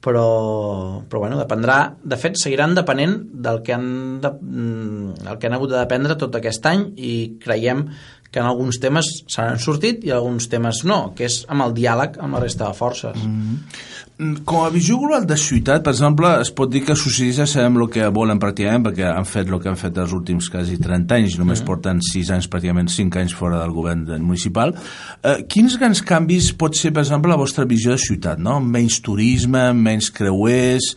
però, 0.05 1.01
però 1.09 1.23
bueno, 1.23 1.39
dependrà 1.39 1.79
de 1.97 2.17
fet 2.21 2.37
seguiran 2.37 2.75
depenent 2.77 3.15
del 3.45 3.63
que 3.65 3.73
han, 3.73 3.87
de, 4.21 4.29
mm, 4.29 5.25
el 5.31 5.39
que 5.39 5.49
han 5.49 5.57
hagut 5.57 5.73
de 5.73 5.79
dependre 5.79 6.17
tot 6.21 6.37
aquest 6.37 6.69
any 6.69 6.91
i 6.97 7.15
creiem 7.41 7.87
que 8.29 8.41
en 8.43 8.45
alguns 8.45 8.77
temes 8.83 9.07
se 9.25 9.41
n'han 9.41 9.61
sortit 9.63 10.03
i 10.05 10.11
alguns 10.13 10.49
temes 10.51 10.83
no, 10.85 10.99
que 11.17 11.25
és 11.25 11.39
amb 11.49 11.65
el 11.65 11.73
diàleg 11.77 12.19
amb 12.21 12.37
la 12.37 12.43
resta 12.43 12.67
de 12.67 12.77
forces. 12.77 13.17
Mm, 13.17 13.61
Com 14.15 14.61
a 14.63 14.69
visió 14.71 14.95
global 14.95 15.25
de 15.27 15.35
ciutat, 15.35 15.81
per 15.83 15.91
exemple, 15.91 16.29
es 16.39 16.47
pot 16.55 16.69
dir 16.71 16.85
que 16.85 16.93
els 16.93 17.01
socialistes 17.03 17.51
sabem 17.57 17.81
el 17.83 17.89
que 17.91 18.05
volen 18.15 18.39
pràcticament, 18.39 18.85
perquè 18.85 19.09
han 19.09 19.27
fet 19.27 19.51
el 19.51 19.59
que 19.59 19.67
han 19.67 19.75
fet 19.79 19.97
els 19.99 20.13
últims 20.15 20.47
quasi 20.53 20.77
30 20.79 21.17
anys, 21.17 21.35
només 21.41 21.59
mm. 21.59 21.67
porten 21.67 21.99
6 21.99 22.31
anys, 22.31 22.47
pràcticament 22.47 22.87
5 22.93 23.19
anys 23.19 23.35
fora 23.35 23.59
del 23.59 23.75
govern 23.75 24.05
municipal. 24.23 24.71
Eh, 25.19 25.41
quins 25.51 25.75
grans 25.81 25.99
canvis 26.07 26.53
pot 26.55 26.79
ser, 26.79 26.93
per 26.95 27.03
exemple, 27.03 27.33
la 27.33 27.41
vostra 27.41 27.67
visió 27.67 27.91
de 27.91 27.99
ciutat? 27.99 28.39
No? 28.39 28.61
Menys 28.63 29.01
turisme, 29.03 29.67
menys 29.75 30.07
creuers, 30.15 30.93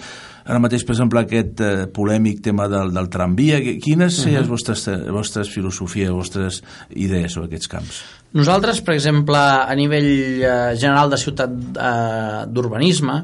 ara 0.48 0.60
mateix, 0.64 0.84
per 0.86 0.94
exemple, 0.96 1.20
aquest 1.20 1.60
eh, 1.60 1.86
polèmic 1.92 2.40
tema 2.44 2.68
del, 2.72 2.92
del 2.96 3.10
tramvia. 3.12 3.60
Quines 3.84 4.22
serien 4.22 4.40
les 4.40 4.48
vostres, 4.48 4.86
les 4.88 5.12
vostres 5.12 5.50
filosofies, 5.52 6.12
vostres 6.14 6.62
idees 6.96 7.36
sobre 7.36 7.50
aquests 7.50 7.70
camps? 7.70 8.00
Nosaltres, 8.38 8.80
per 8.84 8.94
exemple, 8.96 9.38
a 9.38 9.76
nivell 9.76 10.08
eh, 10.08 10.54
general 10.80 11.12
de 11.12 11.20
ciutat 11.20 11.52
eh, 11.52 12.46
d'urbanisme, 12.48 13.18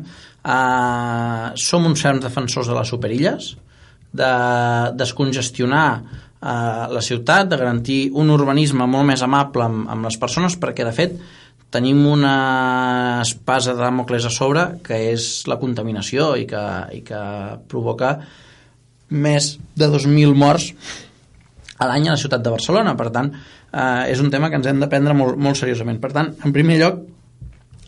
eh, 0.45 1.47
som 1.61 1.89
uns 1.89 2.05
ferms 2.05 2.25
defensors 2.25 2.69
de 2.69 2.77
les 2.77 2.93
superilles, 2.93 3.55
de 4.15 4.35
descongestionar 5.01 5.87
eh, 6.45 6.85
la 6.93 7.03
ciutat, 7.03 7.49
de 7.49 7.61
garantir 7.61 8.03
un 8.13 8.33
urbanisme 8.37 8.87
molt 8.87 9.09
més 9.13 9.25
amable 9.25 9.65
amb, 9.65 9.89
amb 9.97 10.11
les 10.11 10.21
persones, 10.21 10.59
perquè, 10.61 10.85
de 10.85 10.95
fet, 10.97 11.17
tenim 11.75 12.05
una 12.07 13.21
espasa 13.25 13.75
de 13.75 13.83
Damocles 13.83 14.29
a 14.29 14.33
sobre 14.33 14.67
que 14.87 15.01
és 15.11 15.45
la 15.51 15.59
contaminació 15.59 16.35
i 16.39 16.47
que, 16.51 16.63
i 16.95 17.03
que 17.07 17.23
provoca 17.71 18.15
més 19.11 19.57
de 19.77 19.91
2.000 19.91 20.39
morts 20.39 20.71
a 21.79 21.89
l'any 21.91 22.09
a 22.09 22.15
la 22.15 22.21
ciutat 22.21 22.45
de 22.45 22.53
Barcelona. 22.55 22.95
Per 22.99 23.11
tant, 23.15 23.33
eh, 23.35 24.13
és 24.13 24.23
un 24.23 24.31
tema 24.31 24.51
que 24.51 24.61
ens 24.61 24.71
hem 24.71 24.81
de 24.83 24.91
prendre 24.91 25.17
molt, 25.19 25.39
molt 25.41 25.59
seriosament. 25.59 26.01
Per 26.03 26.13
tant, 26.15 26.33
en 26.47 26.55
primer 26.55 26.79
lloc, 26.81 27.03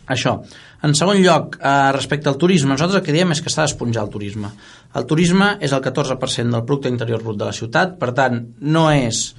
això. 0.07 0.37
En 0.83 0.93
segon 0.95 1.19
lloc, 1.23 1.57
eh, 1.57 1.91
respecte 1.95 2.29
al 2.29 2.37
turisme, 2.37 2.75
nosaltres 2.75 3.01
el 3.01 3.05
que 3.05 3.15
diem 3.15 3.31
és 3.31 3.41
que 3.41 3.49
s'ha 3.49 3.65
d'esponjar 3.65 4.03
el 4.03 4.13
turisme. 4.13 4.51
El 4.95 5.07
turisme 5.09 5.57
és 5.59 5.73
el 5.73 5.81
14% 5.81 6.51
del 6.51 6.65
producte 6.65 6.91
interior 6.91 7.23
brut 7.23 7.39
de 7.39 7.49
la 7.49 7.55
ciutat, 7.55 7.97
per 7.99 8.13
tant, 8.13 8.43
no 8.61 8.89
és... 8.91 9.29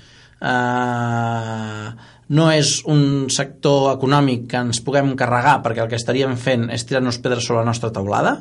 Eh, 0.41 2.17
no 2.29 2.49
és 2.53 2.79
un 2.89 3.29
sector 3.33 3.93
econòmic 3.95 4.49
que 4.51 4.61
ens 4.61 4.83
puguem 4.85 5.15
carregar 5.17 5.59
perquè 5.65 5.85
el 5.85 5.91
que 5.91 6.01
estaríem 6.01 6.37
fent 6.37 6.69
és 6.75 6.85
tirar-nos 6.85 7.21
pedres 7.25 7.47
sobre 7.47 7.63
la 7.63 7.71
nostra 7.71 7.93
taulada 7.95 8.35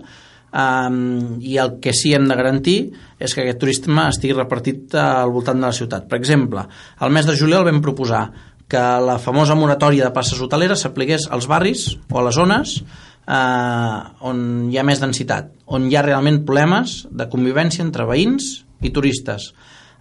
um, 0.51 1.38
i 1.39 1.55
el 1.61 1.77
que 1.83 1.93
sí 1.95 2.13
hem 2.15 2.27
de 2.27 2.35
garantir 2.35 2.77
és 3.19 3.33
que 3.33 3.45
aquest 3.45 3.61
turisme 3.63 4.09
estigui 4.11 4.35
repartit 4.35 4.95
al 4.99 5.31
voltant 5.31 5.59
de 5.59 5.69
la 5.69 5.75
ciutat. 5.75 6.07
Per 6.09 6.19
exemple, 6.19 6.67
al 6.99 7.15
mes 7.15 7.27
de 7.27 7.35
juliol 7.39 7.65
vam 7.67 7.81
proposar 7.83 8.27
que 8.67 8.83
la 8.99 9.17
famosa 9.23 9.55
moratòria 9.55 10.09
de 10.09 10.15
passes 10.15 10.39
hoteleres 10.43 10.83
s'apliqués 10.83 11.29
als 11.31 11.47
barris 11.47 11.93
o 12.11 12.19
a 12.19 12.25
les 12.27 12.35
zones 12.35 12.81
eh, 12.81 13.97
on 14.27 14.67
hi 14.71 14.77
ha 14.77 14.85
més 14.88 14.99
densitat, 15.03 15.53
on 15.65 15.88
hi 15.88 15.95
ha 15.95 16.03
realment 16.03 16.43
problemes 16.43 17.05
de 17.07 17.29
convivència 17.31 17.85
entre 17.85 18.07
veïns 18.09 18.65
i 18.83 18.91
turistes. 18.91 19.53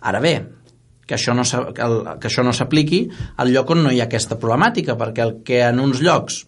Ara 0.02 0.20
bé, 0.20 0.40
que 1.06 1.14
això 1.14 1.34
no 1.34 1.44
s'a- 1.44 1.72
que 1.72 1.82
el- 1.82 2.18
que 2.20 2.28
això 2.28 2.42
no 2.44 2.52
s'apliqui 2.52 3.08
al 3.36 3.52
lloc 3.54 3.70
on 3.70 3.82
no 3.84 3.92
hi 3.92 4.00
ha 4.00 4.04
aquesta 4.10 4.38
problemàtica, 4.38 4.96
perquè 4.98 5.22
el 5.22 5.36
que 5.44 5.62
en 5.62 5.78
uns 5.80 6.00
llocs 6.02 6.46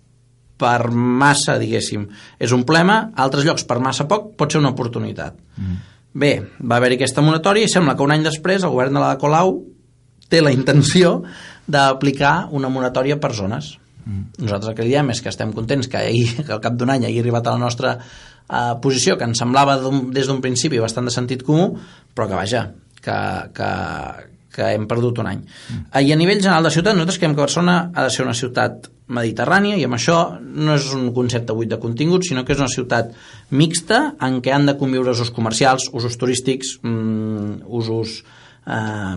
per 0.59 0.91
massa, 0.91 1.55
diguéssim, 1.59 2.09
és 2.39 2.51
un 2.53 2.65
problema, 2.67 3.13
a 3.15 3.23
altres 3.23 3.45
llocs 3.47 3.63
per 3.65 3.79
massa 3.79 4.09
poc 4.11 4.33
pot 4.37 4.51
ser 4.51 4.59
una 4.59 4.71
oportunitat. 4.75 5.37
Mm. 5.57 5.77
Bé, 6.19 6.33
va 6.59 6.77
haver-hi 6.81 6.97
aquesta 6.99 7.23
moratòria 7.23 7.65
i 7.65 7.71
sembla 7.71 7.95
que 7.95 8.03
un 8.03 8.11
any 8.11 8.25
després 8.25 8.65
el 8.65 8.71
govern 8.75 8.95
de 8.95 9.01
la 9.05 9.17
Colau 9.19 9.61
té 10.29 10.41
la 10.43 10.51
intenció 10.51 11.23
d'aplicar 11.69 12.49
una 12.51 12.69
moratòria 12.69 13.21
per 13.21 13.33
zones. 13.37 13.77
Mm. 14.05 14.25
Nosaltres 14.43 14.73
el 14.73 14.75
que 14.79 14.89
diem 14.89 15.11
és 15.13 15.21
que 15.23 15.29
estem 15.29 15.53
contents 15.53 15.87
que, 15.87 15.99
ahir, 16.01 16.45
que 16.47 16.53
al 16.57 16.61
cap 16.65 16.75
d'un 16.75 16.91
any 16.91 17.05
hagi 17.07 17.21
arribat 17.21 17.47
a 17.47 17.55
la 17.55 17.63
nostra 17.63 17.93
eh, 17.99 18.75
posició, 18.83 19.17
que 19.21 19.29
ens 19.29 19.39
semblava 19.39 19.77
des 20.11 20.27
d'un 20.27 20.41
principi 20.41 20.81
bastant 20.83 21.05
de 21.07 21.15
sentit 21.15 21.45
comú, 21.47 21.75
però 22.17 22.27
que 22.27 22.35
vaja, 22.35 22.73
que, 23.05 23.19
que, 23.55 23.71
que 24.59 24.75
hem 24.75 24.87
perdut 24.91 25.23
un 25.23 25.31
any. 25.31 25.43
Mm. 25.47 25.83
I 26.03 26.15
a 26.15 26.19
nivell 26.19 26.43
general 26.43 26.67
de 26.67 26.75
ciutat, 26.75 26.97
nosaltres 26.97 27.21
creiem 27.21 27.37
que 27.37 27.45
Barcelona 27.45 27.77
ha 27.95 28.07
de 28.07 28.15
ser 28.15 28.27
una 28.27 28.37
ciutat 28.37 28.91
mediterrània 29.19 29.79
i 29.81 29.85
amb 29.87 29.97
això 29.97 30.19
no 30.41 30.75
és 30.77 30.91
un 30.97 31.09
concepte 31.17 31.55
buit 31.57 31.71
de 31.71 31.79
contingut, 31.81 32.27
sinó 32.27 32.45
que 32.45 32.53
és 32.57 32.61
una 32.61 32.73
ciutat 32.73 33.15
mixta 33.57 34.03
en 34.25 34.43
què 34.45 34.53
han 34.53 34.69
de 34.69 34.77
conviure 34.81 35.15
usos 35.17 35.33
comercials, 35.35 35.89
usos 35.97 36.19
turístics, 36.21 36.75
mm, 36.83 37.63
usos 37.81 38.19
eh, 38.69 39.17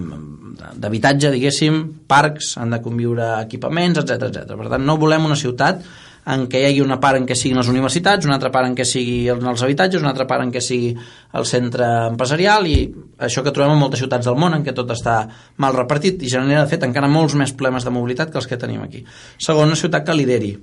d'habitatge, 0.79 1.33
diguéssim, 1.33 1.81
parcs, 2.07 2.55
han 2.61 2.77
de 2.77 2.81
conviure 2.85 3.33
equipaments, 3.41 3.99
etc 3.99 4.29
etc. 4.29 4.55
Per 4.55 4.71
tant, 4.71 4.87
no 4.87 4.99
volem 5.01 5.27
una 5.27 5.39
ciutat 5.39 5.83
en 6.25 6.43
què 6.47 6.59
hi 6.61 6.65
hagi 6.67 6.81
una 6.83 6.99
part 7.01 7.17
en 7.17 7.25
què 7.25 7.33
siguin 7.35 7.57
les 7.57 7.67
universitats, 7.71 8.25
una 8.27 8.35
altra 8.35 8.51
part 8.53 8.67
en 8.67 8.75
què 8.77 8.85
sigui 8.85 9.27
el- 9.27 9.41
els 9.47 9.63
habitatges, 9.63 10.01
una 10.01 10.11
altra 10.11 10.27
part 10.27 10.43
en 10.43 10.51
què 10.53 10.61
sigui 10.61 10.91
el 11.33 11.45
centre 11.49 11.87
empresarial 12.11 12.67
i 12.67 12.75
això 13.17 13.41
que 13.43 13.51
trobem 13.51 13.73
en 13.73 13.79
moltes 13.79 13.99
ciutats 13.99 14.25
del 14.25 14.35
món 14.37 14.53
en 14.53 14.63
què 14.63 14.73
tot 14.73 14.89
està 14.93 15.27
mal 15.57 15.73
repartit 15.73 16.21
i 16.21 16.29
genera, 16.29 16.61
de 16.63 16.69
fet, 16.69 16.83
encara 16.83 17.07
molts 17.09 17.33
més 17.33 17.53
problemes 17.53 17.83
de 17.83 17.89
mobilitat 17.95 18.29
que 18.31 18.37
els 18.37 18.47
que 18.47 18.57
tenim 18.57 18.81
aquí. 18.83 19.03
Segon, 19.37 19.67
una 19.67 19.75
ciutat 19.79 20.05
que 20.05 20.13
lideri. 20.13 20.53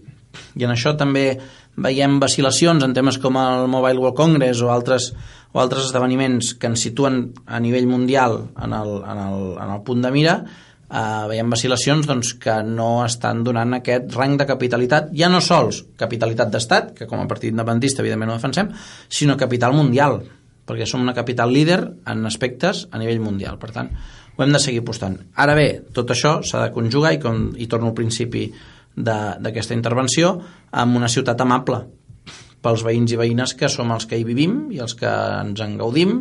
I 0.61 0.64
en 0.64 0.70
això 0.70 0.92
també 0.96 1.38
veiem 1.76 2.18
vacil·lacions 2.20 2.84
en 2.84 2.94
temes 2.94 3.18
com 3.18 3.36
el 3.40 3.66
Mobile 3.66 3.98
World 3.98 4.16
Congress 4.16 4.61
o 4.62 4.70
altres, 4.70 5.12
o 5.52 5.59
altres 5.61 5.86
esdeveniments 5.86 6.54
que 6.54 6.66
ens 6.68 6.80
situen 6.84 7.32
a 7.46 7.59
nivell 7.59 7.86
mundial 7.88 8.50
en 8.62 8.72
el, 8.76 8.90
en 9.09 9.18
el, 9.26 9.44
en 9.59 9.70
el 9.74 9.82
punt 9.86 10.02
de 10.04 10.11
mira 10.12 10.44
eh, 10.89 11.24
veiem 11.30 11.53
vacil·lacions 11.53 12.09
doncs, 12.09 12.34
que 12.41 12.59
no 12.64 13.05
estan 13.05 13.43
donant 13.45 13.76
aquest 13.78 14.14
rang 14.16 14.39
de 14.41 14.47
capitalitat, 14.49 15.12
ja 15.16 15.30
no 15.32 15.43
sols 15.45 15.84
capitalitat 16.01 16.53
d'estat, 16.53 16.95
que 16.97 17.09
com 17.11 17.20
a 17.22 17.28
partit 17.30 17.53
independentista 17.53 18.03
evidentment 18.05 18.32
ho 18.32 18.39
defensem, 18.39 18.72
sinó 19.09 19.36
capital 19.36 19.76
mundial, 19.76 20.20
perquè 20.68 20.86
som 20.86 21.05
una 21.05 21.16
capital 21.16 21.53
líder 21.53 21.80
en 22.07 22.26
aspectes 22.28 22.86
a 22.93 23.01
nivell 23.01 23.22
mundial. 23.24 23.59
Per 23.61 23.70
tant, 23.72 23.93
ho 24.36 24.45
hem 24.45 24.53
de 24.55 24.61
seguir 24.62 24.82
apostant. 24.84 25.16
Ara 25.34 25.55
bé, 25.59 25.68
tot 25.95 26.11
això 26.14 26.39
s'ha 26.47 26.66
de 26.66 26.74
conjugar 26.74 27.14
i, 27.16 27.22
com, 27.22 27.49
i 27.57 27.66
torno 27.66 27.91
al 27.91 27.97
principi 27.97 28.49
d'aquesta 28.99 29.76
intervenció 29.76 30.34
amb 30.74 30.99
una 30.99 31.09
ciutat 31.09 31.41
amable 31.41 31.84
pels 32.62 32.82
veïns 32.82 33.12
i 33.14 33.18
veïnes 33.18 33.55
que 33.55 33.70
som 33.70 33.93
els 33.95 34.09
que 34.11 34.18
hi 34.18 34.26
vivim 34.26 34.64
i 34.74 34.80
els 34.82 34.97
que 34.99 35.09
ens 35.09 35.62
en 35.62 35.76
gaudim 35.78 36.18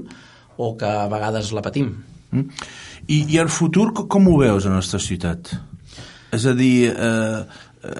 o 0.57 0.76
que 0.78 0.86
a 0.89 1.07
vegades 1.09 1.49
la 1.53 1.65
patim. 1.65 1.91
Mm? 2.38 2.65
I, 3.07 3.21
I 3.35 3.39
el 3.43 3.49
futur 3.53 3.89
co- 3.95 4.07
com 4.11 4.27
ho 4.31 4.38
veus 4.41 4.65
a 4.65 4.69
la 4.73 4.79
nostra 4.81 4.99
ciutat? 4.99 5.53
És 6.35 6.45
a 6.45 6.53
dir, 6.57 6.89
eh, 6.91 7.41
eh, 7.83 7.91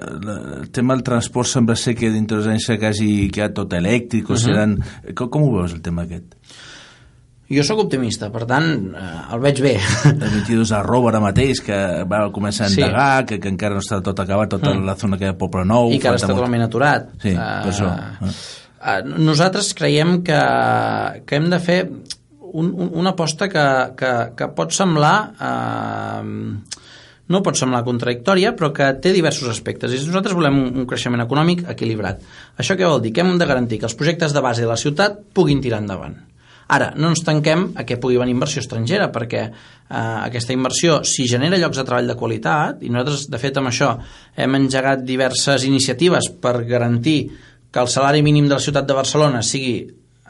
el 0.62 0.70
tema 0.74 0.94
del 0.94 1.02
transport 1.06 1.48
sembla 1.48 1.76
ser 1.80 1.94
que 1.96 2.10
dintre 2.12 2.36
dels 2.38 2.50
anys 2.52 2.66
serà 2.68 2.78
quasi 2.86 3.30
quedat 3.32 3.54
tot 3.56 3.72
elèctric, 3.78 4.28
o 4.30 4.36
seran... 4.36 4.76
Com, 5.16 5.30
com 5.32 5.46
ho 5.48 5.54
veus, 5.60 5.72
el 5.72 5.80
tema 5.82 6.04
aquest? 6.04 6.34
Jo 7.48 7.62
sóc 7.64 7.78
optimista, 7.80 8.26
per 8.28 8.42
tant, 8.44 8.66
eh, 8.92 9.04
el 9.32 9.40
veig 9.40 9.62
bé. 9.64 9.70
El 10.10 10.18
22 10.20 10.68
de 10.74 10.82
Roba 10.84 11.08
ara 11.14 11.22
mateix, 11.24 11.62
que 11.64 11.78
va 12.04 12.26
començar 12.34 12.66
a 12.66 12.68
Sí. 12.68 12.82
endegar, 12.82 13.24
que, 13.30 13.38
que 13.40 13.48
encara 13.48 13.78
no 13.78 13.80
està 13.80 14.02
tot 14.04 14.20
acabat, 14.20 14.50
tota 14.52 14.74
la 14.76 14.94
zona 15.00 15.16
que 15.16 15.30
de 15.30 15.36
Poble 15.40 15.64
Nou... 15.64 15.88
I 15.88 15.96
que 16.02 16.10
ara 16.12 16.20
està 16.20 16.28
molt. 16.28 16.42
totalment 16.42 16.66
aturat. 16.66 17.08
Sí, 17.24 17.32
per 17.32 17.72
això. 17.72 17.88
Eh, 18.28 19.00
nosaltres 19.24 19.72
creiem 19.74 20.18
que, 20.28 20.36
que 21.24 21.40
hem 21.40 21.48
de 21.50 21.58
fer 21.64 21.78
un, 22.52 22.72
un, 22.72 22.92
una 23.02 23.14
aposta 23.16 23.48
que, 23.48 23.66
que, 23.98 24.12
que 24.36 24.52
pot 24.56 24.74
semblar... 24.76 25.16
Eh, 25.38 26.84
no 27.28 27.42
pot 27.44 27.58
semblar 27.60 27.82
contradictòria, 27.84 28.54
però 28.56 28.70
que 28.72 28.86
té 29.04 29.12
diversos 29.12 29.50
aspectes. 29.52 29.92
I 29.92 30.00
nosaltres 30.08 30.32
volem 30.32 30.62
un, 30.62 30.70
un 30.80 30.86
creixement 30.88 31.20
econòmic 31.20 31.66
equilibrat. 31.68 32.22
Això 32.56 32.72
què 32.72 32.88
vol 32.88 33.02
dir? 33.04 33.12
Que 33.12 33.20
hem 33.20 33.34
de 33.36 33.48
garantir 33.48 33.78
que 33.82 33.84
els 33.84 33.96
projectes 33.98 34.32
de 34.32 34.40
base 34.40 34.64
de 34.64 34.70
la 34.70 34.78
ciutat 34.80 35.18
puguin 35.36 35.60
tirar 35.60 35.82
endavant. 35.84 36.16
Ara, 36.68 36.90
no 37.00 37.08
ens 37.08 37.22
tanquem 37.24 37.70
a 37.80 37.84
que 37.88 37.96
pugui 38.00 38.18
venir 38.20 38.34
inversió 38.34 38.60
estrangera, 38.60 39.08
perquè 39.12 39.42
eh, 39.44 39.52
aquesta 39.98 40.52
inversió, 40.52 40.98
si 41.04 41.24
genera 41.28 41.60
llocs 41.60 41.80
de 41.80 41.84
treball 41.88 42.10
de 42.12 42.16
qualitat, 42.16 42.82
i 42.84 42.92
nosaltres, 42.92 43.28
de 43.32 43.40
fet, 43.40 43.60
amb 43.60 43.70
això 43.70 43.94
hem 44.36 44.58
engegat 44.58 45.04
diverses 45.08 45.64
iniciatives 45.68 46.28
per 46.40 46.58
garantir 46.68 47.20
que 47.72 47.80
el 47.80 47.88
salari 47.88 48.20
mínim 48.24 48.48
de 48.48 48.56
la 48.56 48.64
ciutat 48.64 48.88
de 48.88 48.96
Barcelona 48.96 49.40
sigui 49.44 49.78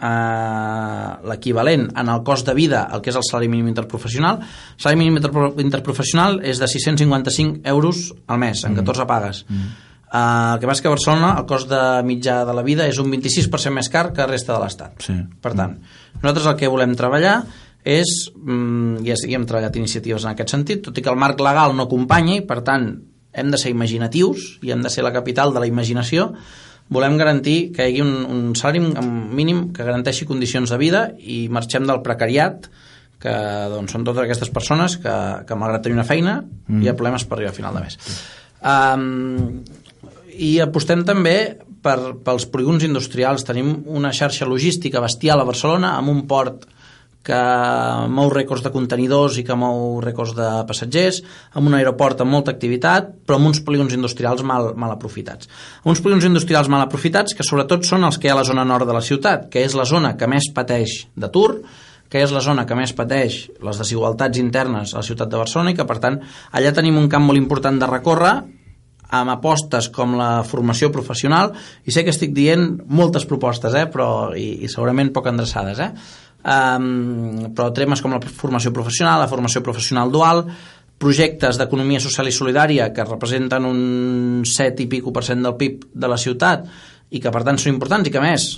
eh, 0.03 1.11
l'equivalent 1.29 1.89
en 1.99 2.13
el 2.13 2.23
cost 2.27 2.47
de 2.47 2.55
vida 2.55 2.85
al 2.85 3.03
que 3.03 3.13
és 3.13 3.19
el 3.19 3.27
salari 3.27 3.51
mínim 3.51 3.69
interprofessional. 3.73 4.41
El 4.41 4.81
salari 4.83 5.01
mínim 5.01 5.19
interpro 5.21 5.53
interprofessional 5.63 6.41
és 6.47 6.61
de 6.63 6.71
655 6.71 7.61
euros 7.69 8.09
al 8.27 8.41
mes, 8.43 8.65
en 8.65 8.79
14 8.79 9.07
pagues. 9.11 9.45
Mm. 9.49 9.77
Uh, 10.09 10.55
el 10.55 10.61
que 10.63 10.69
passa 10.71 10.81
que 10.81 10.89
a 10.89 10.95
Barcelona 10.95 11.35
el 11.37 11.45
cost 11.45 11.69
de 11.69 11.81
mitjà 12.09 12.41
de 12.49 12.55
la 12.57 12.63
vida 12.65 12.87
és 12.89 12.97
un 12.97 13.11
26% 13.13 13.75
més 13.77 13.91
car 13.93 14.07
que 14.17 14.25
la 14.25 14.31
resta 14.31 14.55
de 14.55 14.63
l'Estat. 14.63 15.03
Sí. 15.05 15.19
Per 15.43 15.53
tant, 15.53 15.75
nosaltres 16.23 16.49
el 16.49 16.57
que 16.57 16.71
volem 16.73 16.95
treballar 16.97 17.43
és, 17.85 18.31
mm, 18.33 19.05
i 19.05 19.13
ja 19.13 19.37
hem 19.37 19.45
treballat 19.45 19.77
iniciatives 19.77 20.25
en 20.25 20.33
aquest 20.33 20.55
sentit, 20.57 20.83
tot 20.87 20.97
i 20.97 21.05
que 21.05 21.13
el 21.13 21.21
marc 21.21 21.41
legal 21.45 21.77
no 21.77 21.85
acompanya 21.85 22.39
i 22.39 22.47
per 22.49 22.63
tant 22.65 22.89
hem 23.33 23.51
de 23.53 23.61
ser 23.61 23.71
imaginatius 23.71 24.59
i 24.65 24.73
hem 24.73 24.83
de 24.83 24.91
ser 24.91 25.05
la 25.05 25.13
capital 25.13 25.53
de 25.53 25.61
la 25.61 25.69
imaginació, 25.69 26.33
volem 26.89 27.19
garantir 27.21 27.73
que 27.75 27.85
hi 27.85 27.93
hagi 27.93 28.05
un, 28.05 28.13
un 28.25 28.55
salari 28.57 28.81
mínim 28.81 29.69
que 29.77 29.85
garanteixi 29.85 30.29
condicions 30.29 30.73
de 30.73 30.79
vida 30.81 31.09
i 31.19 31.47
marxem 31.53 31.87
del 31.89 32.03
precariat 32.05 32.69
que 33.19 33.35
doncs, 33.73 33.93
són 33.93 34.07
totes 34.07 34.23
aquestes 34.25 34.51
persones 34.55 34.97
que, 35.03 35.15
que 35.47 35.59
malgrat 35.59 35.85
tenir 35.85 35.99
una 35.99 36.07
feina 36.09 36.41
mm. 36.43 36.83
hi 36.83 36.91
ha 36.91 36.97
problemes 36.97 37.27
per 37.27 37.39
arribar 37.39 37.53
a 37.53 37.59
final 37.59 37.79
de 37.79 37.85
mes 37.85 37.99
um, 38.63 39.63
i 40.39 40.53
apostem 40.63 41.03
també 41.07 41.37
per, 41.83 41.99
pels 42.25 42.47
polígons 42.53 42.87
industrials 42.87 43.45
tenim 43.47 43.75
una 43.91 44.15
xarxa 44.15 44.47
logística 44.49 45.03
bestial 45.03 45.43
a 45.43 45.49
Barcelona 45.49 45.97
amb 45.99 46.15
un 46.15 46.25
port 46.31 46.67
que 47.27 47.39
mou 48.09 48.31
rècords 48.33 48.63
de 48.65 48.73
contenidors 48.73 49.37
i 49.41 49.45
que 49.45 49.57
mou 49.59 49.99
rècords 50.05 50.35
de 50.37 50.49
passatgers, 50.69 51.21
amb 51.59 51.69
un 51.69 51.77
aeroport 51.77 52.23
amb 52.25 52.33
molta 52.33 52.55
activitat, 52.55 53.11
però 53.27 53.37
amb 53.37 53.51
uns 53.51 53.61
polígons 53.65 53.97
industrials 53.97 54.45
mal, 54.47 54.73
mal 54.81 54.95
aprofitats. 54.95 55.51
Uns 55.85 56.01
polígons 56.05 56.29
industrials 56.29 56.71
mal 56.73 56.87
aprofitats 56.87 57.37
que 57.37 57.47
sobretot 57.47 57.85
són 57.85 58.07
els 58.09 58.17
que 58.17 58.31
hi 58.31 58.33
ha 58.33 58.39
a 58.39 58.41
la 58.41 58.49
zona 58.49 58.65
nord 58.65 58.89
de 58.89 58.97
la 58.97 59.05
ciutat, 59.05 59.51
que 59.53 59.67
és 59.67 59.77
la 59.77 59.89
zona 59.89 60.15
que 60.17 60.31
més 60.31 60.49
pateix 60.55 61.03
d'atur, 61.17 61.51
que 62.09 62.23
és 62.25 62.33
la 62.33 62.41
zona 62.41 62.65
que 62.65 62.77
més 62.77 62.95
pateix 62.97 63.43
les 63.65 63.81
desigualtats 63.83 64.41
internes 64.41 64.95
a 64.95 65.03
la 65.03 65.09
ciutat 65.09 65.29
de 65.29 65.41
Barcelona 65.41 65.75
i 65.75 65.77
que, 65.77 65.85
per 65.85 65.99
tant, 66.01 66.23
allà 66.57 66.73
tenim 66.73 66.97
un 66.97 67.11
camp 67.13 67.29
molt 67.29 67.41
important 67.41 67.77
de 67.77 67.91
recórrer 67.91 68.39
amb 69.09 69.33
apostes 69.33 69.89
com 69.93 70.17
la 70.19 70.43
formació 70.45 70.91
professional 70.93 71.55
i 71.89 71.93
sé 71.95 72.05
que 72.05 72.13
estic 72.13 72.35
dient 72.37 72.75
moltes 72.93 73.25
propostes 73.29 73.77
eh, 73.77 73.87
però, 73.89 74.35
i, 74.37 74.65
i 74.65 74.69
segurament 74.69 75.13
poc 75.15 75.31
endreçades 75.31 75.81
eh? 75.81 75.93
Um, 76.45 77.49
però 77.55 77.71
temes 77.75 78.03
com 78.05 78.15
la 78.15 78.21
formació 78.23 78.73
professional, 78.75 79.23
la 79.23 79.31
formació 79.31 79.63
professional 79.65 80.13
dual, 80.13 80.45
projectes 80.99 81.59
d'economia 81.59 82.03
social 82.03 82.27
i 82.27 82.35
solidària 82.35 82.91
que 82.95 83.07
representen 83.07 83.67
un 83.69 84.43
7 84.45 84.83
i 84.83 84.89
pico 84.91 85.13
per 85.15 85.23
cent 85.25 85.45
del 85.47 85.55
PIB 85.59 85.91
de 85.95 86.11
la 86.11 86.19
ciutat 86.19 86.67
i 87.15 87.23
que 87.23 87.31
per 87.33 87.45
tant 87.47 87.61
són 87.61 87.77
importants 87.77 88.09
i 88.09 88.13
que 88.13 88.23
més 88.23 88.49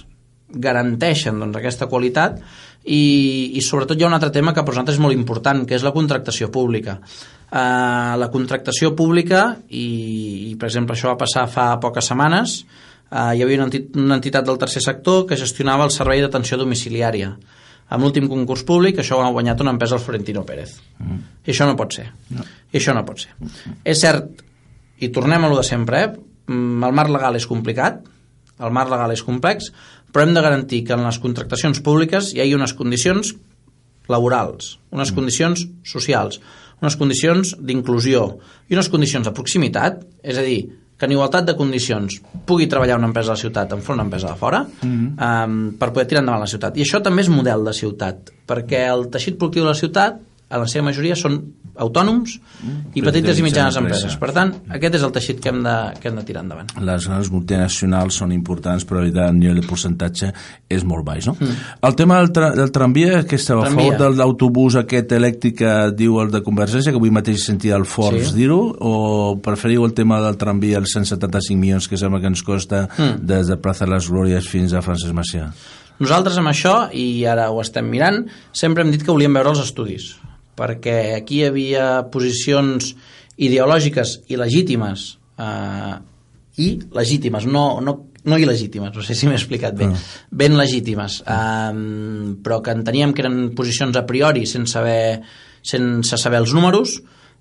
garanteixen 0.50 1.38
doncs, 1.38 1.56
aquesta 1.60 1.86
qualitat. 1.86 2.40
I, 2.80 3.52
i 3.54 3.60
sobretot 3.60 3.98
hi 3.98 4.06
ha 4.06 4.08
un 4.08 4.16
altre 4.16 4.32
tema 4.32 4.54
que 4.56 4.64
per 4.64 4.72
nosaltres 4.72 4.96
és 4.96 5.02
molt 5.04 5.14
important 5.14 5.66
que 5.68 5.76
és 5.76 5.84
la 5.84 5.92
contractació 5.92 6.48
pública. 6.50 6.96
Uh, 7.50 8.16
la 8.16 8.30
contractació 8.32 8.94
pública 8.96 9.58
i, 9.68 10.48
i 10.48 10.54
per 10.56 10.70
exemple 10.70 10.96
això 10.96 11.10
va 11.10 11.20
passar 11.20 11.44
fa 11.50 11.74
poques 11.82 12.08
setmanes 12.08 12.60
uh, 13.10 13.34
hi 13.34 13.42
havia 13.42 13.58
una, 13.58 13.66
entitat, 13.66 13.98
una 13.98 14.16
entitat 14.20 14.46
del 14.46 14.58
tercer 14.62 14.80
sector 14.84 15.24
que 15.26 15.38
gestionava 15.38 15.84
el 15.84 15.90
servei 15.90 16.22
d'atenció 16.22 16.56
domiciliària 16.60 17.32
amb 17.90 18.04
l'últim 18.04 18.28
concurs 18.30 18.62
públic 18.66 19.00
això 19.02 19.18
ho 19.18 19.24
ha 19.26 19.32
guanyat 19.34 19.60
una 19.64 19.74
empresa 19.74 19.98
el 19.98 20.04
Florentino 20.04 20.44
Pérez 20.46 20.76
mm. 20.98 21.18
i 21.44 21.52
això 21.54 21.68
no 21.68 21.76
pot 21.78 21.98
ser 21.98 22.06
no. 22.36 22.46
i 22.70 22.80
això 22.80 22.94
no 22.96 23.04
pot 23.06 23.24
ser 23.24 23.34
mm. 23.36 23.82
és 23.92 24.00
cert 24.02 24.44
i 25.00 25.10
tornem 25.14 25.44
a 25.44 25.52
lo 25.52 25.58
de 25.60 25.66
sempre 25.66 26.04
eh? 26.06 26.10
Mm, 26.50 26.82
el 26.86 26.96
marc 26.96 27.12
legal 27.12 27.38
és 27.38 27.48
complicat 27.50 28.02
el 28.60 28.74
marc 28.76 28.92
legal 28.92 29.14
és 29.14 29.24
complex 29.26 29.70
però 30.10 30.26
hem 30.26 30.34
de 30.34 30.42
garantir 30.44 30.82
que 30.86 30.96
en 30.96 31.06
les 31.06 31.20
contractacions 31.22 31.82
públiques 31.86 32.34
hi 32.34 32.42
hagi 32.42 32.56
unes 32.56 32.74
condicions 32.78 33.34
laborals, 34.10 34.78
unes 34.90 35.12
mm. 35.12 35.16
condicions 35.16 35.64
socials, 35.86 36.40
unes 36.82 36.96
condicions 36.98 37.54
d'inclusió 37.60 38.26
i 38.68 38.76
unes 38.76 38.90
condicions 38.92 39.28
de 39.28 39.34
proximitat, 39.36 40.02
és 40.22 40.40
a 40.40 40.44
dir, 40.44 40.64
que 41.00 41.08
en 41.08 41.14
igualtat 41.16 41.46
de 41.48 41.56
condicions 41.56 42.18
pugui 42.46 42.66
treballar 42.68 42.98
una 43.00 43.08
empresa 43.08 43.32
a 43.32 43.38
la 43.38 43.40
ciutat 43.40 43.72
enfront 43.72 43.96
una 43.96 44.04
empresa 44.04 44.28
de 44.28 44.36
fora 44.36 44.60
mm 44.60 44.90
-hmm. 44.90 45.44
um, 45.44 45.78
per 45.80 45.92
poder 45.92 46.06
tirar 46.06 46.20
endavant 46.20 46.42
la 46.42 46.52
ciutat. 46.54 46.76
I 46.76 46.82
això 46.82 47.00
també 47.02 47.22
és 47.22 47.28
model 47.28 47.64
de 47.64 47.72
ciutat, 47.72 48.30
perquè 48.46 48.84
el 48.92 49.08
teixit 49.08 49.38
productiu 49.38 49.62
de 49.62 49.68
la 49.68 49.74
ciutat, 49.74 50.20
a 50.50 50.58
la 50.58 50.66
seva 50.66 50.84
majoria, 50.84 51.14
són 51.14 51.40
autònoms 51.80 52.36
mm, 52.38 52.78
i 52.98 53.02
petites 53.04 53.38
i 53.38 53.44
mitjanes 53.44 53.76
empreses. 53.80 54.16
Per 54.20 54.30
tant, 54.36 54.52
aquest 54.76 54.98
és 54.98 55.04
el 55.06 55.12
teixit 55.14 55.40
que 55.42 55.52
hem 55.52 55.60
de, 55.64 55.76
que 56.00 56.10
hem 56.10 56.18
de 56.18 56.24
tirar 56.26 56.42
endavant. 56.44 56.70
Les 56.86 57.06
grans 57.08 57.30
multinacionals 57.32 58.18
són 58.22 58.34
importants, 58.34 58.86
però 58.88 59.04
el 59.04 59.12
nivell 59.36 59.60
de 59.60 59.66
percentatge 59.68 60.30
és 60.70 60.84
molt 60.86 61.06
baix, 61.06 61.28
no? 61.30 61.36
Mm. 61.38 61.58
El 61.88 61.96
tema 61.98 62.20
del, 62.20 62.32
tra 62.36 62.50
del 62.56 62.72
tramvia, 62.74 63.22
que 63.28 63.38
estava 63.40 63.66
a 63.66 63.72
favor 63.72 63.98
de 64.00 64.10
l'autobús 64.20 64.78
aquest 64.80 65.14
elèctric 65.16 65.60
que 65.60 65.74
diu 65.96 66.20
el 66.22 66.32
de 66.32 66.42
Convergència, 66.46 66.92
que 66.92 67.00
avui 67.00 67.12
mateix 67.14 67.44
sentia 67.46 67.78
el 67.78 67.86
Forts 67.88 68.30
sí. 68.30 68.38
dir-ho, 68.38 68.60
o 68.80 68.94
preferiu 69.42 69.84
el 69.88 69.94
tema 69.96 70.20
del 70.24 70.38
tramvia, 70.40 70.80
els 70.80 70.94
175 70.96 71.58
milions 71.60 71.90
que 71.90 72.00
sembla 72.00 72.22
que 72.22 72.30
ens 72.30 72.44
costa 72.46 72.86
mm. 72.88 73.20
des 73.26 73.50
de 73.50 73.60
Plaza 73.60 73.86
de 73.86 73.94
les 73.94 74.10
Glòries 74.10 74.48
fins 74.48 74.74
a 74.74 74.84
Francesc 74.84 75.16
Macià? 75.16 75.50
Nosaltres 76.00 76.38
amb 76.40 76.48
això, 76.48 76.74
i 76.96 77.26
ara 77.28 77.50
ho 77.52 77.60
estem 77.60 77.84
mirant, 77.92 78.22
sempre 78.56 78.84
hem 78.84 78.92
dit 78.94 79.04
que 79.04 79.12
volíem 79.12 79.36
veure 79.36 79.52
els 79.52 79.60
estudis 79.60 80.14
perquè 80.60 81.16
aquí 81.16 81.40
hi 81.40 81.48
havia 81.48 81.88
posicions 82.12 82.92
ideològiques 83.40 84.18
i 84.28 84.36
legítimes 84.36 85.14
eh, 85.40 85.96
i 86.60 86.70
legítimes, 86.92 87.46
no, 87.48 87.64
no, 87.80 87.94
no 88.24 88.38
il·legítimes, 88.38 88.92
no 88.92 89.04
sé 89.04 89.16
si 89.16 89.28
m'he 89.28 89.38
explicat 89.38 89.76
bé, 89.76 89.88
ah. 89.88 90.02
ben 90.30 90.58
legítimes, 90.58 91.22
eh, 91.24 92.36
però 92.44 92.60
que 92.64 92.74
enteníem 92.76 93.14
que 93.16 93.24
eren 93.24 93.40
posicions 93.56 93.96
a 93.96 94.04
priori 94.08 94.44
sense 94.50 94.76
saber, 94.76 95.22
sense 95.62 96.20
saber 96.20 96.42
els 96.42 96.54
números, 96.56 97.00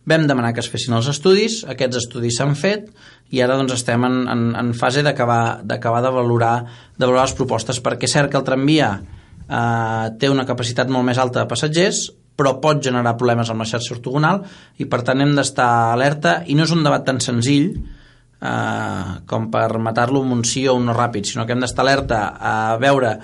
vam 0.10 0.26
demanar 0.30 0.54
que 0.56 0.64
es 0.64 0.70
fessin 0.72 0.96
els 0.98 1.10
estudis, 1.12 1.62
aquests 1.70 2.00
estudis 2.06 2.40
s'han 2.40 2.56
fet 2.58 2.88
i 3.36 3.44
ara 3.44 3.58
doncs, 3.60 3.76
estem 3.76 4.06
en, 4.08 4.22
en, 4.32 4.46
en 4.58 4.72
fase 4.78 5.04
d'acabar 5.04 5.60
de 5.66 6.14
valorar, 6.16 6.56
de 6.96 7.06
valorar 7.06 7.28
les 7.28 7.36
propostes, 7.38 7.82
perquè 7.84 8.10
cert 8.10 8.32
que 8.32 8.40
el 8.40 8.48
tramvia 8.48 8.94
eh, 8.96 10.06
té 10.22 10.32
una 10.32 10.48
capacitat 10.48 10.90
molt 10.90 11.06
més 11.06 11.20
alta 11.22 11.44
de 11.44 11.52
passatgers, 11.52 12.08
però 12.40 12.56
pot 12.64 12.80
generar 12.84 13.18
problemes 13.20 13.52
amb 13.52 13.66
la 13.66 13.68
xarxa 13.68 13.98
ortogonal 13.98 14.46
i 14.80 14.88
per 14.88 15.02
tant 15.08 15.20
hem 15.20 15.36
d'estar 15.36 15.70
alerta 15.92 16.40
i 16.48 16.56
no 16.56 16.64
és 16.64 16.76
un 16.76 16.86
debat 16.86 17.04
tan 17.06 17.20
senzill 17.24 17.74
eh, 17.76 19.12
com 19.28 19.50
per 19.52 19.68
matar-lo 19.84 20.24
amb 20.24 20.38
un 20.38 20.46
sí 20.48 20.64
o 20.68 20.78
un 20.80 20.88
no 20.88 20.96
ràpid, 20.96 21.28
sinó 21.28 21.46
que 21.46 21.56
hem 21.56 21.66
d'estar 21.66 21.86
alerta 21.86 22.22
a 22.40 22.78
veure 22.80 23.18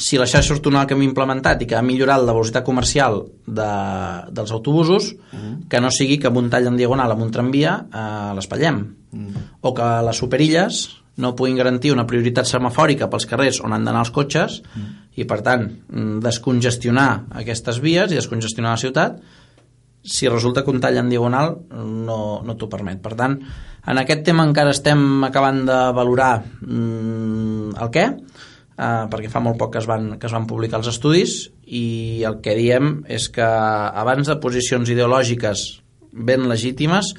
si 0.00 0.16
la 0.16 0.28
xarxa 0.30 0.54
ortogonal 0.54 0.86
que 0.86 0.94
hem 0.94 1.02
implementat 1.04 1.64
i 1.64 1.66
que 1.68 1.76
ha 1.76 1.82
millorat 1.84 2.22
la 2.22 2.32
velocitat 2.32 2.64
comercial 2.64 3.18
de, 3.44 3.72
dels 4.30 4.54
autobusos, 4.54 5.10
mm. 5.32 5.66
que 5.68 5.80
no 5.82 5.90
sigui 5.92 6.16
que 6.22 6.30
amb 6.30 6.38
un 6.40 6.48
tall 6.52 6.70
en 6.70 6.78
diagonal 6.78 7.12
amb 7.12 7.26
un 7.26 7.34
tramvia 7.34 7.74
eh, 7.90 8.30
l'espatllem. 8.38 8.80
Mm. 9.10 9.44
O 9.66 9.74
que 9.76 9.90
les 10.06 10.22
superilles 10.22 10.80
no 11.20 11.34
puguin 11.36 11.58
garantir 11.58 11.92
una 11.92 12.06
prioritat 12.08 12.48
semafòrica 12.48 13.10
pels 13.12 13.26
carrers 13.28 13.60
on 13.66 13.74
han 13.74 13.84
d'anar 13.84 14.06
els 14.06 14.14
cotxes 14.14 14.62
mm 14.70 14.99
i 15.18 15.26
per 15.26 15.40
tant 15.46 15.66
mm, 15.66 16.20
descongestionar 16.24 17.10
aquestes 17.42 17.80
vies 17.82 18.12
i 18.12 18.18
descongestionar 18.18 18.76
la 18.76 18.82
ciutat 18.82 19.20
si 20.02 20.28
resulta 20.28 20.64
que 20.64 20.72
un 20.72 20.80
tall 20.80 20.96
en 20.96 21.10
diagonal 21.12 21.58
no, 21.70 22.40
no 22.40 22.54
t'ho 22.56 22.70
permet. 22.72 23.02
Per 23.04 23.12
tant, 23.18 23.34
en 23.90 24.00
aquest 24.00 24.22
tema 24.24 24.46
encara 24.48 24.72
estem 24.72 25.26
acabant 25.26 25.60
de 25.68 25.80
valorar 25.96 26.38
mm, 26.40 27.74
el 27.76 27.90
què, 27.92 28.06
eh, 28.80 29.04
perquè 29.12 29.32
fa 29.32 29.42
molt 29.44 29.60
poc 29.60 29.74
que 29.74 29.82
es, 29.82 29.88
van, 29.90 30.14
que 30.16 30.28
es 30.30 30.36
van 30.36 30.48
publicar 30.48 30.80
els 30.80 30.88
estudis 30.92 31.36
i 31.66 32.22
el 32.26 32.40
que 32.44 32.56
diem 32.56 33.02
és 33.12 33.28
que 33.34 33.44
abans 33.44 34.30
de 34.30 34.38
posicions 34.40 34.88
ideològiques 34.88 35.66
ben 36.10 36.48
legítimes 36.50 37.12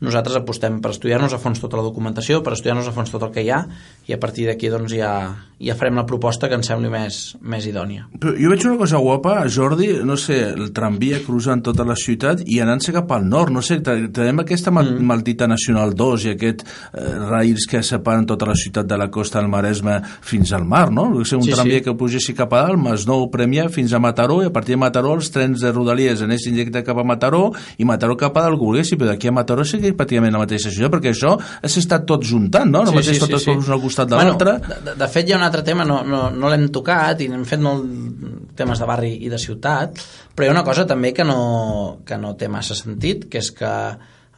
nosaltres 0.00 0.40
apostem 0.40 0.80
per 0.80 0.94
estudiar-nos 0.94 1.34
a 1.36 1.40
fons 1.40 1.60
tota 1.60 1.78
la 1.78 1.84
documentació, 1.84 2.40
per 2.44 2.54
estudiar-nos 2.56 2.88
a 2.88 2.94
fons 2.96 3.12
tot 3.12 3.24
el 3.26 3.32
que 3.34 3.44
hi 3.44 3.50
ha 3.52 3.60
i 4.08 4.16
a 4.16 4.18
partir 4.20 4.46
d'aquí 4.48 4.70
doncs, 4.72 4.94
ja, 4.96 5.12
ja 5.60 5.76
farem 5.76 6.00
la 6.00 6.06
proposta 6.08 6.48
que 6.48 6.56
ens 6.56 6.70
sembli 6.70 6.90
més, 6.92 7.20
més 7.40 7.66
idònia. 7.68 8.06
Però 8.20 8.32
jo 8.36 8.52
veig 8.52 8.64
una 8.66 8.80
cosa 8.80 9.00
guapa, 9.02 9.36
Jordi, 9.52 9.90
no 10.06 10.16
sé, 10.20 10.38
el 10.54 10.72
tramvia 10.76 11.20
cruzant 11.24 11.62
tota 11.66 11.84
la 11.86 11.96
ciutat 12.00 12.44
i 12.46 12.60
anant-se 12.64 12.94
cap 12.96 13.12
al 13.12 13.28
nord, 13.28 13.52
no 13.54 13.62
sé, 13.64 13.80
tenim 13.84 14.42
aquesta 14.42 14.72
mal 14.74 14.88
mm. 14.88 15.10
maldita 15.10 15.48
Nacional 15.50 15.92
2 15.96 16.26
i 16.26 16.32
aquest 16.34 16.64
eh, 16.64 17.04
rails 17.28 17.68
que 17.70 17.82
separen 17.84 18.26
tota 18.30 18.48
la 18.48 18.56
ciutat 18.58 18.88
de 18.88 18.98
la 18.98 19.10
costa 19.12 19.40
del 19.40 19.52
Maresme 19.52 19.98
fins 20.24 20.54
al 20.56 20.64
mar, 20.64 20.88
no? 20.90 21.10
Ser 21.24 21.38
un 21.38 21.44
sí, 21.44 21.52
tramvia 21.52 21.80
sí. 21.80 21.84
que 21.86 21.96
pugessi 21.98 22.34
cap 22.36 22.54
a 22.56 22.64
dalt, 22.64 22.80
més 22.80 23.04
nou 23.08 23.28
premia 23.32 23.68
fins 23.72 23.92
a 23.92 24.00
Mataró 24.02 24.40
i 24.42 24.48
a 24.48 24.54
partir 24.54 24.78
de 24.78 24.80
Mataró 24.80 25.12
els 25.18 25.28
trens 25.34 25.60
de 25.60 25.74
Rodalies 25.74 26.24
anessin 26.24 26.56
directe 26.56 26.82
cap 26.86 26.98
a 26.98 27.06
Mataró 27.06 27.50
i 27.76 27.86
Mataró 27.88 28.16
cap 28.16 28.36
a 28.40 28.46
dalt 28.46 28.60
que 28.60 28.96
però 28.96 29.10
d'aquí 29.10 29.28
a 29.28 29.32
Mataró 29.34 29.64
sí 29.64 29.80
que 29.80 29.89
pràcticament 29.98 30.34
la 30.36 30.42
mateixa 30.42 30.72
ciutat, 30.72 30.92
perquè 30.94 31.12
això 31.14 31.34
s'ha 31.40 31.82
estat 31.82 32.06
tot 32.08 32.24
juntant, 32.26 32.70
no? 32.70 32.84
No 32.86 32.94
sí, 32.94 32.98
mateix 33.00 33.18
sí, 33.18 33.24
tots 33.24 33.44
sí, 33.44 33.56
sí. 33.56 33.72
al 33.72 33.82
costat 33.82 34.12
de 34.12 34.18
bueno, 34.18 34.36
l'altre. 34.36 34.56
De, 34.90 34.94
de 35.00 35.10
fet, 35.12 35.28
hi 35.28 35.34
ha 35.34 35.40
un 35.40 35.46
altre 35.46 35.64
tema, 35.66 35.86
no, 35.88 36.00
no, 36.06 36.22
no 36.34 36.52
l'hem 36.52 36.68
tocat 36.74 37.24
i 37.24 37.30
hem 37.30 37.44
fet 37.48 37.64
molt 37.64 38.54
temes 38.58 38.80
de 38.80 38.88
barri 38.88 39.12
i 39.26 39.32
de 39.32 39.40
ciutat, 39.40 40.00
però 40.34 40.46
hi 40.46 40.52
ha 40.52 40.56
una 40.56 40.66
cosa 40.66 40.86
també 40.88 41.14
que 41.16 41.26
no, 41.26 42.00
que 42.06 42.18
no 42.20 42.36
té 42.38 42.48
massa 42.52 42.78
sentit, 42.78 43.28
que 43.30 43.42
és 43.42 43.52
que 43.56 43.74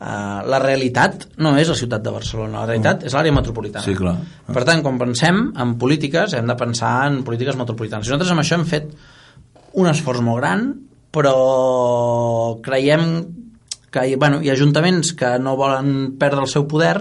Uh, 0.02 0.40
la 0.50 0.58
realitat 0.58 1.28
no 1.38 1.52
és 1.60 1.68
la 1.70 1.76
ciutat 1.78 2.02
de 2.02 2.10
Barcelona, 2.10 2.64
la 2.64 2.66
realitat 2.66 3.04
mm. 3.04 3.06
és 3.06 3.14
l'àrea 3.14 3.34
metropolitana. 3.36 3.84
Sí, 3.86 3.92
clar. 3.94 4.16
Per 4.48 4.64
tant, 4.66 4.80
quan 4.82 4.96
pensem 4.98 5.36
en 5.62 5.74
polítiques, 5.78 6.34
hem 6.34 6.48
de 6.50 6.56
pensar 6.58 6.90
en 7.06 7.20
polítiques 7.22 7.54
metropolitanes. 7.60 8.08
nosaltres 8.08 8.32
amb 8.34 8.42
això 8.42 8.58
hem 8.58 8.64
fet 8.66 8.88
un 9.78 9.86
esforç 9.86 10.24
molt 10.26 10.40
gran, 10.42 10.64
però 11.14 11.36
creiem 12.64 13.06
que 13.92 14.06
hi, 14.08 14.16
bueno, 14.16 14.40
hi 14.42 14.50
ha 14.50 14.56
ajuntaments 14.56 15.12
que 15.18 15.36
no 15.38 15.56
volen 15.60 16.16
perdre 16.20 16.42
el 16.46 16.50
seu 16.50 16.66
poder, 16.68 16.96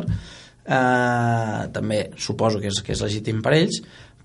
eh, 0.66 1.60
també 1.74 2.06
suposo 2.18 2.62
que 2.62 2.72
és, 2.72 2.82
que 2.84 2.96
és 2.96 3.04
legítim 3.04 3.42
per 3.42 3.56
ells, 3.58 3.82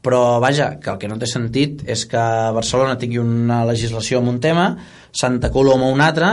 però 0.06 0.38
vaja, 0.38 0.76
que 0.78 0.92
el 0.92 1.00
que 1.02 1.08
no 1.10 1.16
té 1.18 1.26
sentit 1.26 1.80
és 1.90 2.04
que 2.06 2.22
Barcelona 2.54 2.94
tingui 3.00 3.18
una 3.18 3.64
legislació 3.66 4.20
en 4.22 4.28
un 4.30 4.38
tema, 4.42 4.68
Santa 5.16 5.48
Coloma 5.50 5.88
un 5.88 6.02
altre 6.04 6.28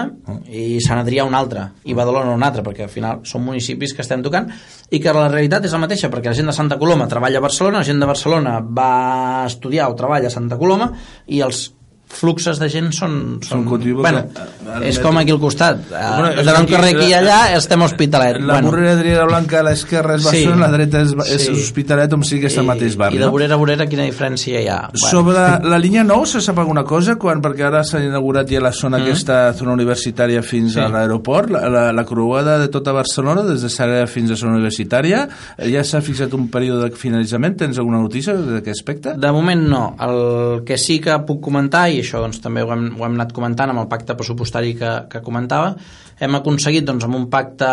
i 0.51 0.81
Sant 0.83 0.99
Adrià 0.99 1.23
un 1.25 1.33
altre 1.37 1.69
i 1.87 1.95
Badalona 1.97 2.35
un 2.35 2.43
altre, 2.43 2.61
perquè 2.65 2.85
al 2.85 2.91
final 2.91 3.23
són 3.25 3.45
municipis 3.47 3.95
que 3.95 4.03
estem 4.03 4.21
tocant 4.25 4.49
i 4.91 4.99
que 5.01 5.13
la 5.15 5.29
realitat 5.31 5.65
és 5.65 5.73
la 5.73 5.81
mateixa 5.85 6.11
perquè 6.13 6.29
la 6.29 6.37
gent 6.37 6.51
de 6.51 6.57
Santa 6.57 6.77
Coloma 6.81 7.07
treballa 7.09 7.39
a 7.39 7.45
Barcelona 7.47 7.79
la 7.79 7.87
gent 7.87 8.03
de 8.03 8.09
Barcelona 8.11 8.57
va 8.59 9.45
estudiar 9.47 9.87
o 9.89 9.95
treballa 9.97 10.29
a 10.29 10.35
Santa 10.35 10.59
Coloma 10.59 10.91
i 11.31 11.41
els 11.41 11.69
fluxes 12.13 12.59
de 12.61 12.69
gent 12.69 12.91
són... 12.93 13.39
són 13.43 13.63
continu- 13.65 14.01
bueno, 14.01 14.23
que- 14.33 14.87
és 14.89 14.99
com 15.01 15.17
aquí 15.17 15.31
al 15.33 15.39
costat. 15.41 15.79
Bueno, 15.89 16.29
de 16.43 16.53
un 16.59 16.67
carrer 16.69 16.91
aquí 16.95 17.09
i 17.09 17.13
allà 17.17 17.55
estem 17.57 17.81
a 17.81 17.85
Hospitalet. 17.89 18.39
La 18.41 18.53
bueno. 18.59 18.69
Morrera 18.69 18.93
Adriana 18.93 19.25
Blanca 19.25 19.59
a 19.59 19.63
l'esquerra 19.67 20.15
és 20.15 20.21
Sí. 20.23 20.27
Barcelona, 20.29 20.67
la 20.67 20.71
dreta 20.77 21.01
és, 21.01 21.13
és 21.27 21.45
Sí. 21.47 21.51
Hospitalet, 21.51 22.13
on 22.13 22.23
sigui 22.23 22.45
aquest 22.45 22.61
I- 22.61 22.65
mateix 22.67 22.95
barri. 22.97 23.17
I 23.17 23.19
de 23.19 23.27
vorera 23.33 23.55
a 23.55 23.57
vorera 23.57 23.87
quina 23.89 24.03
diferència 24.05 24.61
hi 24.61 24.67
ha? 24.67 24.89
Sobre 24.93 25.33
la 25.63 25.79
línia 25.79 26.03
9 26.03 26.25
se 26.27 26.41
sap 26.41 26.59
alguna 26.59 26.83
cosa? 26.83 27.15
Quan, 27.17 27.41
perquè 27.41 27.65
ara 27.67 27.83
s'ha 27.83 27.99
inaugurat 28.03 28.47
ja 28.49 28.61
la 28.61 28.71
zona, 28.71 28.97
mm. 28.99 29.01
aquesta 29.03 29.53
zona 29.53 29.73
universitària 29.73 30.41
fins 30.43 30.73
Sí. 30.73 30.79
a 30.79 30.87
l'aeroport, 30.89 31.49
la, 31.49 31.67
la, 31.69 31.91
la 31.93 32.05
croada 32.05 32.57
de 32.59 32.67
tota 32.69 32.91
Barcelona, 32.93 33.43
des 33.43 33.61
de 33.61 33.69
Sagrada 33.69 34.07
fins 34.07 34.31
a 34.31 34.35
zona 34.35 34.55
universitària, 34.57 35.27
eh, 35.57 35.69
ja 35.71 35.83
s'ha 35.83 36.01
fixat 36.01 36.33
un 36.33 36.47
període 36.49 36.89
de 36.89 36.95
finalitzament? 36.95 37.57
Tens 37.57 37.77
alguna 37.79 37.99
notícia 38.01 38.33
d'aquest 38.33 38.77
aspecte? 38.77 39.13
De 39.17 39.31
moment 39.31 39.67
no. 39.67 39.95
El 39.99 40.63
que 40.65 40.77
sí 40.77 40.99
que 40.99 41.17
puc 41.27 41.41
comentar, 41.41 41.89
i 41.89 42.02
això 42.03 42.21
doncs, 42.23 42.41
també 42.43 42.63
ho 42.63 42.71
hem, 42.75 42.89
ho 42.99 43.05
hem 43.07 43.17
anat 43.17 43.33
comentant 43.35 43.73
amb 43.73 43.83
el 43.83 43.89
pacte 43.91 44.15
pressupostari 44.19 44.75
que, 44.79 44.91
que 45.09 45.23
comentava, 45.25 45.73
hem 46.19 46.39
aconseguit 46.39 46.85
doncs, 46.87 47.07
amb 47.07 47.17
un 47.17 47.29
pacte 47.33 47.69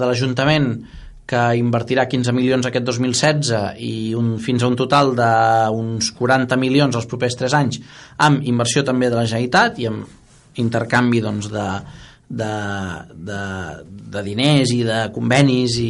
de 0.00 0.08
l'Ajuntament 0.08 0.72
que 1.28 1.40
invertirà 1.60 2.06
15 2.08 2.32
milions 2.32 2.66
aquest 2.66 2.86
2016 2.88 3.80
i 3.84 4.14
un, 4.16 4.36
fins 4.40 4.64
a 4.64 4.70
un 4.70 4.76
total 4.80 5.12
d'uns 5.18 6.08
40 6.16 6.56
milions 6.56 6.96
els 6.96 7.08
propers 7.10 7.36
3 7.36 7.56
anys 7.58 7.82
amb 8.24 8.46
inversió 8.48 8.82
també 8.86 9.10
de 9.12 9.18
la 9.18 9.26
Generalitat 9.28 9.82
i 9.82 9.90
amb 9.90 10.58
intercanvi 10.58 11.20
doncs, 11.22 11.50
de, 11.52 11.66
de, 12.28 12.52
de, 13.14 13.40
de 14.12 14.22
diners 14.22 14.72
i 14.74 14.82
de 14.84 14.98
convenis 15.14 15.78
i, 15.80 15.88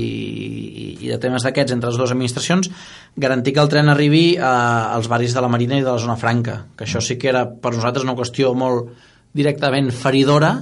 i, 1.01 1.11
de 1.11 1.19
temes 1.19 1.43
d'aquests 1.43 1.75
entre 1.75 1.91
les 1.91 1.99
dues 1.99 2.15
administracions 2.15 2.71
garantir 3.19 3.57
que 3.57 3.63
el 3.65 3.71
tren 3.73 3.91
arribi 3.91 4.39
a, 4.39 4.95
als 4.95 5.11
barris 5.11 5.35
de 5.35 5.43
la 5.43 5.51
Marina 5.51 5.79
i 5.79 5.83
de 5.83 5.91
la 5.91 5.99
zona 5.99 6.19
franca 6.21 6.61
que 6.79 6.87
això 6.87 7.03
sí 7.03 7.19
que 7.19 7.33
era 7.33 7.45
per 7.49 7.75
nosaltres 7.75 8.07
una 8.07 8.17
qüestió 8.19 8.55
molt 8.55 8.93
directament 9.35 9.91
feridora 9.91 10.55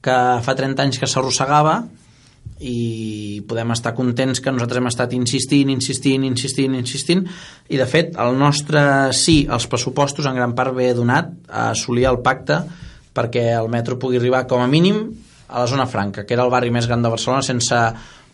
que 0.00 0.18
fa 0.44 0.54
30 0.54 0.86
anys 0.86 1.02
que 1.02 1.10
s'arrossegava 1.10 1.80
i 2.58 3.42
podem 3.46 3.70
estar 3.74 3.94
contents 3.94 4.40
que 4.42 4.50
nosaltres 4.50 4.80
hem 4.80 4.88
estat 4.90 5.12
insistint, 5.14 5.70
insistint, 5.70 6.24
insistint, 6.26 6.74
insistint 6.78 7.26
i 7.70 7.78
de 7.78 7.86
fet 7.90 8.14
el 8.18 8.38
nostre 8.38 8.80
sí 9.14 9.40
als 9.50 9.66
pressupostos 9.70 10.26
en 10.26 10.38
gran 10.38 10.54
part 10.58 10.74
ve 10.74 10.92
donat 10.94 11.34
a 11.50 11.70
assolir 11.74 12.06
el 12.10 12.22
pacte 12.22 12.62
perquè 13.18 13.48
el 13.58 13.70
metro 13.72 13.98
pugui 13.98 14.20
arribar 14.22 14.46
com 14.46 14.62
a 14.62 14.70
mínim 14.70 15.02
a 15.48 15.64
la 15.64 15.66
zona 15.66 15.88
franca, 15.90 16.24
que 16.24 16.36
era 16.36 16.46
el 16.46 16.52
barri 16.54 16.70
més 16.70 16.86
gran 16.86 17.02
de 17.02 17.10
Barcelona 17.10 17.42
sense 17.42 17.78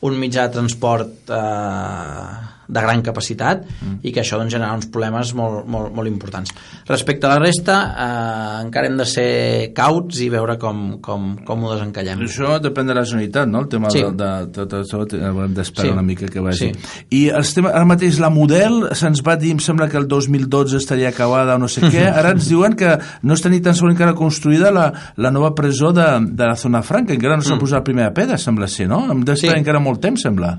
un 0.05 0.19
mitjà 0.21 0.49
de 0.49 0.59
transport 0.59 1.33
eh, 1.33 2.33
de 2.69 2.81
gran 2.81 3.03
capacitat 3.03 3.65
mm. 3.67 3.99
i 4.03 4.13
que 4.13 4.21
això 4.23 4.39
doncs, 4.41 4.53
generarà 4.55 4.75
uns 4.79 4.87
problemes 4.93 5.35
molt, 5.35 5.67
molt, 5.69 5.93
molt 5.95 6.09
importants. 6.09 6.51
Respecte 6.89 7.27
a 7.27 7.35
la 7.35 7.39
resta, 7.43 7.77
eh, 7.95 8.65
encara 8.67 8.87
hem 8.89 8.97
de 8.99 9.07
ser 9.09 9.29
cauts 9.77 10.21
i 10.25 10.29
veure 10.33 10.57
com, 10.59 10.99
com, 11.05 11.35
com 11.45 11.65
ho 11.65 11.73
desencallem. 11.75 12.25
Això 12.27 12.59
depèn 12.63 12.87
de 12.89 12.95
la 12.97 13.05
Generalitat, 13.05 13.49
no? 13.49 13.61
El 13.65 13.69
tema 13.69 13.91
Sí. 13.91 14.03
de, 14.03 14.11
de, 14.13 14.67
de, 14.67 14.67
de, 14.67 15.05
de, 15.15 15.25
haurem 15.27 15.55
d'esperar 15.55 15.89
Sí. 15.89 15.93
una 15.93 16.03
mica 16.03 16.27
que 16.29 16.41
vagi. 16.41 16.73
Sí. 16.73 17.07
I 17.11 17.23
els 17.31 17.53
temes, 17.55 17.73
ara 17.75 17.85
mateix 17.85 18.19
la 18.23 18.31
model 18.31 18.89
se'ns 18.97 19.23
va 19.27 19.37
dir, 19.37 19.53
em 19.53 19.61
sembla 19.63 19.89
que 19.89 19.97
el 20.01 20.09
2012 20.09 20.77
estaria 20.79 21.09
acabada 21.11 21.55
o 21.57 21.59
no 21.59 21.69
sé 21.69 21.83
què, 21.83 22.07
ara 22.19 22.31
ens 22.35 22.49
diuen 22.49 22.75
que 22.77 22.97
no 23.23 23.35
està 23.35 23.51
ni 23.53 23.61
tan 23.61 23.75
sols 23.77 23.93
encara 23.95 24.15
construïda 24.19 24.71
la, 24.75 24.87
la 25.17 25.31
nova 25.31 25.55
presó 25.55 25.93
de, 25.93 26.07
de 26.31 26.47
la 26.47 26.57
zona 26.57 26.83
franca, 26.83 27.13
encara 27.15 27.37
no 27.37 27.43
s'ha 27.47 27.59
posat 27.61 27.81
la 27.83 27.85
primera 27.85 28.13
pedra, 28.15 28.39
sembla 28.41 28.67
ser, 28.69 28.89
no? 28.89 29.05
Hem 29.11 29.21
d'estar 29.23 29.35
Mm. 29.35 29.53
Sí. 29.55 29.59
encara 29.61 29.81
molt 29.83 30.01
temps, 30.01 30.23
sembla. 30.23 30.55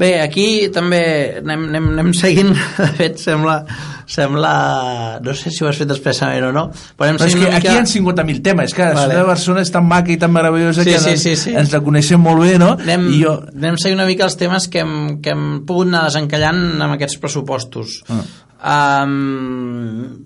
Bé, 0.00 0.14
aquí 0.22 0.68
també 0.72 1.00
anem, 1.42 1.66
anem, 1.68 1.88
anem 1.92 2.12
seguint, 2.16 2.48
de 2.78 2.86
fet 2.96 3.18
sembla, 3.20 3.58
sembla, 4.08 4.52
no 5.22 5.34
sé 5.36 5.52
si 5.52 5.62
ho 5.62 5.68
has 5.68 5.76
fet 5.78 5.92
expressament 5.92 6.46
o 6.48 6.52
no, 6.56 6.62
però 6.96 7.10
anem 7.10 7.20
Però 7.20 7.28
és 7.28 7.36
que 7.36 7.42
una 7.44 7.58
aquí 7.58 7.68
mica... 7.68 7.74
hi 7.76 7.82
ha 7.82 7.90
50.000 8.24 8.42
temes, 8.48 8.72
que 8.74 8.82
la 8.82 8.94
Vale. 8.96 9.02
ciutat 9.04 9.20
de 9.20 9.26
Barcelona 9.28 9.64
és 9.68 9.72
tan 9.76 9.86
maca 9.90 10.14
i 10.14 10.16
tan 10.22 10.32
meravellosa 10.32 10.86
Sí, 10.86 10.94
que 10.94 11.02
sí, 11.04 11.14
sí, 11.20 11.36
sí. 11.44 11.52
ens 11.60 11.76
la 11.76 11.82
coneixem 11.84 12.24
molt 12.24 12.40
bé, 12.42 12.56
no? 12.62 12.72
Anem, 12.80 13.06
I 13.12 13.20
jo... 13.20 13.36
anem 13.52 13.76
seguint 13.84 14.00
una 14.00 14.08
mica 14.08 14.24
els 14.26 14.38
temes 14.40 14.66
que 14.72 14.80
hem, 14.82 14.96
que 15.22 15.36
hem 15.36 15.46
pogut 15.68 15.92
anar 15.92 16.06
desencallant 16.08 16.64
amb 16.88 16.96
aquests 16.96 17.20
pressupostos. 17.22 18.00
Ah. 18.08 18.24
Um, 18.72 20.24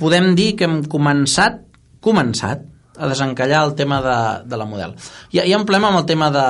podem 0.00 0.32
dir 0.34 0.54
que 0.58 0.66
hem 0.66 0.80
començat, 0.90 1.62
començat, 2.04 2.66
a 2.98 3.08
desencallar 3.10 3.64
el 3.66 3.74
tema 3.74 4.00
de, 4.02 4.48
de 4.48 4.56
la 4.56 4.64
model. 4.64 4.94
Hi 5.32 5.40
ha, 5.40 5.44
hi 5.46 5.52
ha 5.52 5.58
un 5.58 5.64
problema 5.66 5.88
amb 5.90 5.98
el 6.02 6.06
tema 6.06 6.30
de, 6.30 6.44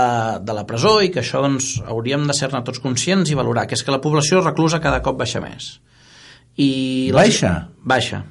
de 0.45 0.53
la 0.57 0.67
presó 0.69 0.99
i 1.03 1.09
que 1.11 1.23
això 1.23 1.41
doncs, 1.45 1.79
hauríem 1.87 2.27
de 2.29 2.35
ser-ne 2.37 2.61
tots 2.67 2.83
conscients 2.85 3.31
i 3.31 3.39
valorar, 3.39 3.67
que 3.67 3.75
és 3.79 3.83
que 3.85 3.95
la 3.95 4.01
població 4.05 4.43
reclusa 4.45 4.81
cada 4.85 5.01
cop 5.03 5.17
baixa 5.23 5.41
més. 5.41 5.79
I 6.57 7.11
les- 7.11 7.17
Baixa? 7.17 7.55
Baixa. 7.83 8.23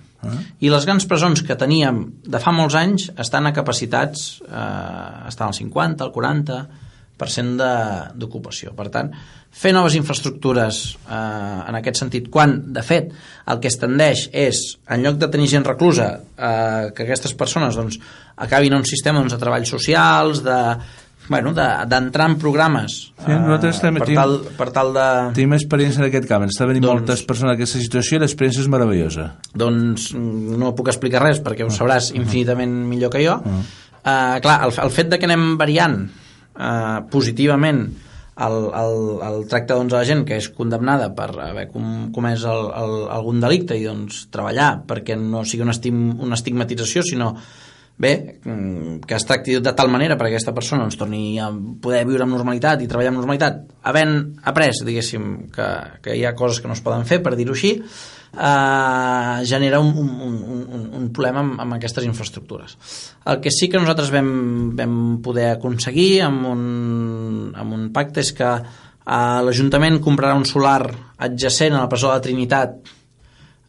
I 0.64 0.70
les 0.72 0.86
grans 0.88 1.03
presons 1.03 1.41
que 1.43 1.57
teníem 1.59 1.97
de 2.24 2.39
fa 2.39 2.53
molts 2.55 2.78
anys 2.80 3.09
estan 3.20 3.49
a 3.49 3.51
capacitats, 3.51 4.38
eh, 4.47 5.28
estan 5.28 5.49
al 5.49 5.53
50, 5.57 6.05
al 6.05 6.14
40% 6.16 7.57
de- 7.59 8.14
d'ocupació. 8.16 8.72
Per 8.76 8.88
tant, 8.89 9.11
fer 9.54 9.72
noves 9.76 9.93
infraestructures 9.95 10.80
eh, 11.06 11.70
en 11.70 11.76
aquest 11.78 11.99
sentit, 12.01 12.26
quan, 12.34 12.56
de 12.74 12.82
fet, 12.84 13.12
el 13.47 13.60
que 13.62 13.70
es 13.70 13.78
tendeix 13.80 14.26
és, 14.34 14.60
en 14.91 15.04
lloc 15.06 15.20
de 15.22 15.30
tenir 15.32 15.47
gent 15.51 15.64
reclusa, 15.68 16.10
eh, 16.36 16.89
que 16.95 17.06
aquestes 17.06 17.36
persones 17.38 17.78
doncs, 17.78 17.99
acabin 18.43 18.74
en 18.74 18.80
un 18.82 18.86
sistema 18.89 19.20
doncs, 19.22 19.36
de 19.38 19.39
treballs 19.39 19.70
socials, 19.70 20.41
de 20.43 20.58
bueno, 21.30 21.54
de- 21.56 21.86
d'entrar 21.88 22.26
en 22.28 22.34
programes 22.36 23.14
Sí, 23.24 23.32
nosaltres 23.32 23.78
també 23.80 24.01
per, 24.01 24.08
tenim- 24.10 24.18
tal, 24.20 24.34
per 24.58 24.66
tal 24.76 24.89
de, 24.93 25.06
Tenim 25.38 25.54
experiència 25.56 26.01
en 26.01 26.10
aquest 26.10 26.26
camp, 26.28 26.43
ens 26.43 26.58
està 26.58 26.66
venint 26.68 26.84
Doncs- 26.84 26.99
moltes 26.99 27.22
persones 27.24 27.54
en 27.54 27.56
aquesta 27.56 27.80
situació 27.80 28.18
i 28.18 28.20
l'experiència 28.26 28.60
és 28.66 28.68
meravellosa. 28.74 29.30
doncs 29.56 30.10
mm, 30.18 30.58
no 30.60 30.74
puc 30.76 30.89
explicar 30.91 31.22
res 31.24 31.39
perquè 31.39 31.64
ho 31.64 31.70
sabràs 31.72 32.10
infinitament 32.18 32.74
millor 32.89 33.10
que 33.14 33.24
jo. 33.24 33.38
Uh, 34.04 34.36
clar, 34.43 34.58
el, 34.68 34.74
el 34.84 34.91
fet 34.91 35.08
de 35.14 35.22
que 35.22 35.30
anem 35.30 35.54
variant 35.62 35.95
uh, 36.60 36.99
positivament 37.10 37.86
el, 38.41 38.55
el, 38.73 38.95
el 39.21 39.43
tracte 39.49 39.75
doncs, 39.77 39.93
a 39.93 40.01
la 40.01 40.07
gent 40.09 40.23
que 40.25 40.38
és 40.41 40.49
condemnada 40.57 41.11
per 41.17 41.29
haver 41.43 41.67
com, 41.73 42.09
comès 42.15 42.45
el, 42.49 42.69
el, 42.79 42.95
algun 43.13 43.43
delicte 43.43 43.77
i 43.77 43.86
doncs 43.86 44.25
treballar 44.34 44.71
perquè 44.89 45.17
no 45.19 45.43
sigui 45.45 45.67
una, 45.67 45.75
estim, 45.75 45.99
una 46.17 46.39
estigmatització 46.39 47.05
sinó 47.05 47.34
bé, 47.97 48.39
que 49.05 49.15
es 49.15 49.25
tracti 49.25 49.59
de 49.61 49.73
tal 49.77 49.91
manera 49.93 50.17
perquè 50.17 50.33
aquesta 50.33 50.53
persona 50.55 50.81
doncs, 50.81 50.97
torni 50.97 51.37
a 51.39 51.51
poder 51.53 52.01
viure 52.09 52.25
amb 52.25 52.33
normalitat 52.33 52.81
i 52.81 52.89
treballar 52.89 53.13
amb 53.13 53.21
normalitat 53.21 53.61
havent 53.89 54.15
après, 54.49 54.73
diguéssim, 54.85 55.27
que, 55.53 55.67
que 56.01 56.17
hi 56.17 56.25
ha 56.25 56.33
coses 56.35 56.61
que 56.61 56.71
no 56.71 56.77
es 56.77 56.81
poden 56.83 57.05
fer, 57.09 57.21
per 57.23 57.35
dir-ho 57.37 57.53
així 57.53 57.75
eh, 57.77 59.45
genera 59.45 59.79
un, 59.79 59.93
un, 59.93 60.39
un, 60.41 60.89
un 60.99 61.11
problema 61.13 61.43
amb, 61.45 61.61
amb 61.61 61.77
aquestes 61.77 62.07
infraestructures. 62.09 62.77
El 63.29 63.39
que 63.43 63.53
sí 63.53 63.69
que 63.69 63.81
nosaltres 63.81 64.11
vam, 64.13 64.73
vam 64.77 64.97
poder 65.23 65.51
aconseguir 65.53 66.23
amb 66.25 66.49
un, 66.49 66.65
amb 67.53 67.77
un 67.77 67.87
pacte 67.93 68.25
és 68.25 68.33
que 68.33 68.51
eh, 68.57 69.39
l'Ajuntament 69.45 70.01
comprarà 70.01 70.33
un 70.39 70.49
solar 70.49 70.81
adjacent 71.29 71.77
a 71.77 71.85
la 71.85 71.93
presó 71.93 72.09
de 72.09 72.17
la 72.17 72.25
Trinitat 72.25 72.77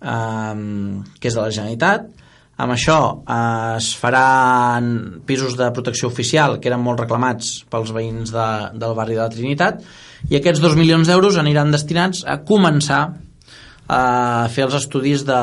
eh, 0.00 0.60
que 1.20 1.28
és 1.28 1.34
de 1.36 1.42
la 1.42 1.52
Generalitat 1.52 2.23
amb 2.56 2.74
això 2.76 2.98
eh, 3.26 3.76
es 3.78 3.90
faran 3.98 5.22
pisos 5.26 5.56
de 5.58 5.70
protecció 5.74 6.08
oficial 6.10 6.60
que 6.60 6.70
eren 6.70 6.82
molt 6.84 7.02
reclamats 7.02 7.64
pels 7.70 7.92
veïns 7.94 8.32
de, 8.34 8.48
del 8.78 8.96
barri 8.98 9.18
de 9.18 9.24
la 9.24 9.32
Trinitat 9.32 9.82
i 10.30 10.38
aquests 10.38 10.62
dos 10.62 10.76
milions 10.78 11.10
d'euros 11.10 11.38
aniran 11.40 11.74
destinats 11.74 12.22
a 12.26 12.40
començar 12.46 13.02
a 13.84 14.48
fer 14.48 14.64
els 14.64 14.78
estudis 14.78 15.26
de, 15.28 15.40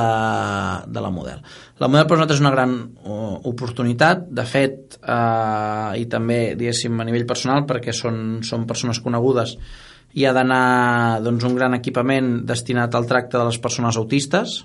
de 0.87 1.01
la 1.03 1.11
model. 1.13 1.43
La 1.81 1.89
model 1.89 2.07
per 2.09 2.17
nosaltres 2.17 2.39
és 2.39 2.43
una 2.43 2.53
gran 2.53 2.73
uh, 3.05 3.37
oportunitat, 3.49 4.23
de 4.33 4.45
fet, 4.49 4.97
eh, 5.01 6.01
i 6.01 6.07
també, 6.09 6.55
diguéssim, 6.57 6.97
a 6.97 7.05
nivell 7.05 7.27
personal, 7.29 7.67
perquè 7.69 7.93
són, 7.93 8.41
són 8.45 8.65
persones 8.69 9.01
conegudes, 9.01 9.55
hi 10.17 10.25
ha 10.25 10.33
d'anar 10.35 11.21
doncs, 11.25 11.45
un 11.47 11.55
gran 11.57 11.77
equipament 11.77 12.39
destinat 12.49 12.97
al 12.97 13.07
tracte 13.09 13.37
de 13.37 13.45
les 13.47 13.61
persones 13.61 13.97
autistes, 13.97 14.61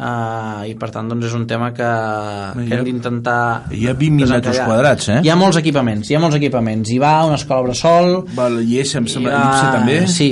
Uh, 0.00 0.62
i 0.64 0.70
per 0.80 0.88
tant 0.94 1.10
doncs 1.10 1.26
és 1.28 1.32
un 1.36 1.42
tema 1.44 1.66
que, 1.76 1.84
que 1.84 2.62
ha- 2.72 2.78
hem 2.78 2.86
d'intentar 2.86 3.34
hi 3.76 3.82
ha 3.84 3.92
20.000 3.92 4.30
metres 4.30 4.46
desencallar. 4.46 4.68
quadrats, 4.70 5.08
eh? 5.12 5.18
hi 5.26 5.28
ha 5.28 5.34
molts 5.36 5.58
equipaments 5.60 6.08
hi 6.08 6.16
ha 6.16 6.20
molts 6.22 6.38
equipaments 6.38 6.88
hi 6.88 6.96
va 7.02 7.10
una 7.28 7.36
escola 7.36 7.66
bressol 7.66 8.14
Val, 8.38 8.56
I 8.64 8.78
és, 8.80 8.94
em 8.96 9.04
sembla, 9.12 9.34
hi 9.36 9.50
IPSE 9.50 9.74
també? 9.76 9.98
sí, 10.08 10.30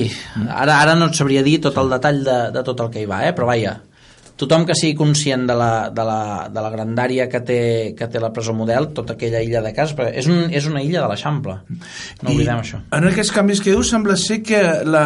ara, 0.49 0.79
ara 0.87 0.95
no 0.97 1.11
et 1.13 1.21
sabria 1.21 1.43
dir 1.45 1.59
tot 1.69 1.77
el 1.85 1.93
detall 1.93 2.23
de, 2.25 2.39
de 2.57 2.63
tot 2.65 2.81
el 2.87 2.89
que 2.97 3.03
hi 3.05 3.11
va, 3.13 3.21
eh? 3.29 3.35
però 3.37 3.51
vaja 3.53 3.77
tothom 4.39 4.65
que 4.69 4.77
sigui 4.79 4.95
conscient 4.99 5.47
de 5.49 5.57
la, 5.59 5.73
de 5.95 6.05
la, 6.07 6.21
de 6.53 6.63
la 6.63 6.71
grandària 6.71 7.27
que 7.31 7.41
té, 7.45 7.61
que 7.99 8.09
té 8.11 8.23
la 8.23 8.31
presó 8.35 8.55
model, 8.55 8.91
tota 8.97 9.17
aquella 9.17 9.43
illa 9.45 9.63
de 9.65 9.73
casa, 9.77 9.97
perquè 9.99 10.15
és, 10.23 10.31
un, 10.31 10.47
és 10.55 10.69
una 10.71 10.83
illa 10.85 11.03
de 11.03 11.11
l'Eixample, 11.11 11.59
no 12.23 12.33
oblidem 12.35 12.63
això. 12.63 12.81
En 12.95 13.09
aquests 13.11 13.35
canvis 13.35 13.63
que 13.65 13.75
dius, 13.75 13.91
sembla 13.91 14.17
ser 14.21 14.41
que 14.47 14.63
la, 14.87 15.05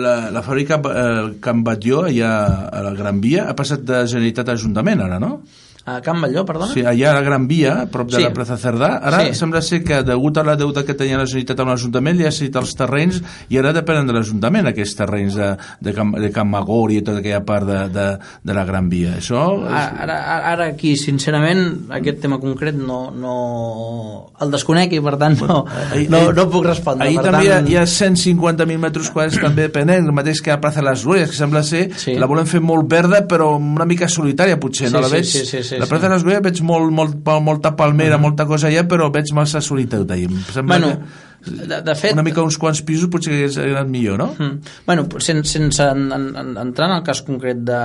la, 0.00 0.14
la 0.34 0.44
fàbrica 0.44 0.80
eh, 0.80 1.34
Can 1.44 1.64
Batlló, 1.66 2.04
allà 2.10 2.34
a 2.68 2.84
la 2.84 2.94
Gran 2.98 3.22
Via, 3.24 3.48
ha 3.48 3.56
passat 3.56 3.86
de 3.88 4.04
Generalitat 4.04 4.52
a 4.52 4.58
Ajuntament, 4.58 5.04
ara, 5.06 5.20
no? 5.22 5.38
A 5.86 6.00
Can 6.00 6.18
Batlló, 6.22 6.46
perdona? 6.48 6.72
Sí, 6.72 6.80
allà 6.80 7.10
a 7.10 7.14
la 7.18 7.20
Gran 7.20 7.46
Via, 7.46 7.74
a 7.82 7.86
prop 7.92 8.08
de 8.08 8.16
Sí. 8.16 8.22
la 8.22 8.32
plaça 8.32 8.56
Cerdà, 8.56 9.00
ara 9.04 9.18
Sí. 9.26 9.34
sembla 9.34 9.60
ser 9.60 9.82
que 9.84 10.02
degut 10.02 10.38
a 10.38 10.42
la 10.42 10.56
deuta 10.56 10.82
que 10.82 10.94
tenia 10.94 11.18
la 11.18 11.26
Generalitat 11.26 11.60
amb 11.60 11.70
l'Ajuntament 11.74 12.16
li 12.16 12.24
ha 12.24 12.30
cedit 12.32 12.56
els 12.56 12.72
terrenys 12.74 13.18
i 13.50 13.58
ara 13.60 13.72
depenen 13.76 14.06
de 14.06 14.14
l'Ajuntament 14.14 14.66
aquests 14.70 14.94
terrenys 14.96 15.34
de, 15.36 15.50
de, 15.80 15.92
Can, 15.92 16.12
de 16.12 16.30
Can 16.32 16.48
Magori 16.48 16.96
i 16.96 17.02
tota 17.02 17.18
aquella 17.20 17.42
part 17.44 17.66
de, 17.68 17.82
de, 17.92 18.06
de 18.42 18.54
la 18.56 18.64
Gran 18.64 18.88
Via. 18.88 19.18
Això... 19.18 19.42
Ara, 19.68 19.92
ara, 20.06 20.38
ara 20.54 20.66
aquí, 20.72 20.96
sincerament, 20.96 21.90
aquest 21.92 22.20
tema 22.22 22.38
concret 22.40 22.74
no, 22.80 23.10
no... 23.10 24.32
el 24.40 24.50
desconec 24.50 24.92
i 24.96 25.00
per 25.04 25.16
tant 25.20 25.36
no, 25.44 25.64
Ahir- 25.92 26.08
no, 26.08 26.18
ahir- 26.18 26.34
no 26.36 26.48
puc 26.50 26.64
respondre. 26.64 27.06
Ahir 27.08 27.20
també 27.20 27.48
tant, 27.50 27.68
hi 27.68 27.76
ha, 27.76 27.82
hi 27.82 27.82
ha 27.82 27.86
150.000 27.90 28.78
metres 28.78 29.10
quadrats 29.12 29.38
també 29.42 29.68
penent, 29.68 30.06
el 30.08 30.16
mateix 30.16 30.40
que 30.44 30.52
a 30.54 30.58
Plaça 30.62 30.80
de 30.80 30.88
les 30.88 31.04
Glòries, 31.04 31.30
que 31.30 31.36
sembla 31.36 31.62
ser, 31.62 31.84
Sí. 32.00 32.14
la 32.18 32.26
volen 32.30 32.46
fer 32.46 32.60
molt 32.64 32.88
verda 32.90 33.22
però 33.28 33.52
una 33.58 33.84
mica 33.84 34.08
solitària 34.08 34.58
potser, 34.60 34.88
Sí, 34.88 34.94
no? 34.94 35.00
La 35.04 35.08
sí, 35.08 35.14
veig, 35.18 35.24
sí, 35.26 35.44
sí, 35.44 35.62
sí, 35.62 35.73
la 35.80 35.88
Plaça 35.90 36.04
sí. 36.04 36.08
de 36.08 36.14
les 36.14 36.24
Glòries 36.26 36.44
veig 36.46 36.64
molt, 36.66 36.90
molt, 36.94 37.30
molta 37.44 37.74
palmera, 37.78 38.18
molta 38.22 38.46
cosa 38.48 38.70
allà, 38.70 38.84
però 38.88 39.10
veig 39.14 39.32
massa 39.36 39.62
solitat 39.64 40.10
allà. 40.10 40.28
Em 40.30 40.42
Sembla 40.50 40.78
Bueno, 40.78 40.90
que 40.98 41.34
de, 41.44 41.80
de 41.84 41.94
fet... 41.94 42.14
una 42.16 42.24
mica 42.26 42.42
uns 42.44 42.58
quants 42.60 42.82
pisos 42.86 43.10
potser 43.12 43.32
que 43.32 43.40
hagués 43.42 43.58
anat 43.60 43.90
millor, 43.90 44.18
no? 44.20 44.30
Mm. 44.38 44.76
Bueno, 44.86 45.06
sense, 45.18 45.58
sense 45.58 45.84
en, 45.84 46.06
en, 46.12 46.30
en, 46.40 46.54
entrar 46.62 46.90
en 46.90 46.98
el 46.98 47.04
cas 47.06 47.22
concret 47.26 47.60
de, 47.66 47.82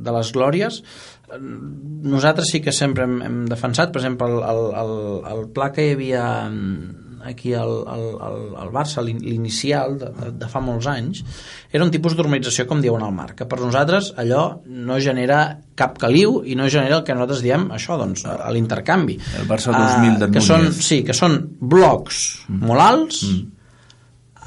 de 0.00 0.16
les 0.16 0.32
Glòries, 0.34 0.80
nosaltres 2.14 2.50
sí 2.52 2.60
que 2.62 2.72
sempre 2.72 3.04
hem, 3.08 3.20
hem 3.24 3.40
defensat, 3.50 3.92
per 3.92 4.02
exemple, 4.02 4.28
el, 4.30 4.42
el, 4.50 4.66
el, 4.82 4.94
el 5.32 5.48
pla 5.54 5.70
que 5.74 5.88
hi 5.88 5.96
havia 5.96 6.26
mm, 6.48 7.03
aquí 7.24 7.54
al, 7.56 7.72
al, 7.88 8.04
al, 8.28 8.36
al 8.64 8.70
Barça, 8.74 9.02
l'in- 9.04 9.22
l'inicial 9.24 9.96
de, 10.00 10.10
de, 10.18 10.30
de 10.44 10.48
fa 10.52 10.60
molts 10.64 10.86
anys, 10.90 11.22
era 11.72 11.84
un 11.84 11.90
tipus 11.94 12.14
d'urbanització, 12.18 12.66
com 12.70 12.80
diuen 12.84 13.02
al 13.02 13.12
mar, 13.16 13.30
que 13.34 13.46
per 13.48 13.58
nosaltres 13.62 14.12
allò 14.20 14.44
no 14.66 15.00
genera 15.00 15.40
cap 15.74 15.96
caliu 15.98 16.42
i 16.46 16.54
no 16.54 16.68
genera 16.70 17.00
el 17.00 17.04
que 17.08 17.16
nosaltres 17.16 17.42
diem, 17.42 17.68
això, 17.74 17.96
doncs, 17.98 18.22
a 18.30 18.50
l'intercanvi. 18.54 19.18
El 19.40 19.48
Barça 19.50 19.72
2000 19.74 20.20
d'en 20.22 20.32
que 20.36 20.44
són, 20.44 20.68
Núñez. 20.68 20.84
Sí, 20.86 21.02
que 21.06 21.16
són 21.16 21.40
blocs 21.60 22.22
molt 22.48 22.80
alts, 22.84 23.24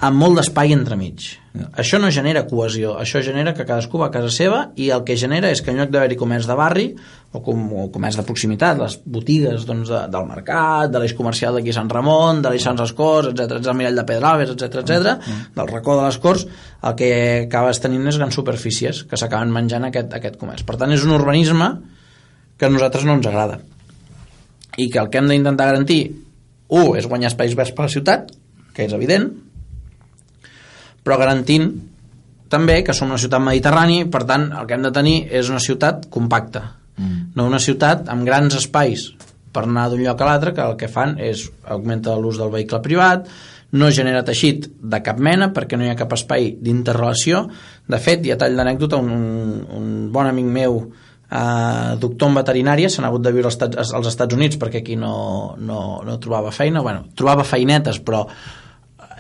amb 0.04 0.20
molt 0.22 0.38
d'espai 0.38 0.74
entremig. 0.76 1.24
Ja. 1.58 1.68
Això 1.82 1.98
no 1.98 2.12
genera 2.14 2.44
cohesió, 2.46 2.94
això 3.02 3.22
genera 3.26 3.56
que 3.58 3.66
cadascú 3.66 3.98
va 3.98 4.12
a 4.12 4.14
casa 4.14 4.30
seva 4.34 4.60
i 4.78 4.92
el 4.94 5.02
que 5.08 5.16
genera 5.18 5.50
és 5.50 5.64
que 5.66 5.72
en 5.74 5.80
lloc 5.82 5.90
d'haver-hi 5.94 6.18
comerç 6.20 6.46
de 6.46 6.58
barri 6.58 6.86
o, 7.32 7.42
com, 7.42 7.64
o 7.74 7.88
comerç 7.94 8.20
de 8.20 8.26
proximitat, 8.28 8.78
les 8.78 8.98
botigues 9.18 9.66
doncs, 9.66 9.90
de, 9.90 10.04
del 10.14 10.28
mercat, 10.30 10.92
de 10.94 11.02
l'eix 11.02 11.16
comercial 11.18 11.58
d'aquí 11.58 11.74
Sant 11.74 11.90
Ramon, 11.90 12.44
de 12.46 12.52
l'eix 12.54 12.68
Sant 12.68 12.78
Escorts, 12.84 13.32
etc 13.34 13.58
etc, 13.58 13.72
el 13.74 13.80
Mirall 13.80 13.98
de 13.98 14.06
Pedralbes, 14.12 14.54
etc 14.54 14.84
etc, 14.84 15.34
del 15.58 15.72
racó 15.72 15.98
de 15.98 16.06
les 16.06 16.22
Corts, 16.22 16.46
el 16.86 17.00
que 17.00 17.10
acabes 17.48 17.82
tenint 17.82 18.06
és 18.14 18.22
grans 18.22 18.38
superfícies 18.38 19.02
que 19.10 19.18
s'acaben 19.18 19.54
menjant 19.56 19.90
aquest, 19.90 20.14
aquest 20.14 20.38
comerç. 20.38 20.62
Per 20.68 20.78
tant, 20.78 20.94
és 20.94 21.08
un 21.08 21.16
urbanisme 21.18 21.72
que 22.58 22.70
a 22.70 22.74
nosaltres 22.74 23.06
no 23.08 23.18
ens 23.18 23.26
agrada 23.30 23.60
i 24.78 24.92
que 24.94 25.02
el 25.02 25.10
que 25.10 25.18
hem 25.18 25.30
d'intentar 25.32 25.72
garantir 25.72 26.02
un, 26.70 26.94
és 27.00 27.10
guanyar 27.10 27.32
espais 27.32 27.58
verds 27.58 27.74
per 27.74 27.88
la 27.88 27.94
ciutat 27.94 28.34
que 28.78 28.86
és 28.86 28.94
evident 28.94 29.32
però 31.08 31.16
garantint 31.22 31.72
també 32.52 32.82
que 32.84 32.96
som 32.96 33.08
una 33.08 33.20
ciutat 33.22 33.44
mediterrània 33.44 34.10
per 34.12 34.26
tant 34.28 34.50
el 34.52 34.68
que 34.68 34.76
hem 34.76 34.84
de 34.84 34.92
tenir 34.96 35.18
és 35.32 35.48
una 35.52 35.64
ciutat 35.64 36.10
compacta. 36.12 36.74
Mm. 36.98 37.18
no 37.38 37.46
una 37.46 37.60
ciutat 37.62 38.08
amb 38.10 38.26
grans 38.26 38.56
espais 38.58 39.12
per 39.54 39.68
anar 39.68 39.84
d'un 39.92 40.02
lloc 40.02 40.22
a 40.22 40.26
l'altre 40.26 40.54
que 40.58 40.64
el 40.66 40.74
que 40.80 40.90
fan 40.90 41.14
és 41.22 41.44
augmentar 41.64 42.16
l'ús 42.18 42.40
del 42.42 42.50
vehicle 42.50 42.80
privat 42.82 43.30
no 43.78 43.92
genera 43.92 44.24
teixit 44.26 44.66
de 44.82 45.00
cap 45.06 45.20
mena 45.20 45.52
perquè 45.54 45.78
no 45.78 45.86
hi 45.86 45.92
ha 45.92 46.00
cap 46.00 46.14
espai 46.16 46.54
d'interrelació. 46.64 47.44
De 47.88 48.00
fet, 48.00 48.24
i 48.26 48.32
a 48.32 48.38
tall 48.40 48.56
d'anècdota 48.56 49.00
un, 49.02 49.12
un, 49.76 49.90
bon 50.14 50.30
amic 50.30 50.48
meu 50.56 50.78
eh, 50.80 51.98
doctor 52.00 52.32
en 52.32 52.40
veterinària 52.40 52.90
s'ha 52.90 53.04
hagut 53.10 53.26
de 53.26 53.34
viure 53.36 53.52
als 53.52 53.60
Estats, 53.60 53.92
als 54.00 54.08
Estats 54.14 54.38
Units 54.40 54.60
perquè 54.62 54.82
aquí 54.82 54.96
no, 54.96 55.58
no, 55.60 55.82
no 56.08 56.18
trobava 56.24 56.56
feina. 56.56 56.82
Bueno, 56.82 57.06
trobava 57.16 57.44
feinetes 57.48 58.00
però 58.00 58.24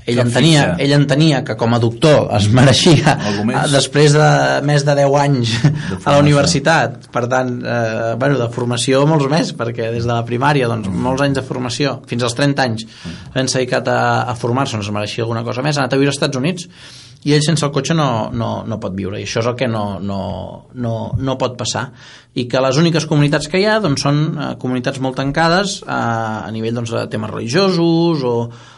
ell 0.07 0.21
entenia, 0.23 0.63
ell 0.83 0.93
entenia 0.95 1.41
que 1.47 1.57
com 1.59 1.75
a 1.75 1.79
doctor 1.83 2.29
es 2.37 2.47
mereixia 2.55 3.17
després 3.77 4.15
de 4.15 4.29
més 4.67 4.85
de 4.87 4.95
10 5.01 5.17
anys 5.21 5.55
a 5.97 6.13
la 6.13 6.19
universitat. 6.21 7.09
Per 7.13 7.25
tant, 7.31 7.53
eh, 7.59 8.13
bueno, 8.19 8.39
de 8.39 8.49
formació 8.53 9.03
molts 9.09 9.27
més 9.31 9.53
perquè 9.57 9.91
des 9.95 10.07
de 10.07 10.13
la 10.13 10.23
primària 10.27 10.69
doncs, 10.71 10.87
molts 10.91 11.25
anys 11.25 11.41
de 11.41 11.45
formació, 11.47 11.97
fins 12.07 12.23
als 12.23 12.37
30 12.39 12.67
anys 12.67 12.87
havent 13.33 13.51
s'ha 13.51 13.59
dedicat 13.59 13.91
a, 13.91 13.99
a 14.31 14.37
formar-se 14.39 14.77
doncs 14.77 14.87
es 14.87 14.95
mereixia 14.95 15.27
alguna 15.27 15.43
cosa 15.47 15.65
més, 15.65 15.77
ha 15.77 15.85
anat 15.85 15.97
a 15.97 15.99
viure 15.99 16.13
als 16.13 16.19
Estats 16.19 16.39
Units 16.39 16.71
i 17.25 17.33
ell 17.33 17.43
sense 17.43 17.65
el 17.65 17.73
cotxe 17.73 17.95
no, 17.97 18.29
no, 18.31 18.49
no 18.67 18.77
pot 18.81 18.93
viure. 18.95 19.17
I 19.19 19.25
això 19.25 19.41
és 19.41 19.49
el 19.49 19.55
que 19.59 19.67
no, 19.71 19.97
no, 19.99 20.19
no, 20.77 20.93
no 21.17 21.37
pot 21.41 21.57
passar. 21.59 21.87
I 22.37 22.45
que 22.49 22.61
les 22.61 22.77
úniques 22.77 23.07
comunitats 23.09 23.49
que 23.49 23.59
hi 23.59 23.65
ha 23.65 23.79
doncs, 23.83 24.05
són 24.05 24.21
eh, 24.29 24.51
comunitats 24.61 25.01
molt 25.03 25.17
tancades 25.19 25.79
eh, 25.81 25.97
a 25.97 26.51
nivell 26.53 26.77
doncs, 26.77 26.93
de 26.93 27.07
temes 27.11 27.33
religiosos 27.33 28.23
o, 28.27 28.35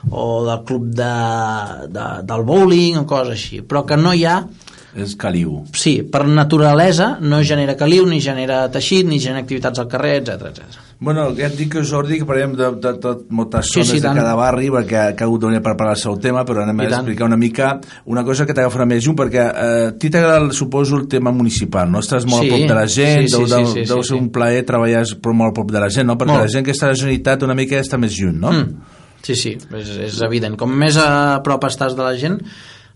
o 0.09 0.25
del 0.47 0.63
club 0.69 0.87
de, 1.01 1.13
de, 1.91 2.07
del 2.31 2.47
bowling 2.47 3.03
o 3.03 3.05
coses 3.09 3.35
així. 3.35 3.61
Però 3.61 3.83
que 3.85 3.99
no 3.99 4.15
hi 4.15 4.25
ha 4.25 4.39
És 4.95 5.15
caliu. 5.15 5.63
sí, 5.73 6.01
per 6.03 6.25
naturalesa 6.27 7.17
no 7.21 7.43
genera 7.43 7.75
caliu, 7.77 8.05
ni 8.09 8.19
genera 8.21 8.63
teixit 8.71 9.05
ni 9.05 9.19
genera 9.19 9.43
activitats 9.43 9.79
al 9.79 9.87
carrer, 9.87 10.15
etc 10.23 10.47
etc. 10.49 10.79
Bueno, 10.99 11.29
ja 11.37 11.45
et 11.47 11.55
dic, 11.55 11.77
Jordi, 11.87 12.17
que 12.19 12.25
parlem 12.27 12.55
de, 12.57 12.71
de, 12.81 12.91
de 12.99 13.11
moltes 13.29 13.69
Sí, 13.69 13.73
zones 13.79 13.87
sí, 13.87 13.99
de 14.01 14.07
tant. 14.07 14.17
cada 14.17 14.33
barri, 14.35 14.67
perquè 14.73 14.97
ha 14.99 15.13
hagut 15.23 15.45
de 15.45 15.61
parlar 15.61 15.93
del 15.93 16.01
seu 16.01 16.17
tema, 16.19 16.43
però 16.43 16.63
anem 16.65 16.81
I 16.81 16.85
a 16.85 16.89
tant. 16.89 16.99
explicar 17.05 17.25
una 17.29 17.37
mica 17.37 17.79
una 18.05 18.23
cosa 18.25 18.45
que 18.45 18.53
t'agafarà 18.53 18.85
més 18.85 19.05
llum, 19.05 19.15
perquè 19.15 19.45
eh, 19.45 19.87
a 19.87 19.97
ti 19.97 20.09
t'agrada, 20.09 20.51
suposo, 20.51 20.97
el 20.97 21.07
tema 21.07 21.31
municipal, 21.31 21.89
no? 21.89 21.99
Estàs 22.03 22.25
molt 22.27 22.43
Sí, 22.43 22.49
a 22.49 22.55
prop 22.57 22.67
de 22.67 22.75
la 22.81 22.87
gent, 22.87 23.27
sí, 23.27 23.27
sí, 23.27 23.37
deu, 23.37 23.45
sí, 23.47 23.53
deu, 23.53 23.65
sí, 23.71 23.83
deu 23.93 24.01
sí, 24.03 24.09
ser 24.09 24.17
sí. 24.17 24.21
un 24.21 24.29
plaer 24.35 24.65
treballar 24.65 25.05
però 25.21 25.33
molt 25.33 25.51
a 25.53 25.53
prop 25.61 25.71
de 25.71 25.79
la 25.79 25.89
gent, 25.89 26.07
no? 26.07 26.17
Perquè 26.17 26.33
Molt. 26.35 26.43
la 26.49 26.51
gent 26.57 26.65
que 26.65 26.71
està 26.75 26.89
a 26.89 26.89
la 26.89 26.95
Generalitat 26.99 27.43
una 27.47 27.55
mica 27.55 27.79
està 27.79 27.97
més 28.01 28.17
lluny, 28.19 28.35
no? 28.41 28.51
Mm. 28.51 28.97
Sí, 29.21 29.35
sí, 29.35 29.57
és, 29.75 29.89
és 29.99 30.21
evident. 30.23 30.55
Com 30.59 30.71
més 30.79 30.95
a 30.97 31.39
prop 31.43 31.63
estàs 31.67 31.95
de 31.95 32.03
la 32.03 32.13
gent, 32.15 32.37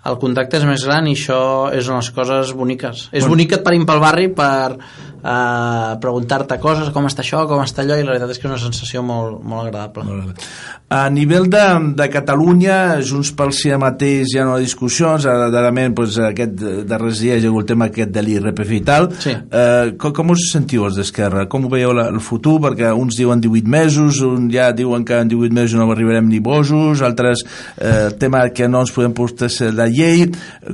el 0.10 0.20
contacte 0.20 0.60
és 0.60 0.68
més 0.68 0.84
gran 0.88 1.08
i 1.08 1.16
això 1.16 1.39
és 1.72 1.88
una 1.88 2.01
de 2.01 2.04
les 2.04 2.12
coses 2.18 2.54
boniques. 2.58 3.08
És 3.16 3.28
bonic 3.30 3.54
que 3.54 3.60
et 3.62 3.66
parin 3.66 3.86
pel 3.88 4.04
barri 4.04 4.30
per 4.36 4.76
eh, 5.24 5.96
preguntar-te 6.04 6.60
coses, 6.60 6.92
com 6.94 7.08
està 7.10 7.24
això, 7.24 7.46
com 7.50 7.64
està 7.64 7.84
allò, 7.84 7.98
i 7.98 8.04
la 8.06 8.14
veritat 8.14 8.34
és 8.36 8.40
que 8.42 8.48
és 8.48 8.52
una 8.52 8.62
sensació 8.62 9.04
molt, 9.06 9.40
molt 9.44 9.68
agradable. 9.68 10.04
Molt 10.10 10.32
bé. 10.32 10.48
A 10.94 11.08
nivell 11.10 11.48
de, 11.50 11.64
de 11.98 12.06
Catalunya, 12.14 13.00
Junts 13.02 13.32
pel 13.34 13.54
Sí 13.56 13.72
mateix 13.80 14.34
hi 14.34 14.40
ha 14.42 14.44
una 14.46 14.60
discussió, 14.62 15.16
darrerament 15.24 15.96
doncs, 15.98 16.20
aquest 16.22 16.60
darrers 16.86 17.22
dies 17.24 17.42
hi 17.42 17.48
ha 17.48 17.50
hagut 17.50 17.64
el 17.64 17.70
tema 17.72 17.88
aquest 17.90 18.12
de 18.14 18.22
l'IRPF 18.22 18.74
i 18.76 18.82
tal. 18.86 19.08
Sí. 19.24 19.32
Eh, 19.34 19.94
com, 19.98 20.14
com 20.14 20.34
us 20.36 20.50
sentiu 20.52 20.86
els 20.86 21.00
d'Esquerra? 21.00 21.48
Com 21.50 21.66
ho 21.66 21.72
veieu 21.72 21.96
la, 21.98 22.10
el 22.12 22.20
futur? 22.22 22.60
Perquè 22.62 22.92
uns 22.94 23.18
diuen 23.18 23.42
18 23.42 23.72
mesos, 23.74 24.20
un 24.28 24.52
ja 24.54 24.68
diuen 24.76 25.06
que 25.08 25.18
en 25.24 25.32
18 25.32 25.56
mesos 25.56 25.80
no 25.80 25.88
arribarem 25.90 26.30
ni 26.30 26.42
bosos, 26.44 27.02
altres 27.02 27.42
eh, 27.78 28.10
el 28.12 28.18
tema 28.22 28.44
que 28.54 28.68
no 28.70 28.84
ens 28.84 28.94
podem 28.94 29.16
portar 29.18 29.50
la 29.74 29.88
llei. 29.90 30.28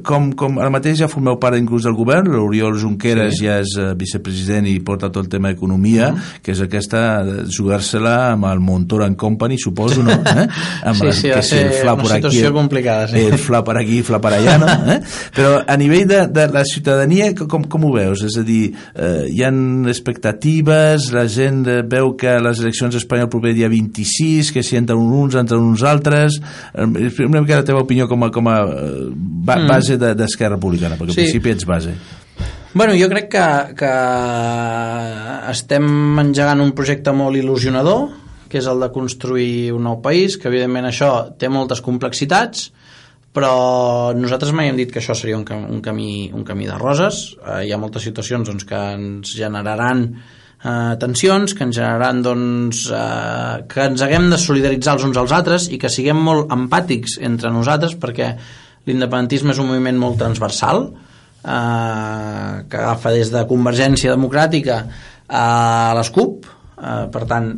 Com, 0.04 0.34
com 0.34 0.60
ara 0.60 0.74
mateix 0.74 1.00
ja 1.00 1.08
formeu 1.12 1.40
part 1.40 1.56
inclús 1.60 1.88
del 1.88 1.96
govern, 1.96 2.34
l'Oriol 2.34 2.76
Junqueras 2.82 3.38
Sí. 3.40 3.46
ja 3.46 3.60
és 3.64 3.78
eh, 3.80 3.94
vicepresident 3.96 4.39
i 4.70 4.80
porta 4.80 5.10
tot 5.12 5.26
el 5.26 5.30
tema 5.30 5.50
d'economia, 5.52 6.14
que 6.42 6.52
és 6.54 6.62
aquesta 6.62 7.24
de 7.26 7.46
jugar-se-la 7.52 8.32
amb 8.34 8.46
el 8.46 8.60
Montoro 8.60 9.04
and 9.06 9.18
Company, 9.20 9.58
suposo, 9.60 10.04
no? 10.04 10.12
Eh? 10.40 10.48
Amb 10.86 10.96
Sí, 11.00 11.06
el- 11.08 11.14
sí, 11.14 11.28
que 11.30 11.36
va 11.36 11.42
si 11.42 11.50
ser 11.56 11.66
el 11.68 11.74
fla 11.82 11.96
por 11.98 12.12
aquí, 12.12 12.22
situació 12.30 12.54
complicada, 12.54 13.08
sí. 13.08 13.20
El 13.20 13.38
fla 13.38 13.64
per 13.64 13.78
aquí, 13.82 14.02
fla 14.04 14.20
per 14.22 14.34
allà, 14.38 14.58
no? 14.62 14.68
Eh? 14.94 15.00
Però 15.36 15.58
a 15.68 15.76
nivell 15.78 16.08
de, 16.08 16.22
de 16.28 16.48
la 16.54 16.64
ciutadania, 16.66 17.34
com, 17.36 17.64
com 17.68 17.86
ho 17.90 17.92
veus? 17.94 18.24
És 18.24 18.38
a 18.40 18.44
dir, 18.48 18.74
eh, 18.96 19.26
hi 19.34 19.44
han 19.44 19.88
expectatives, 19.90 21.12
la 21.14 21.26
gent 21.28 21.66
eh, 21.68 21.82
veu 21.88 22.14
que 22.20 22.36
les 22.42 22.60
eleccions 22.64 22.96
espanyoles 22.96 23.28
el 23.30 23.30
proper 23.34 23.54
dia 23.58 23.68
26, 23.70 24.52
que 24.56 24.64
si 24.64 24.78
entren 24.80 25.00
uns, 25.00 25.36
entren 25.36 25.62
uns 25.62 25.84
altres... 25.84 26.40
Eh, 26.74 26.86
una 27.26 27.42
mica 27.42 27.58
la 27.60 27.66
teva 27.68 27.82
opinió 27.84 28.08
com 28.08 28.24
a, 28.24 28.30
com 28.32 28.48
a 28.48 28.60
eh, 28.64 29.10
ba 29.14 29.58
base 29.68 29.98
de- 30.00 30.14
d'Esquerra 30.16 30.56
Republicana, 30.56 30.96
perquè 30.96 31.10
Mm. 31.10 31.16
Sí. 31.16 31.22
al 31.22 31.26
principi 31.32 31.50
ets 31.56 31.66
base. 31.66 31.94
Bueno, 32.72 32.94
jo 32.94 33.08
crec 33.10 33.32
que, 33.34 33.46
que 33.80 33.92
estem 35.50 36.20
engegant 36.22 36.62
un 36.62 36.76
projecte 36.78 37.10
molt 37.18 37.40
il·lusionador, 37.40 38.12
que 38.50 38.60
és 38.62 38.68
el 38.70 38.84
de 38.86 38.92
construir 38.94 39.72
un 39.74 39.88
nou 39.88 39.98
país, 40.04 40.36
que 40.38 40.52
evidentment 40.52 40.86
això 40.86 41.10
té 41.42 41.50
moltes 41.50 41.82
complexitats, 41.82 42.68
però 43.34 44.14
nosaltres 44.14 44.54
mai 44.54 44.70
hem 44.70 44.78
dit 44.78 44.94
que 44.94 45.02
això 45.02 45.18
seria 45.18 45.38
un, 45.40 45.48
cam 45.50 45.66
un, 45.66 45.82
camí, 45.86 46.30
un 46.34 46.46
camí 46.46 46.70
de 46.70 46.78
roses. 46.78 47.24
Eh, 47.42 47.66
hi 47.66 47.74
ha 47.74 47.82
moltes 47.82 48.06
situacions 48.06 48.54
doncs, 48.54 48.70
que 48.70 48.84
ens 48.94 49.34
generaran 49.34 50.06
eh, 50.06 50.94
tensions, 51.02 51.58
que 51.58 51.66
ens 51.66 51.82
generaran 51.82 52.22
doncs, 52.26 52.86
eh, 52.94 53.66
que 53.70 53.90
ens 53.90 54.06
haguem 54.06 54.30
de 54.30 54.42
solidaritzar 54.46 55.00
els 55.00 55.10
uns 55.10 55.18
als 55.18 55.34
altres 55.34 55.70
i 55.74 55.82
que 55.82 55.90
siguem 55.90 56.22
molt 56.22 56.54
empàtics 56.54 57.18
entre 57.26 57.50
nosaltres 57.54 57.98
perquè 57.98 58.36
l'independentisme 58.86 59.58
és 59.58 59.62
un 59.62 59.74
moviment 59.74 59.98
molt 60.02 60.22
transversal 60.22 60.86
eh, 60.90 61.09
que 61.42 62.80
agafa 62.84 63.14
des 63.16 63.32
de 63.32 63.46
Convergència 63.48 64.14
Democràtica 64.16 64.84
a 65.30 65.94
les 65.98 66.10
CUP, 66.12 66.48
eh, 66.82 67.04
per 67.14 67.26
tant, 67.30 67.52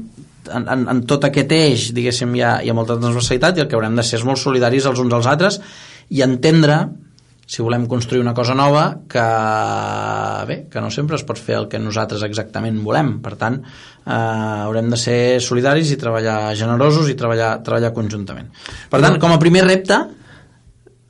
en, 0.52 0.66
en, 0.66 0.88
en 0.92 1.04
tot 1.10 1.26
aquest 1.28 1.54
eix, 1.56 1.92
diguéssim, 1.96 2.34
hi 2.36 2.44
ha, 2.44 2.58
hi 2.62 2.72
ha 2.72 2.78
molta 2.78 3.00
transversalitat 3.00 3.58
i 3.58 3.64
el 3.66 3.70
que 3.72 3.78
haurem 3.80 3.96
de 3.98 4.06
ser 4.06 4.20
és 4.20 4.28
molt 4.28 4.42
solidaris 4.42 4.90
els 4.90 5.00
uns 5.02 5.16
als 5.18 5.30
altres 5.30 5.62
i 6.12 6.24
entendre 6.26 6.84
si 7.52 7.60
volem 7.60 7.84
construir 7.92 8.22
una 8.24 8.34
cosa 8.34 8.54
nova 8.56 8.84
que, 9.12 9.24
bé, 10.48 10.56
que 10.72 10.80
no 10.80 10.88
sempre 10.94 11.18
es 11.18 11.26
pot 11.28 11.40
fer 11.40 11.58
el 11.58 11.68
que 11.68 11.82
nosaltres 11.84 12.24
exactament 12.24 12.78
volem. 12.80 13.18
Per 13.20 13.34
tant, 13.36 13.58
eh, 13.60 14.14
haurem 14.14 14.88
de 14.94 15.00
ser 15.00 15.18
solidaris 15.44 15.92
i 15.92 16.00
treballar 16.00 16.56
generosos 16.56 17.10
i 17.12 17.18
treballar, 17.20 17.58
treballar 17.66 17.92
conjuntament. 17.98 18.48
Per 18.88 19.02
tant, 19.04 19.20
com 19.20 19.36
a 19.36 19.40
primer 19.42 19.66
repte, 19.68 20.00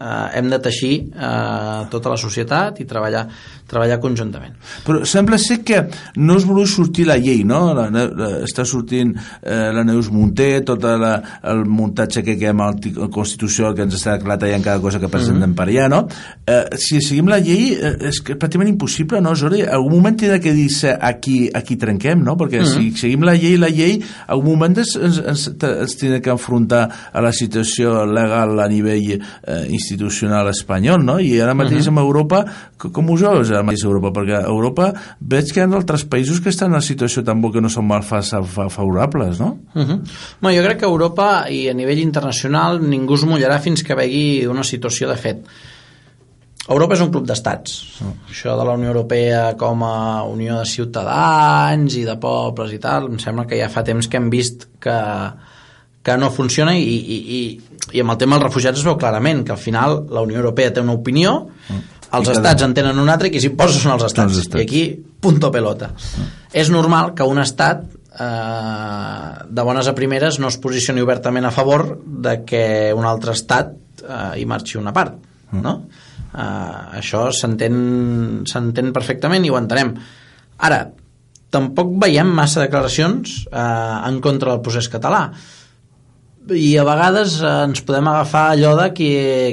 eh, 0.01 0.37
hem 0.39 0.49
de 0.49 0.59
teixir 0.63 0.93
eh, 1.13 1.85
tota 1.91 2.11
la 2.13 2.17
societat 2.19 2.81
i 2.81 2.87
treballar, 2.89 3.25
treballar 3.69 3.99
conjuntament. 4.03 4.57
Però 4.85 5.03
sembla 5.07 5.39
ser 5.41 5.61
que 5.67 5.83
no 6.17 6.37
es 6.39 6.47
vol 6.47 6.65
sortir 6.69 7.07
la 7.09 7.17
llei, 7.21 7.43
no? 7.47 7.61
La, 7.77 7.87
la, 7.93 8.31
està 8.45 8.65
sortint 8.67 9.13
eh, 9.15 9.69
la 9.75 9.85
Neus 9.87 10.11
Munté, 10.13 10.49
tot 10.67 10.83
la, 10.83 11.13
el 11.51 11.63
muntatge 11.69 12.25
que 12.25 12.37
queda 12.39 12.55
amb 12.55 12.65
la 12.65 13.09
Constitució 13.13 13.71
que 13.75 13.85
ens 13.85 13.97
està 13.99 14.17
en 14.17 14.63
cada 14.65 14.79
cosa 14.81 14.99
que 14.99 15.09
presentem 15.09 15.49
mm 15.49 15.53
-hmm. 15.53 15.55
per 15.55 15.67
allà, 15.67 15.87
no? 15.89 16.07
Eh, 16.47 16.77
si 16.77 17.01
seguim 17.01 17.27
la 17.27 17.39
llei 17.39 17.73
eh, 17.73 18.07
és 18.09 18.21
que 18.21 18.33
és 18.33 18.39
pràcticament 18.39 18.69
impossible, 18.69 19.21
no, 19.21 19.35
Jordi? 19.35 19.61
Algun 19.61 19.91
moment 19.95 20.17
tindrà 20.17 20.39
que 20.39 20.53
dir-se 20.53 20.97
aquí, 20.99 21.49
aquí 21.53 21.75
trenquem, 21.77 22.23
no? 22.23 22.35
Perquè 22.35 22.59
mm 22.61 22.65
-hmm. 22.65 22.91
si 22.91 22.97
seguim 22.97 23.23
la 23.23 23.35
llei, 23.35 23.57
la 23.57 23.69
llei, 23.69 24.01
algun 24.27 24.51
moment 24.51 24.77
ens, 24.77 24.95
ens, 24.95 25.17
ens, 25.17 25.47
ens 25.61 25.97
tindrà 25.97 26.21
que 26.21 26.29
enfrontar 26.29 26.89
a 27.13 27.21
la 27.21 27.31
situació 27.31 28.05
legal 28.05 28.59
a 28.59 28.67
nivell 28.67 29.11
eh, 29.11 29.67
institucional 29.69 29.90
espanyol, 30.51 31.03
no? 31.03 31.19
I 31.19 31.39
ara 31.41 31.53
mateix 31.53 31.81
uh 31.81 31.85
-huh. 31.85 31.89
amb 31.89 31.99
Europa, 31.99 32.45
com 32.77 33.09
ho 33.09 33.15
veus 33.15 33.51
ara 33.51 33.63
mateix 33.63 33.83
Europa? 33.83 34.11
Perquè 34.19 34.35
a 34.37 34.47
Europa 34.47 34.93
veig 35.19 35.51
que 35.51 35.59
hi 35.59 35.63
ha 35.63 35.75
altres 35.75 36.05
països 36.05 36.39
que 36.41 36.49
estan 36.49 36.67
en 36.67 36.73
una 36.73 36.81
situació 36.81 37.23
tan 37.23 37.41
bo 37.41 37.51
que 37.51 37.61
no 37.61 37.69
són 37.69 37.87
mal 37.87 38.03
favorables, 38.03 39.39
no? 39.39 39.57
Uh 39.75 39.81
-huh. 39.81 39.99
bueno, 40.41 40.57
jo 40.57 40.67
crec 40.67 40.79
que 40.79 40.85
Europa 40.85 41.49
i 41.49 41.69
a 41.69 41.73
nivell 41.73 41.99
internacional 41.99 42.81
ningú 42.81 43.13
es 43.15 43.25
mullarà 43.25 43.59
fins 43.59 43.83
que 43.83 43.95
vegi 43.95 44.45
una 44.45 44.63
situació 44.63 45.07
de 45.09 45.15
fet. 45.15 45.45
Europa 46.69 46.93
és 46.93 47.01
un 47.01 47.11
club 47.11 47.25
d'estats. 47.25 47.71
-huh. 47.99 48.13
Això 48.29 48.57
de 48.57 48.65
la 48.65 48.73
Unió 48.73 48.87
Europea 48.87 49.55
com 49.57 49.83
a 49.83 50.23
unió 50.23 50.59
de 50.59 50.65
ciutadans 50.65 51.95
i 51.95 52.03
de 52.03 52.17
pobles 52.17 52.73
i 52.73 52.79
tal, 52.79 53.07
em 53.07 53.19
sembla 53.19 53.45
que 53.45 53.59
ja 53.59 53.69
fa 53.69 53.83
temps 53.83 54.07
que 54.07 54.17
hem 54.17 54.29
vist 54.29 54.67
que, 54.79 54.97
que 56.03 56.17
no 56.17 56.31
funciona 56.33 56.73
i, 56.77 56.81
i, 56.81 57.17
i, 57.37 57.41
i 57.93 58.01
amb 58.01 58.13
el 58.13 58.19
tema 58.21 58.37
dels 58.37 58.49
refugiats 58.49 58.81
es 58.81 58.87
veu 58.87 58.97
clarament 58.99 59.43
que 59.45 59.53
al 59.53 59.61
final 59.61 59.99
la 60.09 60.23
Unió 60.25 60.39
Europea 60.41 60.73
té 60.73 60.81
una 60.81 60.95
opinió 60.97 61.35
mm. 61.45 61.81
els 62.17 62.29
I 62.29 62.35
estats 62.35 62.61
cada... 62.61 62.69
en 62.69 62.77
tenen 62.77 63.01
una 63.01 63.15
altra 63.15 63.29
i 63.29 63.33
qui 63.33 63.41
s'imposa 63.43 63.79
són 63.79 63.95
els 63.95 64.05
estats. 64.09 64.33
els 64.33 64.45
estats 64.45 64.63
i 64.63 64.65
aquí 64.65 64.83
punto 65.21 65.51
pelota 65.53 65.91
mm. 65.93 66.29
és 66.63 66.71
normal 66.73 67.13
que 67.17 67.27
un 67.27 67.41
estat 67.43 67.83
eh, 67.85 69.33
de 69.45 69.67
bones 69.67 69.91
a 69.91 69.95
primeres 69.97 70.39
no 70.41 70.49
es 70.49 70.57
posicioni 70.63 71.05
obertament 71.05 71.45
a 71.45 71.53
favor 71.53 71.93
de 72.01 72.41
que 72.47 72.63
un 72.97 73.05
altre 73.05 73.37
estat 73.37 73.75
eh, 74.01 74.41
hi 74.41 74.47
marxi 74.49 74.81
una 74.81 74.95
part 74.95 75.13
mm. 75.51 75.61
no? 75.61 75.77
eh, 76.33 76.97
això 77.03 77.27
s'entén 77.35 78.91
perfectament 78.95 79.45
i 79.45 79.53
ho 79.53 79.61
entenem 79.61 79.93
ara, 80.65 80.83
tampoc 81.53 81.97
veiem 82.01 82.29
massa 82.33 82.65
declaracions 82.65 83.43
eh, 83.51 83.97
en 84.09 84.21
contra 84.23 84.55
del 84.55 84.65
procés 84.65 84.89
català 84.89 85.27
i 86.49 86.71
a 86.77 86.85
vegades 86.87 87.37
eh, 87.41 87.51
ens 87.67 87.83
podem 87.85 88.09
agafar 88.09 88.47
allò 88.51 88.73
de 88.79 88.89
qui, 88.97 89.11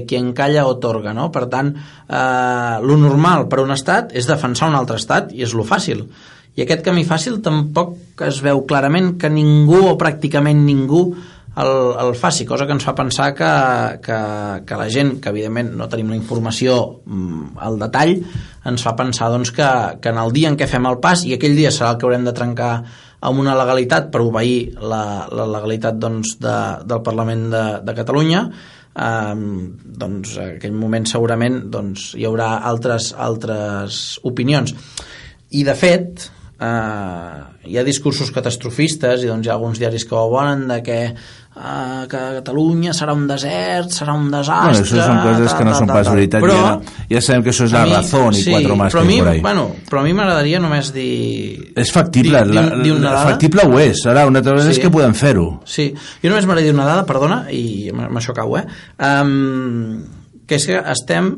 qui 0.09 0.19
encalla 0.19 0.67
otorga, 0.69 1.13
no? 1.17 1.29
Per 1.35 1.47
tant, 1.53 1.75
eh, 2.09 2.77
lo 2.83 2.99
normal 3.01 3.49
per 3.49 3.61
a 3.61 3.67
un 3.67 3.75
estat 3.75 4.15
és 4.17 4.29
defensar 4.29 4.71
un 4.71 4.79
altre 4.79 4.97
estat 5.01 5.33
i 5.37 5.45
és 5.45 5.55
lo 5.55 5.67
fàcil. 5.69 6.07
I 6.59 6.65
aquest 6.65 6.83
camí 6.87 7.05
fàcil 7.07 7.39
tampoc 7.45 8.23
es 8.27 8.41
veu 8.43 8.65
clarament 8.67 9.15
que 9.21 9.31
ningú 9.31 9.85
o 9.93 9.99
pràcticament 10.01 10.65
ningú 10.67 11.05
el, 11.59 11.71
el 12.01 12.15
faci, 12.15 12.47
cosa 12.47 12.67
que 12.67 12.75
ens 12.75 12.87
fa 12.87 12.95
pensar 12.99 13.33
que, 13.35 13.51
que, 14.03 14.19
que 14.67 14.79
la 14.79 14.89
gent, 14.91 15.17
que 15.23 15.33
evidentment 15.33 15.73
no 15.79 15.89
tenim 15.91 16.13
la 16.13 16.19
informació 16.19 16.79
mm, 17.05 17.59
al 17.67 17.79
detall, 17.81 18.15
ens 18.69 18.85
fa 18.85 18.95
pensar 18.99 19.31
doncs, 19.35 19.53
que, 19.55 19.69
que 20.03 20.13
en 20.13 20.21
el 20.23 20.35
dia 20.35 20.53
en 20.53 20.59
què 20.59 20.69
fem 20.71 20.87
el 20.87 21.01
pas, 21.03 21.25
i 21.27 21.35
aquell 21.35 21.59
dia 21.59 21.75
serà 21.75 21.95
el 21.95 21.99
que 21.99 22.07
haurem 22.07 22.27
de 22.29 22.35
trencar 22.37 22.73
amb 23.21 23.43
una 23.43 23.57
legalitat 23.59 24.11
per 24.15 24.23
obeir 24.23 24.79
la, 24.79 25.27
la 25.35 25.47
legalitat 25.51 25.99
doncs, 25.99 26.37
de, 26.43 26.57
del 26.87 27.03
Parlament 27.07 27.49
de, 27.51 27.65
de 27.87 27.95
Catalunya 27.97 28.43
eh, 28.47 29.35
doncs 30.05 30.37
en 30.39 30.57
aquell 30.57 30.77
moment 30.77 31.07
segurament 31.11 31.61
doncs, 31.73 32.13
hi 32.19 32.27
haurà 32.29 32.57
altres, 32.71 33.13
altres 33.15 34.19
opinions. 34.29 34.75
I 35.57 35.65
de 35.67 35.75
fet 35.79 36.29
eh, 36.61 37.37
hi 37.71 37.79
ha 37.79 37.87
discursos 37.87 38.33
catastrofistes 38.35 39.25
i 39.25 39.31
doncs 39.31 39.47
hi 39.47 39.53
ha 39.53 39.59
alguns 39.59 39.81
diaris 39.81 40.07
que 40.09 40.19
ho 40.19 40.29
volen 40.33 40.67
de 40.71 40.81
que 40.87 41.01
que 42.09 42.21
Catalunya 42.39 42.93
serà 42.95 43.15
un 43.17 43.27
desert, 43.29 43.91
serà 43.95 44.15
un 44.15 44.29
desastre... 44.31 44.71
Bueno, 44.71 44.85
això 44.85 45.07
són 45.09 45.21
coses 45.25 45.57
que 45.59 45.67
no 45.67 45.75
són 45.75 45.91
pas 45.91 46.11
veritat, 46.13 46.45
però, 46.45 46.59
ja, 46.59 46.95
ja 47.11 47.23
sabem 47.25 47.45
que 47.47 47.53
això 47.55 47.67
és 47.67 47.75
la 47.75 47.83
mi, 47.89 47.95
raó 47.97 48.31
i 48.31 48.43
sí, 48.43 48.55
quatre 48.55 48.77
però 48.79 49.03
que 49.03 49.09
mi, 49.09 49.19
por 49.19 49.31
ahí. 49.33 49.43
Bueno, 49.45 49.65
però 49.91 50.03
a 50.03 50.07
mi 50.07 50.15
m'agradaria 50.17 50.63
només 50.63 50.93
dir... 50.95 51.09
És 51.79 51.93
factible, 51.95 52.45
dir, 52.49 52.57
la, 52.57 52.65
dir 52.85 52.95
la, 53.03 53.17
factible 53.33 53.67
ho 53.67 53.83
és, 53.83 54.05
ara 54.11 54.27
una 54.31 54.43
altra 54.43 54.57
sí. 54.63 54.77
és 54.77 54.83
que 54.83 54.93
podem 54.95 55.17
fer-ho. 55.19 55.49
Sí, 55.67 55.91
jo 56.23 56.33
només 56.33 56.47
m'agradaria 56.47 56.71
dir 56.71 56.79
una 56.79 56.89
dada, 56.89 57.07
perdona, 57.09 57.43
i 57.51 57.91
amb 57.95 58.23
això 58.23 58.37
acabo, 58.37 58.59
eh? 58.61 58.67
Um, 59.03 60.03
que 60.49 60.57
és 60.57 60.69
que 60.71 60.83
estem 60.95 61.35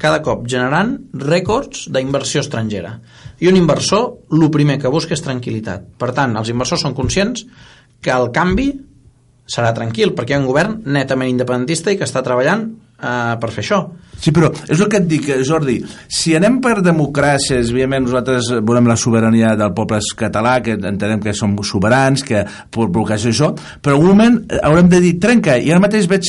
cada 0.00 0.22
cop 0.24 0.46
generant 0.48 0.94
rècords 1.20 1.88
d'inversió 1.92 2.40
estrangera. 2.40 2.96
I 3.40 3.48
un 3.48 3.58
inversor, 3.60 4.06
el 4.32 4.48
primer 4.52 4.78
que 4.80 4.92
busca 4.92 5.12
és 5.16 5.22
tranquil·litat. 5.24 5.92
Per 6.00 6.10
tant, 6.16 6.36
els 6.40 6.50
inversors 6.52 6.86
són 6.86 6.96
conscients 6.96 7.44
que 8.00 8.12
el 8.14 8.30
canvi 8.32 8.70
serà 9.50 9.72
tranquil, 9.76 10.14
perquè 10.14 10.34
hi 10.34 10.38
ha 10.38 10.42
un 10.44 10.48
govern 10.48 10.78
netament 10.86 11.32
independentista 11.32 11.90
i 11.90 11.98
que 11.98 12.06
està 12.06 12.22
treballant 12.26 12.68
eh, 12.70 13.34
per 13.42 13.50
fer 13.50 13.64
això. 13.64 13.82
Sí, 14.20 14.32
però 14.36 14.50
és 14.68 14.80
el 14.80 14.88
que 14.92 15.00
et 15.00 15.08
dic, 15.08 15.28
Jordi, 15.48 15.78
si 16.12 16.34
anem 16.36 16.60
per 16.60 16.78
democràcies, 16.84 17.72
evidentment 17.72 18.04
nosaltres 18.06 18.50
volem 18.66 18.90
la 18.90 18.98
sobirania 19.00 19.54
del 19.56 19.72
poble 19.76 20.00
català, 20.16 20.58
que 20.64 20.76
entenem 20.76 21.22
que 21.24 21.34
som 21.36 21.56
soberans, 21.64 22.24
que 22.26 22.44
bloquejar 22.76 23.32
això, 23.32 23.52
però 23.82 23.96
en 23.96 24.02
un 24.02 24.10
moment 24.12 24.40
haurem 24.62 24.90
de 24.92 25.00
dir 25.00 25.14
trenca, 25.22 25.56
i 25.56 25.72
ara 25.72 25.82
mateix 25.82 26.08
veig 26.10 26.28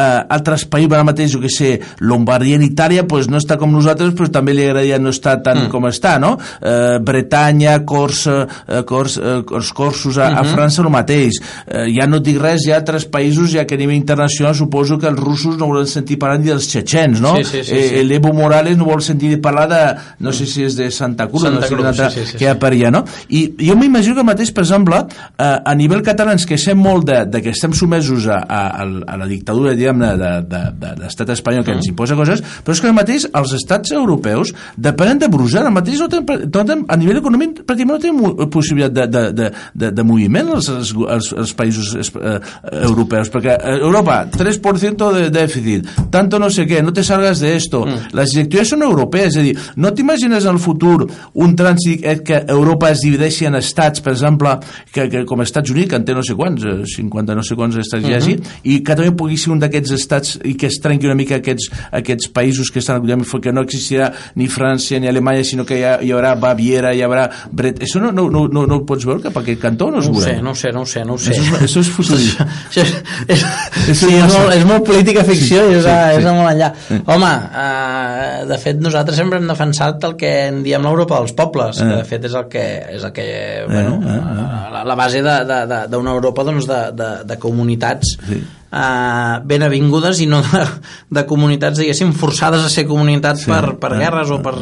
eh, 0.00 0.20
altres 0.36 0.66
països, 0.70 0.92
ara 0.94 1.06
mateix, 1.06 1.32
jo 1.32 1.40
que 1.42 1.50
sé, 1.52 1.72
Lombardia 2.04 2.58
en 2.58 2.64
Itàlia, 2.66 3.06
pues 3.08 3.28
no 3.30 3.40
està 3.40 3.56
com 3.60 3.72
nosaltres, 3.72 4.12
però 4.16 4.30
també 4.32 4.54
li 4.54 4.64
agradaria 4.66 5.00
no 5.00 5.12
estar 5.14 5.38
tant 5.44 5.64
mm. 5.64 5.72
com 5.72 5.88
està, 5.90 6.16
no? 6.22 6.34
Eh, 6.60 6.98
Bretanya, 7.04 7.78
Corsa, 7.88 8.42
eh, 8.66 8.82
Cors, 8.88 9.18
eh, 9.18 9.40
Cors, 9.48 9.72
Corsos, 9.76 10.18
a, 10.18 10.28
mm 10.28 10.34
-hmm. 10.34 10.38
a 10.38 10.42
mhm. 10.42 10.54
França 10.54 10.82
el 10.82 10.90
mateix. 10.90 11.40
Eh, 11.66 11.86
ja 11.96 12.06
no 12.06 12.20
dic 12.20 12.40
res, 12.40 12.66
hi 12.66 12.72
ha 12.72 12.76
altres 12.76 13.08
països, 13.08 13.52
ja 13.52 13.64
que 13.64 13.74
a 13.74 13.78
nivell 13.78 13.96
internacional 13.96 14.54
suposo 14.54 14.98
que 14.98 15.08
els 15.08 15.18
russos 15.18 15.56
no 15.56 15.66
volen 15.66 15.86
sentir 15.86 16.18
parlar 16.18 16.38
ni 16.38 16.46
dels 16.46 16.68
txetxens, 16.68 17.20
no? 17.20 17.29
Sí, 17.38 17.44
sí, 17.44 17.62
sí, 17.64 17.64
sí. 17.64 17.94
Eh, 18.00 18.04
L'Evo 18.04 18.32
Morales 18.36 18.78
no 18.78 18.88
vol 18.88 19.02
sentir 19.04 19.36
parlar 19.42 19.66
de, 19.70 19.80
no 20.24 20.32
sé 20.36 20.46
si 20.50 20.64
és 20.66 20.76
de 20.78 20.90
Santa 20.90 21.28
Cruz, 21.28 21.44
Santa 21.46 21.60
no 21.60 21.66
sé 21.66 21.74
Cruz, 21.74 21.96
sí, 21.96 22.08
sí, 22.14 22.26
sí, 22.32 22.38
que 22.38 22.46
hi 22.46 22.50
ha 22.50 22.56
per 22.60 22.72
allà, 22.74 22.92
no? 22.94 23.04
I 23.28 23.42
jo 23.60 23.76
m'imagino 23.78 24.16
que 24.18 24.26
mateix, 24.26 24.52
per 24.56 24.64
exemple, 24.66 25.02
eh, 25.36 25.44
a 25.44 25.74
nivell 25.78 26.04
català 26.06 26.34
ens 26.36 26.46
queixem 26.48 26.78
molt 26.78 27.06
de, 27.08 27.22
de 27.30 27.42
que 27.44 27.54
estem 27.54 27.74
sumesos 27.76 28.28
a, 28.30 28.40
a, 28.44 28.62
a 28.84 29.18
la 29.20 29.28
dictadura, 29.30 29.74
diguem-ne, 29.78 30.12
de, 30.20 30.32
de, 30.50 30.62
de, 30.80 30.94
de 30.96 31.04
l'estat 31.04 31.34
espanyol 31.36 31.64
que 31.66 31.74
mm. 31.74 31.80
ens 31.80 31.90
imposa 31.92 32.18
coses, 32.18 32.42
però 32.64 32.76
és 32.76 32.82
que 32.82 32.90
el 32.90 32.96
mateix 32.96 33.26
els 33.30 33.54
estats 33.56 33.94
europeus 33.96 34.54
depenen 34.76 35.20
de 35.20 35.30
Brussel·les, 35.32 35.68
el 35.68 35.76
mateix 35.76 36.02
no 36.02 36.10
tenen, 36.12 36.46
no 36.46 36.64
tenen, 36.64 36.84
a 36.88 36.98
nivell 37.00 37.20
econòmic 37.22 37.62
pràcticament 37.64 37.96
no 37.96 38.02
tenen 38.02 38.50
possibilitat 38.52 38.96
de, 38.96 39.06
de, 39.10 39.24
de, 39.36 39.50
de, 39.74 39.92
de 39.96 40.06
moviment 40.06 40.54
els, 40.56 40.70
els, 40.72 40.92
els, 41.16 41.30
els 41.44 41.54
països 41.58 41.92
eh, 42.00 42.36
europeus, 42.82 43.30
perquè 43.32 43.56
Europa, 43.78 44.22
3% 44.34 45.10
de 45.16 45.28
dèficit, 45.34 45.90
tanto 46.12 46.40
no 46.42 46.50
sé 46.52 46.66
què, 46.68 46.82
no 46.84 46.94
te 46.96 47.04
salgas 47.20 47.40
de 47.40 47.56
esto, 47.56 47.84
mm. 47.86 48.14
les 48.16 48.32
directives 48.34 48.68
són 48.72 48.82
europees, 48.82 49.34
és 49.34 49.40
a 49.40 49.44
dir, 49.44 49.54
no 49.76 49.92
t'imagines 49.94 50.44
en 50.44 50.56
el 50.56 50.60
futur 50.62 51.06
un 51.34 51.54
trànsit 51.56 52.24
que 52.24 52.42
Europa 52.48 52.90
es 52.90 53.04
divideixi 53.04 53.46
en 53.46 53.58
estats, 53.60 54.00
per 54.00 54.14
exemple, 54.14 54.56
que, 54.92 55.08
que 55.12 55.24
com 55.28 55.42
Estats 55.44 55.70
Units, 55.70 55.90
que 55.90 56.00
en 56.00 56.06
té 56.06 56.16
no 56.16 56.24
sé 56.26 56.36
quants, 56.38 56.64
50 56.94 57.36
no 57.36 57.44
sé 57.46 57.56
quants 57.58 57.76
estats 57.76 58.02
mm 58.02 58.08
-hmm. 58.08 58.12
hi 58.12 58.16
hagi, 58.16 58.38
i 58.64 58.82
que 58.82 58.96
també 58.96 59.12
pugui 59.12 59.36
ser 59.36 59.52
un 59.52 59.60
d'aquests 59.60 59.92
estats 59.92 60.38
i 60.44 60.54
que 60.56 60.66
es 60.66 60.80
trenqui 60.80 61.06
una 61.06 61.14
mica 61.14 61.36
aquests, 61.36 61.70
aquests 61.92 62.30
països 62.32 62.70
que 62.72 62.78
estan 62.78 63.00
que 63.40 63.52
no 63.52 63.62
existirà 63.62 64.12
ni 64.34 64.48
França 64.48 64.98
ni 64.98 65.08
Alemanya, 65.08 65.44
sinó 65.44 65.64
que 65.64 65.78
hi, 65.78 65.84
ha, 65.84 65.98
hi 66.02 66.10
haurà 66.12 66.34
Baviera, 66.34 66.94
hi 66.94 67.02
haurà 67.02 67.28
Bret... 67.52 67.82
Això 67.82 68.00
no, 68.00 68.12
no, 68.12 68.30
no, 68.30 68.46
no, 68.48 68.66
no 68.66 68.76
ho 68.76 68.84
pots 68.84 69.04
veure 69.04 69.22
cap 69.22 69.36
a 69.36 69.40
aquest 69.40 69.60
cantó? 69.60 69.90
No, 69.90 70.00
no 70.00 70.10
ho 70.10 70.20
sé, 70.20 70.40
no 70.42 70.50
ho 70.50 70.54
sé, 70.54 70.72
no 70.72 70.82
ho 70.82 70.86
sé, 70.86 71.04
no 71.04 71.14
ho 71.14 71.18
sé. 71.18 71.32
Això 71.32 71.80
és, 71.80 71.90
això 71.98 72.14
és. 72.14 72.36
Això, 72.70 72.82
és, 72.82 72.94
és, 73.26 73.44
és, 73.88 73.98
sí, 73.98 74.12
és, 74.14 74.32
molt, 74.32 74.54
és 74.54 74.64
molt 74.64 74.84
política 74.86 75.24
ficció 75.24 75.64
sí, 75.66 75.72
i 75.72 75.78
és, 75.78 75.84
sí, 75.84 75.90
és 75.90 76.24
sí. 76.24 76.34
molt 76.36 76.50
enllà. 76.52 76.70
Home, 77.10 77.30
uh, 77.30 78.44
de 78.46 78.58
fet, 78.62 78.78
nosaltres 78.82 79.18
sempre 79.18 79.40
hem 79.40 79.48
defensat 79.50 80.04
el 80.06 80.14
que 80.20 80.30
en 80.46 80.62
diem 80.62 80.84
l'Europa 80.86 81.18
dels 81.18 81.34
pobles, 81.38 81.80
eh. 81.80 81.88
que 81.88 81.98
de 81.98 82.06
fet 82.06 82.28
és 82.30 82.36
el 82.38 82.46
que, 82.52 82.64
és 82.98 83.04
el 83.08 83.12
que 83.16 83.26
bueno, 83.66 83.98
eh, 83.98 84.14
eh, 84.14 84.38
eh. 84.44 84.70
La, 84.76 84.84
la 84.86 84.96
base 84.98 85.24
d'una 85.24 86.14
Europa 86.14 86.46
doncs, 86.46 86.70
de, 86.70 86.80
de, 86.94 87.10
de 87.26 87.38
comunitats 87.42 88.14
sí 88.28 88.40
eh, 88.72 89.40
ben 89.44 89.62
avingudes 89.66 90.20
i 90.22 90.28
no 90.30 90.40
de, 90.46 90.64
de 91.10 91.26
comunitats, 91.26 91.80
diguéssim, 91.82 92.12
forçades 92.16 92.64
a 92.64 92.70
ser 92.72 92.86
comunitats 92.88 93.44
Sí. 93.44 93.50
per, 93.50 93.76
per 93.80 93.94
Ah, 93.94 93.98
guerres 93.98 94.30
o 94.30 94.38
ah, 94.38 94.42
per, 94.44 94.54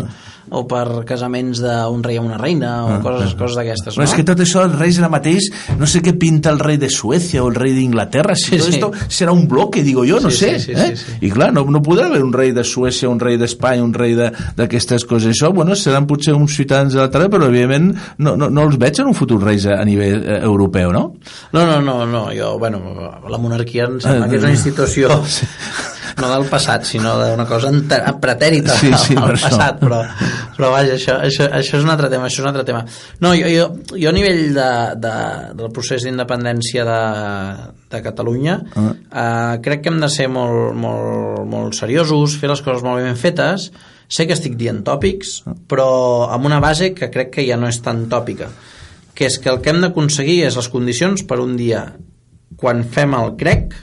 o 0.51 0.65
per 0.69 1.05
casaments 1.09 1.61
d'un 1.63 2.03
rei 2.05 2.19
o 2.19 2.23
una 2.23 2.39
reina 2.39 2.85
o 2.87 2.99
coses, 3.05 3.35
coses 3.39 3.57
d'aquestes, 3.59 3.95
Però 3.97 4.05
no? 4.05 4.09
és 4.09 4.15
que 4.17 4.25
tot 4.25 4.41
això, 4.41 4.63
els 4.65 4.77
reis 4.79 4.99
ara 4.99 5.09
mateix, 5.13 5.51
no 5.79 5.87
sé 5.87 6.01
què 6.05 6.15
pinta 6.19 6.51
el 6.51 6.59
rei 6.59 6.79
de 6.79 6.89
Suècia 6.91 7.43
o 7.45 7.49
el 7.51 7.55
rei 7.59 7.73
d'Inglaterra, 7.77 8.35
si 8.37 8.51
Sí, 8.51 8.59
tot 8.59 8.67
sí. 8.69 8.75
esto 8.79 8.93
serà 9.09 9.33
un 9.33 9.47
bloque, 9.49 9.83
digo 9.83 10.05
jo, 10.09 10.21
no 10.21 10.31
Sí, 10.31 10.39
sé. 10.47 10.59
sí, 10.59 10.73
sí, 10.75 10.81
eh? 10.81 10.97
sí, 10.97 11.05
sí. 11.05 11.19
I 11.27 11.31
clar, 11.31 11.53
no, 11.53 11.65
no 11.65 11.83
podrà 11.83 12.07
haver 12.07 12.23
un 12.25 12.33
rei 12.33 12.53
de 12.53 12.65
Suècia, 12.65 13.09
un 13.09 13.21
rei 13.21 13.37
d'Espanya, 13.39 13.83
un 13.85 13.93
rei 13.95 14.15
d'aquestes 14.17 15.05
coses. 15.05 15.35
Això, 15.37 15.53
bueno, 15.55 15.75
seran 15.77 16.07
potser 16.07 16.35
uns 16.35 16.55
ciutadans 16.57 16.95
de 16.95 17.01
la 17.01 17.11
terra, 17.11 17.29
però 17.29 17.47
evidentment 17.49 17.93
no, 18.19 18.37
no, 18.37 18.49
no 18.51 18.63
els 18.69 18.79
veig 18.79 18.99
en 19.01 19.09
un 19.13 19.15
futur 19.15 19.41
reis 19.43 19.67
a, 19.67 19.79
a 19.81 19.85
nivell 19.85 20.23
eh, 20.25 20.41
europeu, 20.45 20.93
no? 20.93 21.05
No, 21.53 21.67
no, 21.67 21.81
no, 21.83 22.05
no, 22.07 22.27
jo, 22.35 22.59
bueno, 22.59 22.81
la 23.29 23.39
monarquia 23.39 23.85
em 23.89 24.01
sembla 24.01 24.27
Ah, 24.27 24.29
que 24.29 24.37
és 24.37 24.43
no. 24.43 24.49
una 24.49 24.55
institució 24.57 25.09
no 25.13 25.23
del 26.27 26.47
passat, 26.51 26.83
sinó 26.85 27.13
d'una 27.21 27.45
cosa 27.47 27.71
pretèrita 28.21 28.75
Sí, 28.75 28.91
sí, 28.99 29.15
al 29.15 29.29
per 29.29 29.37
això. 29.37 29.51
passat, 29.53 29.79
però, 29.79 30.01
però 30.57 30.71
vaja, 30.73 30.95
això, 30.97 31.15
això, 31.23 31.47
això 31.55 31.77
és 31.79 31.85
un 31.85 31.91
altre 31.95 32.09
tema, 32.11 32.27
això 32.27 32.41
és 32.41 32.47
un 32.47 32.49
altre 32.51 32.65
tema. 32.67 32.81
No, 33.21 33.31
jo, 33.39 33.47
jo, 33.53 33.67
jo 33.95 34.09
a 34.11 34.13
nivell 34.17 34.43
de, 34.57 34.67
de, 35.05 35.13
del 35.61 35.71
procés 35.77 36.03
d'independència 36.03 36.85
de, 36.89 36.99
de 37.95 38.03
Catalunya 38.03 38.57
Ah. 38.75 38.89
eh, 38.91 39.61
crec 39.63 39.83
que 39.85 39.93
hem 39.93 40.01
de 40.03 40.09
ser 40.11 40.27
molt, 40.29 40.75
molt, 40.75 41.45
molt 41.47 41.75
seriosos, 41.79 42.35
fer 42.41 42.51
les 42.51 42.61
coses 42.67 42.83
molt 42.83 42.99
ben 43.05 43.15
fetes, 43.17 43.71
sé 44.09 44.27
que 44.27 44.33
estic 44.35 44.57
dient 44.59 44.83
tòpics, 44.83 45.43
Ah. 45.47 45.55
però 45.69 46.29
amb 46.33 46.47
una 46.51 46.59
base 46.61 46.91
que 46.95 47.11
crec 47.13 47.31
que 47.37 47.47
ja 47.47 47.57
no 47.61 47.69
és 47.69 47.79
tan 47.85 48.09
tòpica, 48.09 48.49
que 49.15 49.27
és 49.27 49.39
que 49.39 49.51
el 49.51 49.61
que 49.61 49.71
hem 49.71 49.81
d'aconseguir 49.83 50.45
és 50.47 50.57
les 50.57 50.69
condicions 50.71 51.23
per 51.27 51.41
un 51.43 51.57
dia 51.59 51.85
quan 52.57 52.85
fem 52.85 53.13
el 53.15 53.35
crec 53.37 53.75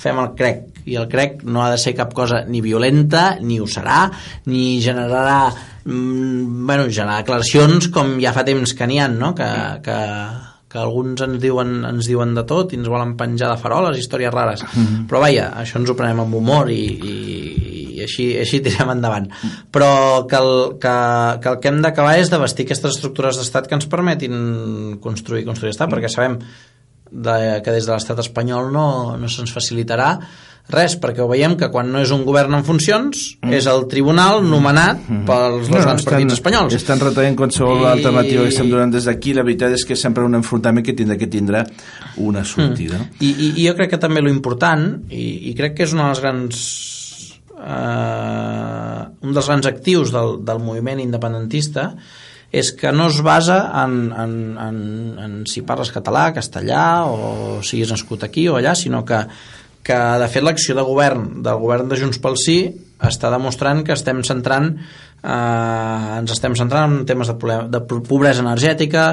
fem 0.00 0.20
el 0.22 0.32
crec 0.36 0.84
i 0.90 0.96
el 0.98 1.08
crec 1.10 1.42
no 1.44 1.64
ha 1.64 1.70
de 1.72 1.80
ser 1.80 1.94
cap 1.98 2.14
cosa 2.16 2.44
ni 2.48 2.62
violenta 2.64 3.36
ni 3.40 3.60
ho 3.60 3.68
serà, 3.68 4.06
ni 4.48 4.80
generarà 4.82 5.50
mm, 5.84 6.66
bueno, 6.66 6.88
generar 6.88 7.20
declaracions 7.22 7.90
com 7.92 8.16
ja 8.22 8.32
fa 8.36 8.46
temps 8.46 8.74
que 8.76 8.88
n'hi 8.88 9.00
ha 9.00 9.10
no? 9.12 9.34
que, 9.36 9.50
que, 9.84 9.98
que 10.70 10.78
alguns 10.78 11.20
ens 11.26 11.40
diuen, 11.42 11.80
ens 11.88 12.08
diuen 12.08 12.34
de 12.36 12.46
tot 12.48 12.72
i 12.72 12.80
ens 12.80 12.88
volen 12.90 13.16
penjar 13.20 13.52
de 13.52 13.60
faroles, 13.60 13.98
històries 13.98 14.32
rares. 14.34 14.64
Però 15.10 15.22
vaja, 15.22 15.50
això 15.58 15.80
ens 15.80 15.90
ho 15.90 15.96
prenem 15.98 16.22
amb 16.22 16.36
humor 16.38 16.70
i, 16.70 16.80
i, 16.80 17.14
i 17.96 18.04
així, 18.06 18.30
així 18.38 18.62
tirem 18.64 18.94
endavant. 18.94 19.26
Però 19.74 19.90
que 20.30 20.38
el 20.38 20.52
que, 20.82 20.96
que, 21.42 21.54
el 21.54 21.58
que 21.62 21.72
hem 21.72 21.80
d'acabar 21.82 22.16
és 22.22 22.30
de 22.30 22.38
vestir 22.38 22.68
aquestes 22.68 22.96
estructures 22.96 23.40
d'estat 23.40 23.66
que 23.66 23.76
ens 23.80 23.90
permetin 23.90 25.00
construir 25.02 25.42
construir 25.48 25.74
estat, 25.74 25.90
perquè 25.90 26.12
sabem 26.12 26.38
de, 27.10 27.60
que 27.64 27.72
des 27.74 27.86
de 27.86 27.92
l'estat 27.92 28.18
espanyol 28.22 28.70
no, 28.72 29.16
no 29.18 29.28
se'ns 29.28 29.50
facilitarà 29.52 30.14
res, 30.70 30.92
perquè 31.02 31.18
ho 31.24 31.26
veiem 31.26 31.56
que 31.58 31.66
quan 31.72 31.88
no 31.90 31.98
és 31.98 32.12
un 32.14 32.20
govern 32.22 32.54
en 32.54 32.62
funcions 32.62 33.22
és 33.50 33.66
el 33.66 33.88
tribunal 33.90 34.44
nomenat 34.46 35.00
pels 35.26 35.66
dos 35.66 35.82
grans 35.82 36.04
partits 36.06 36.36
espanyols 36.36 36.76
Estan 36.78 37.00
retraient 37.02 37.34
qualsevol 37.34 37.80
I- 37.82 37.88
alternativa 37.96 38.44
que 38.46 38.52
estem 38.54 38.70
donant 38.70 38.92
des 38.94 39.08
d'aquí. 39.08 39.34
La 39.34 39.42
veritat 39.42 39.74
és 39.74 39.82
que 39.88 39.96
sempre 39.98 40.22
un 40.22 40.38
enfrontament 40.38 40.86
que 40.86 40.94
tindrà 40.94 41.16
que 41.18 41.26
tindrà 41.26 41.64
una 42.22 42.44
sortida. 42.44 43.00
No? 43.02 43.08
I, 43.18 43.32
i, 43.32 43.50
i 43.56 43.66
jo 43.66 43.74
crec 43.74 43.90
que 43.96 43.98
també 43.98 44.22
lo 44.22 44.30
important 44.30 44.86
i, 45.10 45.50
i 45.50 45.56
crec 45.58 45.74
que 45.80 45.88
és 45.88 45.96
una 45.96 46.06
de 46.06 46.14
les 46.14 46.22
grans 46.22 46.62
eh, 47.58 49.04
un 49.26 49.34
dels 49.34 49.46
grans 49.50 49.66
actius 49.70 50.12
del, 50.14 50.38
del 50.46 50.62
moviment 50.62 51.00
independentista 51.02 51.90
és 52.50 52.72
que 52.74 52.90
no 52.92 53.06
es 53.10 53.20
basa 53.22 53.60
en, 53.84 54.10
en, 54.10 54.34
en, 54.58 54.78
en 55.22 55.34
si 55.46 55.62
parles 55.66 55.92
català, 55.94 56.30
castellà 56.34 57.06
o 57.06 57.60
siguis 57.66 57.92
nascut 57.94 58.26
aquí 58.26 58.48
o 58.50 58.56
allà, 58.58 58.74
sinó 58.74 59.04
que, 59.06 59.22
que 59.86 59.98
de 60.22 60.28
fet 60.32 60.44
l'acció 60.44 60.74
de 60.74 60.86
govern 60.86 61.44
del 61.44 61.60
govern 61.62 61.90
de 61.90 61.98
Junts 62.00 62.18
pel 62.22 62.38
Sí 62.40 62.58
està 63.00 63.30
demostrant 63.32 63.84
que 63.86 63.94
estem 63.94 64.24
centrant 64.26 64.74
eh, 64.74 66.18
ens 66.18 66.34
estem 66.34 66.58
centrant 66.58 67.00
en 67.00 67.06
temes 67.08 67.30
de, 67.30 67.38
problem, 67.38 67.70
de 67.70 67.80
pobresa 67.86 68.42
energètica 68.42 69.06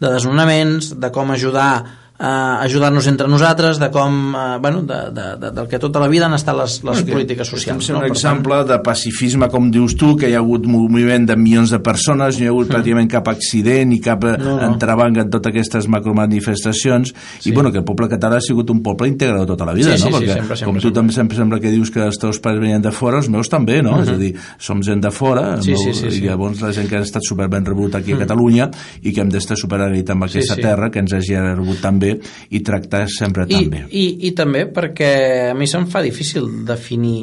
de 0.00 0.12
desnonaments, 0.12 0.94
de 1.00 1.10
com 1.12 1.32
ajudar 1.32 1.70
eh, 2.18 2.24
ajudar-nos 2.66 3.06
entre 3.06 3.28
nosaltres, 3.28 3.78
de 3.78 3.90
com, 3.90 4.34
eh, 4.34 4.58
bueno, 4.60 4.82
de, 4.82 5.10
de, 5.12 5.26
de, 5.40 5.50
del 5.50 5.68
que 5.68 5.78
tota 5.78 6.00
la 6.00 6.08
vida 6.08 6.26
han 6.26 6.34
estat 6.34 6.56
les, 6.56 6.78
les 6.84 7.02
Perquè 7.02 7.12
polítiques 7.12 7.48
socials. 7.48 7.78
Estem 7.78 7.80
sent 7.86 7.96
no? 7.96 8.02
un 8.02 8.08
Per 8.08 8.16
exemple 8.16 8.60
de 8.64 8.78
pacifisme, 8.84 9.48
com 9.52 9.70
dius 9.70 9.96
tu, 9.96 10.14
que 10.16 10.30
hi 10.30 10.34
ha 10.34 10.40
hagut 10.42 10.66
moviment 10.66 11.26
de 11.28 11.36
milions 11.36 11.70
de 11.70 11.80
persones, 11.80 12.38
no 12.38 12.44
hi 12.44 12.48
ha 12.48 12.54
hagut 12.54 12.70
pràcticament 12.72 13.08
cap 13.10 13.28
accident 13.28 13.90
ni 13.90 14.00
cap 14.00 14.24
No, 14.26 14.56
no. 14.56 14.62
entrebanc 14.72 15.18
en 15.20 15.28
totes 15.30 15.50
aquestes 15.52 15.86
macromanifestacions, 15.92 17.14
i 17.44 17.52
bueno, 17.52 17.70
que 17.72 17.78
el 17.78 17.84
poble 17.84 18.08
català 18.08 18.38
ha 18.38 18.44
sigut 18.44 18.70
un 18.70 18.82
poble 18.82 19.08
integrador 19.08 19.46
tota 19.46 19.64
la 19.68 19.72
vida, 19.74 19.92
Sí, 19.96 20.02
sí, 20.04 20.10
no? 20.10 20.18
sí, 20.18 20.24
Perquè, 20.24 20.34
sempre, 20.34 20.56
sempre, 20.56 20.66
com 20.66 20.74
tu 20.76 20.80
sempre. 20.88 20.94
també 21.00 21.12
sempre 21.12 21.36
sembla 21.36 21.60
que 21.60 21.70
dius 21.70 21.90
que 21.90 22.00
els 22.04 22.18
teus 22.18 22.40
pares 22.42 22.60
venien 22.60 22.82
de 22.82 22.90
fora, 22.92 23.18
els 23.18 23.28
meus 23.32 23.48
també, 23.52 23.82
no? 23.82 24.00
És 24.02 24.08
a 24.08 24.16
dir, 24.18 24.32
som 24.58 24.82
gent 24.82 25.00
de 25.04 25.10
fora. 25.10 25.60
Sí, 25.62 25.72
el 25.72 25.78
sí, 25.78 25.84
meu- 25.84 25.94
sí, 25.94 26.10
sí. 26.10 26.22
i 26.24 26.26
llavors 26.28 26.60
la 26.62 26.72
gent 26.72 26.88
que 26.88 26.96
ha 26.98 27.04
estat 27.04 27.22
super 27.26 27.48
ben 27.48 27.64
rebut 27.64 27.94
aquí 27.94 28.12
a 28.12 28.18
Catalunya 28.18 28.70
i 29.02 29.12
que 29.12 29.20
hem 29.20 29.30
d'estar 29.30 29.56
super 29.56 29.80
agraït 29.80 30.10
amb 30.10 30.24
aquesta 30.24 30.54
sí. 30.56 30.62
terra, 30.62 30.90
que 30.90 30.98
ens 31.04 31.12
hagi 31.12 31.36
rebut 31.36 31.80
tan 31.80 31.98
bé 32.06 32.14
i 32.50 32.62
tractar 32.66 33.06
sempre 33.12 33.46
I, 33.46 33.52
tan 33.54 33.72
bé. 33.72 33.82
i, 33.90 34.06
I 34.28 34.34
també 34.38 34.66
perquè 34.72 35.10
a 35.50 35.56
mi 35.58 35.68
se'm 35.70 35.88
fa 35.92 36.04
difícil 36.06 36.48
definir 36.66 37.18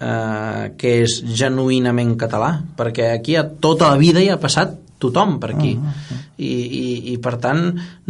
eh, 0.00 0.64
què 0.78 0.96
és 1.04 1.20
genuïnament 1.42 2.16
català, 2.20 2.56
perquè 2.76 3.12
aquí 3.16 3.36
a 3.36 3.46
tota 3.48 3.92
la 3.92 4.00
vida 4.00 4.22
hi 4.22 4.30
ha 4.32 4.40
passat 4.42 4.82
tothom 4.98 5.36
per 5.40 5.50
aquí. 5.52 5.74
I, 6.36 6.48
i, 6.48 6.84
I 7.12 7.16
per 7.22 7.34
tant, 7.40 7.62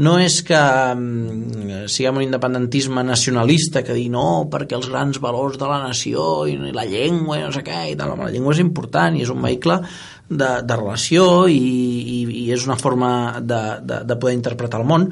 no 0.03 0.17
és 0.23 0.39
que 0.47 0.59
mm, 0.59 1.87
siguem 1.91 2.21
un 2.21 2.27
independentisme 2.27 3.03
nacionalista 3.07 3.83
que 3.87 3.95
dir 3.95 4.09
no, 4.15 4.47
perquè 4.51 4.79
els 4.79 4.89
grans 4.91 5.21
valors 5.23 5.59
de 5.59 5.71
la 5.71 5.81
nació 5.83 6.47
i 6.51 6.57
la 6.75 6.87
llengua 6.87 7.41
i 7.41 7.45
no 7.45 7.53
sé 7.55 7.65
què 7.67 7.85
i 7.91 7.97
tal. 7.99 8.15
La 8.19 8.31
llengua 8.31 8.55
és 8.55 8.63
important 8.63 9.19
i 9.19 9.27
és 9.27 9.33
un 9.35 9.43
vehicle 9.43 9.81
de, 10.29 10.51
de 10.67 10.79
relació 10.79 11.47
i, 11.51 11.59
i, 11.59 12.21
i 12.47 12.47
és 12.55 12.67
una 12.67 12.79
forma 12.79 13.11
de, 13.41 13.63
de, 13.83 14.03
de 14.07 14.19
poder 14.19 14.39
interpretar 14.39 14.83
el 14.83 14.89
món 14.91 15.11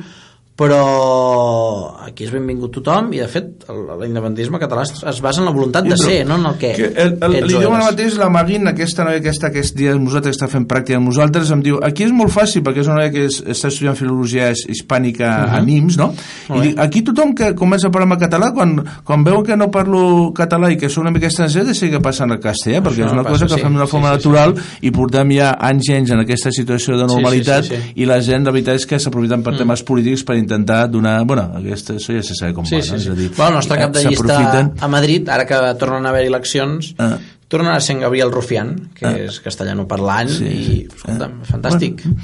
però 0.57 1.97
aquí 2.07 2.25
és 2.29 2.31
benvingut 2.31 2.71
tothom 2.77 3.09
i 3.17 3.19
de 3.19 3.27
fet 3.31 3.65
el- 3.73 3.89
l'independentisme 4.01 4.61
català 4.63 4.85
es, 4.87 5.21
basa 5.21 5.41
en 5.41 5.47
la 5.49 5.53
voluntat 5.53 5.85
de 5.85 5.97
Sí, 5.97 6.05
ser, 6.05 6.27
no 6.27 6.37
en 6.37 6.47
el 6.47 6.55
que, 6.59 6.73
que 6.75 6.85
el, 6.95 7.19
el, 7.21 7.35
ets 7.41 7.45
o 7.45 7.47
l'idioma 7.49 7.77
ara 7.81 7.91
mateix, 7.91 8.17
la 8.21 8.29
Maguin, 8.31 8.69
aquesta 8.71 9.05
noia 9.05 9.19
aquesta 9.19 9.51
que 9.51 9.59
aquests 9.59 9.75
dies 9.75 9.97
nosaltres 9.99 10.37
que 10.37 10.45
està 10.45 10.49
fent 10.53 10.67
pràctica 10.71 10.99
amb 10.99 11.09
nosaltres, 11.11 11.51
em 11.55 11.63
diu, 11.63 11.79
aquí 11.83 12.05
és 12.07 12.13
molt 12.15 12.31
fàcil, 12.35 12.63
perquè 12.67 12.81
és 12.85 12.87
una 12.91 13.01
noia 13.01 13.11
que 13.15 13.25
és, 13.27 13.41
està 13.55 13.69
estudiant 13.73 13.97
filologia 13.99 14.51
hispànica 14.53 15.25
uh 15.25 15.51
-huh. 15.51 15.59
a 15.59 15.61
NIMS, 15.61 15.97
no? 15.99 16.15
I 16.55 16.61
dic, 16.61 16.79
aquí 16.79 17.03
tothom 17.03 17.35
que 17.35 17.55
comença 17.55 17.89
a 17.89 17.91
parlar 17.91 18.13
en 18.13 18.21
català, 18.21 18.53
quan, 18.53 18.85
quan 19.05 19.25
veu 19.25 19.43
que 19.43 19.57
no 19.57 19.71
parlo 19.71 20.33
català 20.33 20.71
i 20.71 20.77
que 20.77 20.89
sóc 20.89 21.03
una 21.03 21.11
mica 21.11 21.27
estranger, 21.27 21.65
de 21.65 21.75
seguir 21.75 22.01
passant 22.01 22.31
al 22.31 22.39
castellà, 22.41 22.81
perquè 22.83 23.03
Això 23.03 23.07
és 23.07 23.13
una 23.13 23.23
passa, 23.23 23.33
cosa 23.33 23.47
que 23.47 23.55
sí. 23.55 23.61
fem 23.61 23.73
d'una 23.73 23.87
Sí, 23.87 23.91
forma 23.91 24.09
sí, 24.15 24.21
sí. 24.23 24.29
natural 24.29 24.55
i 24.83 24.91
portem 24.91 25.31
ja 25.33 25.57
anys 25.61 25.89
i 25.89 25.93
anys 25.95 26.11
en 26.11 26.21
aquesta 26.21 26.51
situació 26.53 26.97
de 26.97 27.09
sí, 27.09 27.15
normalitat 27.15 27.65
sí, 27.65 27.75
sí. 27.77 27.93
i 27.97 28.05
la 28.05 28.21
gent, 28.21 28.45
la 28.45 28.53
veritat 28.53 28.75
és 28.77 28.87
que 28.87 28.99
s'aprofiten 28.99 29.43
per 29.43 29.57
temes 29.57 29.83
polítics 29.83 30.23
per 30.25 30.37
intentar 30.45 30.87
donar, 30.91 31.19
bueno, 31.27 31.49
aquesta, 31.59 31.95
això 31.99 32.15
ja 32.15 32.23
se 32.23 32.35
sabe 32.39 32.55
com 32.55 32.65
Sí, 32.69 32.77
va, 32.77 32.83
sí, 32.83 32.93
no? 32.93 32.99
sí. 32.99 33.09
És 33.09 33.13
a 33.13 33.19
dir, 33.19 33.31
bueno, 33.37 33.49
el 33.51 33.55
nostre 33.63 33.79
cap 33.81 33.93
de 33.97 34.05
llista 34.07 34.71
a 34.81 34.89
Madrid, 34.89 35.29
ara 35.29 35.47
que 35.49 35.59
tornen 35.81 36.07
a 36.07 36.11
haver 36.15 36.27
eleccions, 36.29 36.95
Ah. 36.99 37.17
tornarà 37.49 37.77
a 37.77 37.81
ser 37.81 37.99
Gabriel 38.01 38.31
Rufián, 38.33 38.91
que 38.95 39.07
Ah. 39.07 39.17
és 39.27 39.41
castellano 39.41 39.87
parlant, 39.89 40.29
Sí, 40.31 40.45
i, 40.45 40.65
sí. 40.65 40.89
escolta'm, 40.95 41.43
fantàstic. 41.45 42.03
Bueno, 42.05 42.23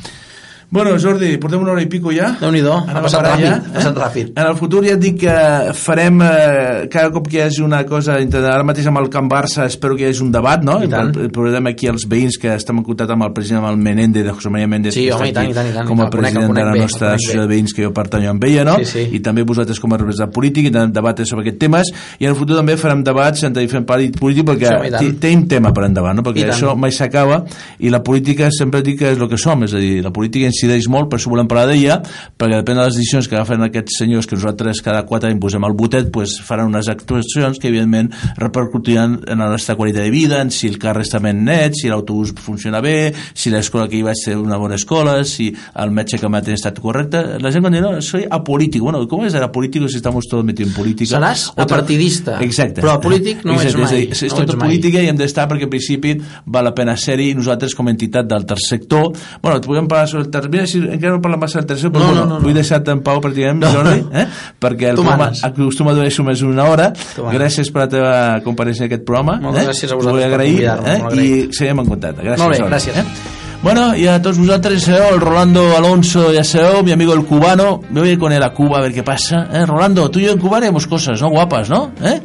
Jordi, 0.71 1.37
portem 1.43 1.61
una 1.64 1.73
hora 1.73 1.83
i 1.83 1.89
pico 1.91 2.12
ja. 2.14 2.29
Déu-n'hi-do, 2.39 2.71
ha 2.71 2.85
Anem 2.85 3.01
a 3.01 3.03
passat 3.03 3.25
ràpid, 3.27 3.43
ja, 3.43 3.55
ha 3.59 3.73
passat 3.75 3.97
ràpid. 3.99 4.29
En 4.37 4.47
el 4.47 4.55
futur 4.55 4.85
ja 4.87 4.93
et 4.95 5.01
dic 5.03 5.16
que 5.25 5.33
farem 5.75 6.21
eh, 6.23 6.87
cada 6.93 7.11
cop 7.11 7.27
que 7.27 7.41
hi 7.41 7.43
hagi 7.43 7.64
una 7.66 7.81
cosa 7.89 8.21
ara 8.21 8.62
mateix 8.66 8.87
amb 8.87 9.01
el 9.01 9.09
Camp 9.11 9.27
Barça 9.31 9.64
espero 9.66 9.97
que 9.99 10.05
hi 10.05 10.12
hagi 10.12 10.23
un 10.23 10.31
debat, 10.31 10.62
no? 10.62 10.77
I 10.85 10.91
tant. 10.93 11.11
Portem 11.35 11.66
aquí 11.73 11.91
els 11.91 12.07
veïns 12.07 12.39
que 12.39 12.53
estem 12.55 12.79
en 12.79 12.87
contacte 12.87 13.16
amb 13.16 13.27
el 13.27 13.33
president, 13.35 13.64
amb 13.64 13.73
el 13.73 13.81
Menéndez, 13.83 14.25
de 14.29 14.35
José 14.37 14.53
María 14.55 14.68
Méndez, 14.71 14.95
Sí, 14.95 15.09
home, 15.11 15.33
i 15.33 15.35
tant, 15.35 15.51
i 15.51 15.57
tant, 15.57 15.73
i 15.73 15.75
tant, 15.75 15.89
com 15.89 15.99
a 15.99 16.07
conec, 16.07 16.14
president 16.14 16.47
el 16.47 16.55
de 16.55 16.61
la 16.61 16.68
conec 16.71 16.85
nostra 16.85 17.07
conec 17.09 17.18
associació 17.18 17.43
de 17.43 17.51
veïns 17.51 17.75
que 17.75 17.85
jo 17.89 17.93
pertanyo 17.97 18.31
amb 18.31 18.47
ella, 18.47 18.64
no? 18.71 18.77
Sí, 18.85 18.87
sí. 18.93 19.05
I 19.18 19.23
també 19.27 19.43
vosaltres 19.49 19.83
com 19.83 19.97
a 19.97 19.99
representant 19.99 20.35
polític 20.39 20.71
i 20.71 20.75
debates 20.95 21.35
sobre 21.35 21.47
aquests 21.49 21.61
temes 21.66 21.93
i 22.21 22.29
en 22.29 22.31
el 22.31 22.39
futur 22.39 22.61
també 22.61 22.79
farem 22.79 23.03
debats 23.03 23.43
entre 23.49 23.66
diferents 23.66 23.89
partits 23.91 24.23
polítics 24.23 24.47
perquè 24.53 25.01
Sí, 25.01 25.12
tenim 25.18 25.47
tema 25.51 25.75
per 25.75 25.89
endavant, 25.89 26.18
no? 26.21 26.23
Perquè 26.27 26.47
això 26.53 26.77
mai 26.79 26.95
s'acaba 26.95 27.43
i 27.81 27.91
la 27.91 28.05
política 28.07 28.51
sempre 28.55 28.85
dic 28.87 29.01
que 29.03 29.11
és 29.14 29.18
el 29.18 29.29
que 29.31 29.39
som, 29.41 29.64
és 29.66 29.75
a 29.75 29.83
dir, 29.83 29.99
la 30.05 30.12
política 30.14 30.51
incideix 30.61 30.89
molt, 30.93 31.09
per 31.11 31.19
això 31.19 31.33
volem 31.33 31.49
parlar 31.49 31.71
d'ella, 31.71 32.01
perquè 32.39 32.61
depèn 32.61 32.79
de 32.79 32.85
les 32.85 32.97
decisions 32.99 33.29
que 33.29 33.37
agafen 33.39 33.65
aquests 33.65 33.99
senyors 34.03 34.29
que 34.29 34.37
nosaltres 34.37 34.83
cada 34.85 35.03
quatre 35.09 35.31
anys 35.31 35.41
posem 35.41 35.65
al 35.65 35.75
botet, 35.79 36.11
pues 36.13 36.37
faran 36.45 36.69
unes 36.69 36.89
actuacions 36.93 37.59
que 37.59 37.71
evidentment 37.71 38.11
repercutiran 38.37 39.21
en 39.27 39.39
la 39.39 39.49
nostra 39.49 39.77
qualitat 39.77 40.05
de 40.05 40.11
vida, 40.11 40.41
en 40.43 40.51
si 40.51 40.69
el 40.69 40.79
carrer 40.79 41.07
està 41.07 41.21
ben 41.23 41.45
net, 41.45 41.77
si 41.79 41.89
l'autobús 41.89 42.35
funciona 42.41 42.81
bé, 42.85 43.13
si 43.35 43.51
l'escola 43.53 43.89
que 43.89 43.99
hi 43.99 44.05
vaig 44.05 44.19
ser 44.21 44.37
una 44.39 44.59
bona 44.61 44.77
escola, 44.77 45.21
si 45.25 45.51
el 45.51 45.91
metge 45.95 46.19
que 46.21 46.29
m'ha 46.29 46.43
estat 46.51 46.81
correcte. 46.81 47.23
La 47.41 47.53
gent 47.53 47.65
quan 47.65 47.75
diu, 47.75 47.85
no, 47.85 48.01
soy 48.03 48.27
apolítico. 48.29 48.85
Bueno, 48.85 49.07
¿cómo 49.09 49.27
es 49.27 49.35
apolítico 49.35 49.89
si 49.89 49.97
estamos 49.97 50.27
todos 50.29 50.45
metidos 50.45 50.71
en 50.71 50.77
política? 50.77 51.17
Seràs 51.17 51.51
apartidista, 51.57 52.39
Exacte. 52.45 52.81
però 52.83 52.97
apolític 52.99 53.45
no 53.45 53.55
Exacte, 53.55 53.69
és 53.71 53.91
mai, 53.91 54.03
És, 54.11 54.23
és 54.23 54.33
no 54.33 54.41
tota 54.41 54.53
ets 54.53 54.59
mai. 54.59 54.69
política 54.69 55.03
i 55.03 55.09
hem 55.09 55.17
d'estar 55.17 55.47
perquè 55.49 55.65
en 55.69 55.73
principi 55.73 56.15
val 56.47 56.65
la 56.65 56.75
pena 56.75 56.97
ser-hi 56.97 57.31
i 57.31 57.35
nosaltres 57.39 57.75
com 57.77 57.89
a 57.89 57.95
entitat 57.95 58.27
del 58.29 58.45
tercer 58.47 58.81
sector 58.81 59.13
bueno, 59.43 59.61
podem 59.65 59.89
parlar 59.89 60.09
sobre 60.09 60.25
el 60.27 60.31
ter 60.31 60.50
mira, 60.51 60.67
si 60.67 60.79
encara 60.79 61.15
no 61.15 61.21
parlem 61.23 61.41
massa 61.41 61.59
del 61.61 61.67
tercer, 61.67 61.91
però 61.91 62.01
No, 62.01 62.07
bueno, 62.09 62.21
no, 62.21 62.27
no, 62.27 62.39
no. 62.39 62.45
vull 62.45 62.55
deixar-te 62.55 62.91
en 62.93 63.01
pau 63.07 63.21
pràcticament, 63.21 63.65
Jordi, 63.73 64.05
eh? 64.13 64.27
perquè 64.61 64.91
el 64.91 64.97
Tu 64.97 65.03
programa 65.03 65.25
manes. 65.31 65.45
acostuma 65.45 65.91
a 65.93 65.95
durar 65.95 66.09
això 66.11 66.25
més 66.27 66.43
una 66.43 66.65
hora. 66.71 66.93
Gràcies 67.17 67.71
per 67.73 67.83
la 67.87 67.89
teva 67.89 68.15
compareixença 68.45 68.85
en 68.85 68.91
aquest 68.93 69.05
programa. 69.07 69.39
Moltes 69.41 69.63
eh? 69.63 69.67
gràcies 69.71 69.93
a 69.93 69.97
vosaltres 69.97 70.13
vull 70.13 70.23
per 70.23 70.33
agrair, 70.35 70.55
convidar-me, 70.77 71.23
eh? 71.23 71.27
I 71.27 71.53
seguim 71.57 71.81
en 71.81 71.87
contacte. 71.95 72.23
Gràcies, 72.23 72.39
Molt 72.45 72.51
bé, 72.53 72.59
Jordi, 72.59 72.75
gràcies. 72.75 72.99
Eh? 72.99 73.39
Bueno, 73.63 73.95
y 73.95 74.07
a 74.07 74.23
todos 74.23 74.39
vosotros, 74.39 74.89
eh, 74.89 74.99
el 75.13 75.21
Rolando 75.21 75.77
Alonso, 75.77 76.33
ya 76.33 76.43
sabéis, 76.43 76.83
mi 76.83 76.93
amigo 76.93 77.13
el 77.13 77.25
cubano, 77.27 77.83
me 77.91 78.01
voy 78.01 78.17
con 78.17 78.33
él 78.33 78.43
a 78.43 78.55
Cuba 78.55 78.79
a 78.79 78.81
ver 78.81 78.95
qué 78.95 79.03
pasa. 79.03 79.49
¿eh? 79.53 79.67
Rolando, 79.67 80.11
tú 80.11 80.19
y 80.19 80.23
yo 80.23 80.33
en 80.33 80.39
Cuba 80.39 80.57
haremos 80.57 80.87
cosas, 80.87 81.21
¿no? 81.21 81.29
Guapas, 81.29 81.69
¿no? 81.69 81.93
¿Eh? 82.03 82.21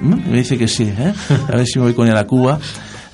Mm, 0.00 0.30
Me 0.30 0.36
dice 0.38 0.58
que 0.58 0.68
sí, 0.68 0.84
¿eh? 0.84 1.12
A 1.48 1.56
ver 1.56 1.66
si 1.66 1.78
me 1.78 1.86
voy 1.86 1.94
con 1.94 2.06
él 2.08 2.16
a 2.16 2.26
Cuba. 2.26 2.58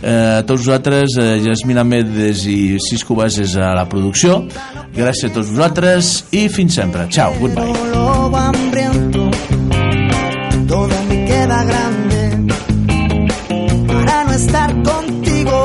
Eh, 0.03 0.39
a 0.39 0.43
tots 0.45 0.67
vosaltres, 0.67 1.17
eh, 1.19 1.41
Jasmina 1.45 1.85
Medes 1.85 2.45
i 2.47 2.77
Cisco 2.81 3.15
Bases 3.15 3.57
a 3.57 3.75
la 3.75 3.87
producció. 3.89 4.43
Gràcies 4.97 5.31
a 5.31 5.35
tots 5.35 5.51
vosaltres 5.51 6.25
i 6.33 6.49
fins 6.49 6.75
sempre. 6.75 7.09
Ciao, 7.09 7.33
goodbye. 7.41 7.73
todo 10.67 10.95
me 11.09 11.25
queda 11.25 11.65
grande 11.65 12.47
para 13.87 14.25
no 14.25 14.33
estar 14.33 14.71
contigo. 14.83 15.65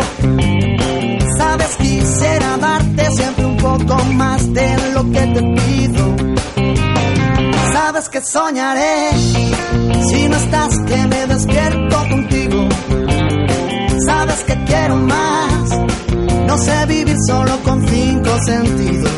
Sabes, 1.37 1.75
quisiera 1.77 2.57
darte 2.57 3.11
siempre 3.11 3.45
un 3.45 3.57
poco 3.57 3.95
más 4.13 4.53
de 4.53 4.75
lo 4.93 5.03
que 5.11 5.21
te 5.27 5.41
pido. 5.41 6.15
Sabes 7.73 8.09
que 8.09 8.21
soñaré 8.21 9.09
si 10.09 10.27
no 10.27 10.37
estás, 10.37 10.77
que 10.87 10.97
me 11.07 11.27
despierto 11.27 11.97
contigo. 12.09 13.00
Sabes 14.05 14.43
que 14.45 14.55
quiero 14.65 14.95
más, 14.95 15.69
no 16.47 16.57
sé 16.57 16.85
vivir 16.87 17.15
solo 17.27 17.59
con 17.63 17.87
cinco 17.87 18.29
sentidos. 18.45 19.11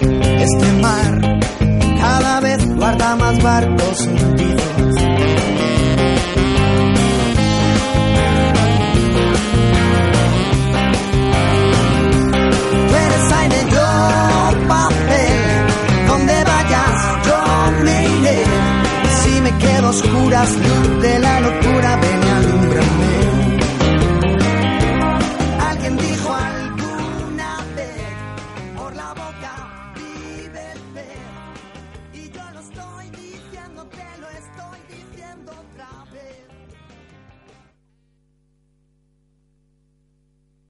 Este 0.00 0.72
mar 0.80 1.20
cada 2.00 2.40
vez 2.40 2.76
guarda 2.76 3.16
más 3.16 3.42
barcos 3.42 4.06
hundidos. 4.06 4.96
Tú 12.88 12.94
eres 13.04 13.32
aire, 13.32 13.66
yo 13.70 14.68
papel, 14.68 16.06
donde 16.08 16.44
vayas 16.44 16.98
yo 17.26 17.84
me 17.84 18.08
iré. 18.08 18.44
Si 19.22 19.40
me 19.42 19.58
quedo 19.58 19.86
a 19.88 19.90
oscuras, 19.90 20.50
luz 20.56 21.02
de 21.02 21.18
la 21.18 21.40
locura. 21.40 21.59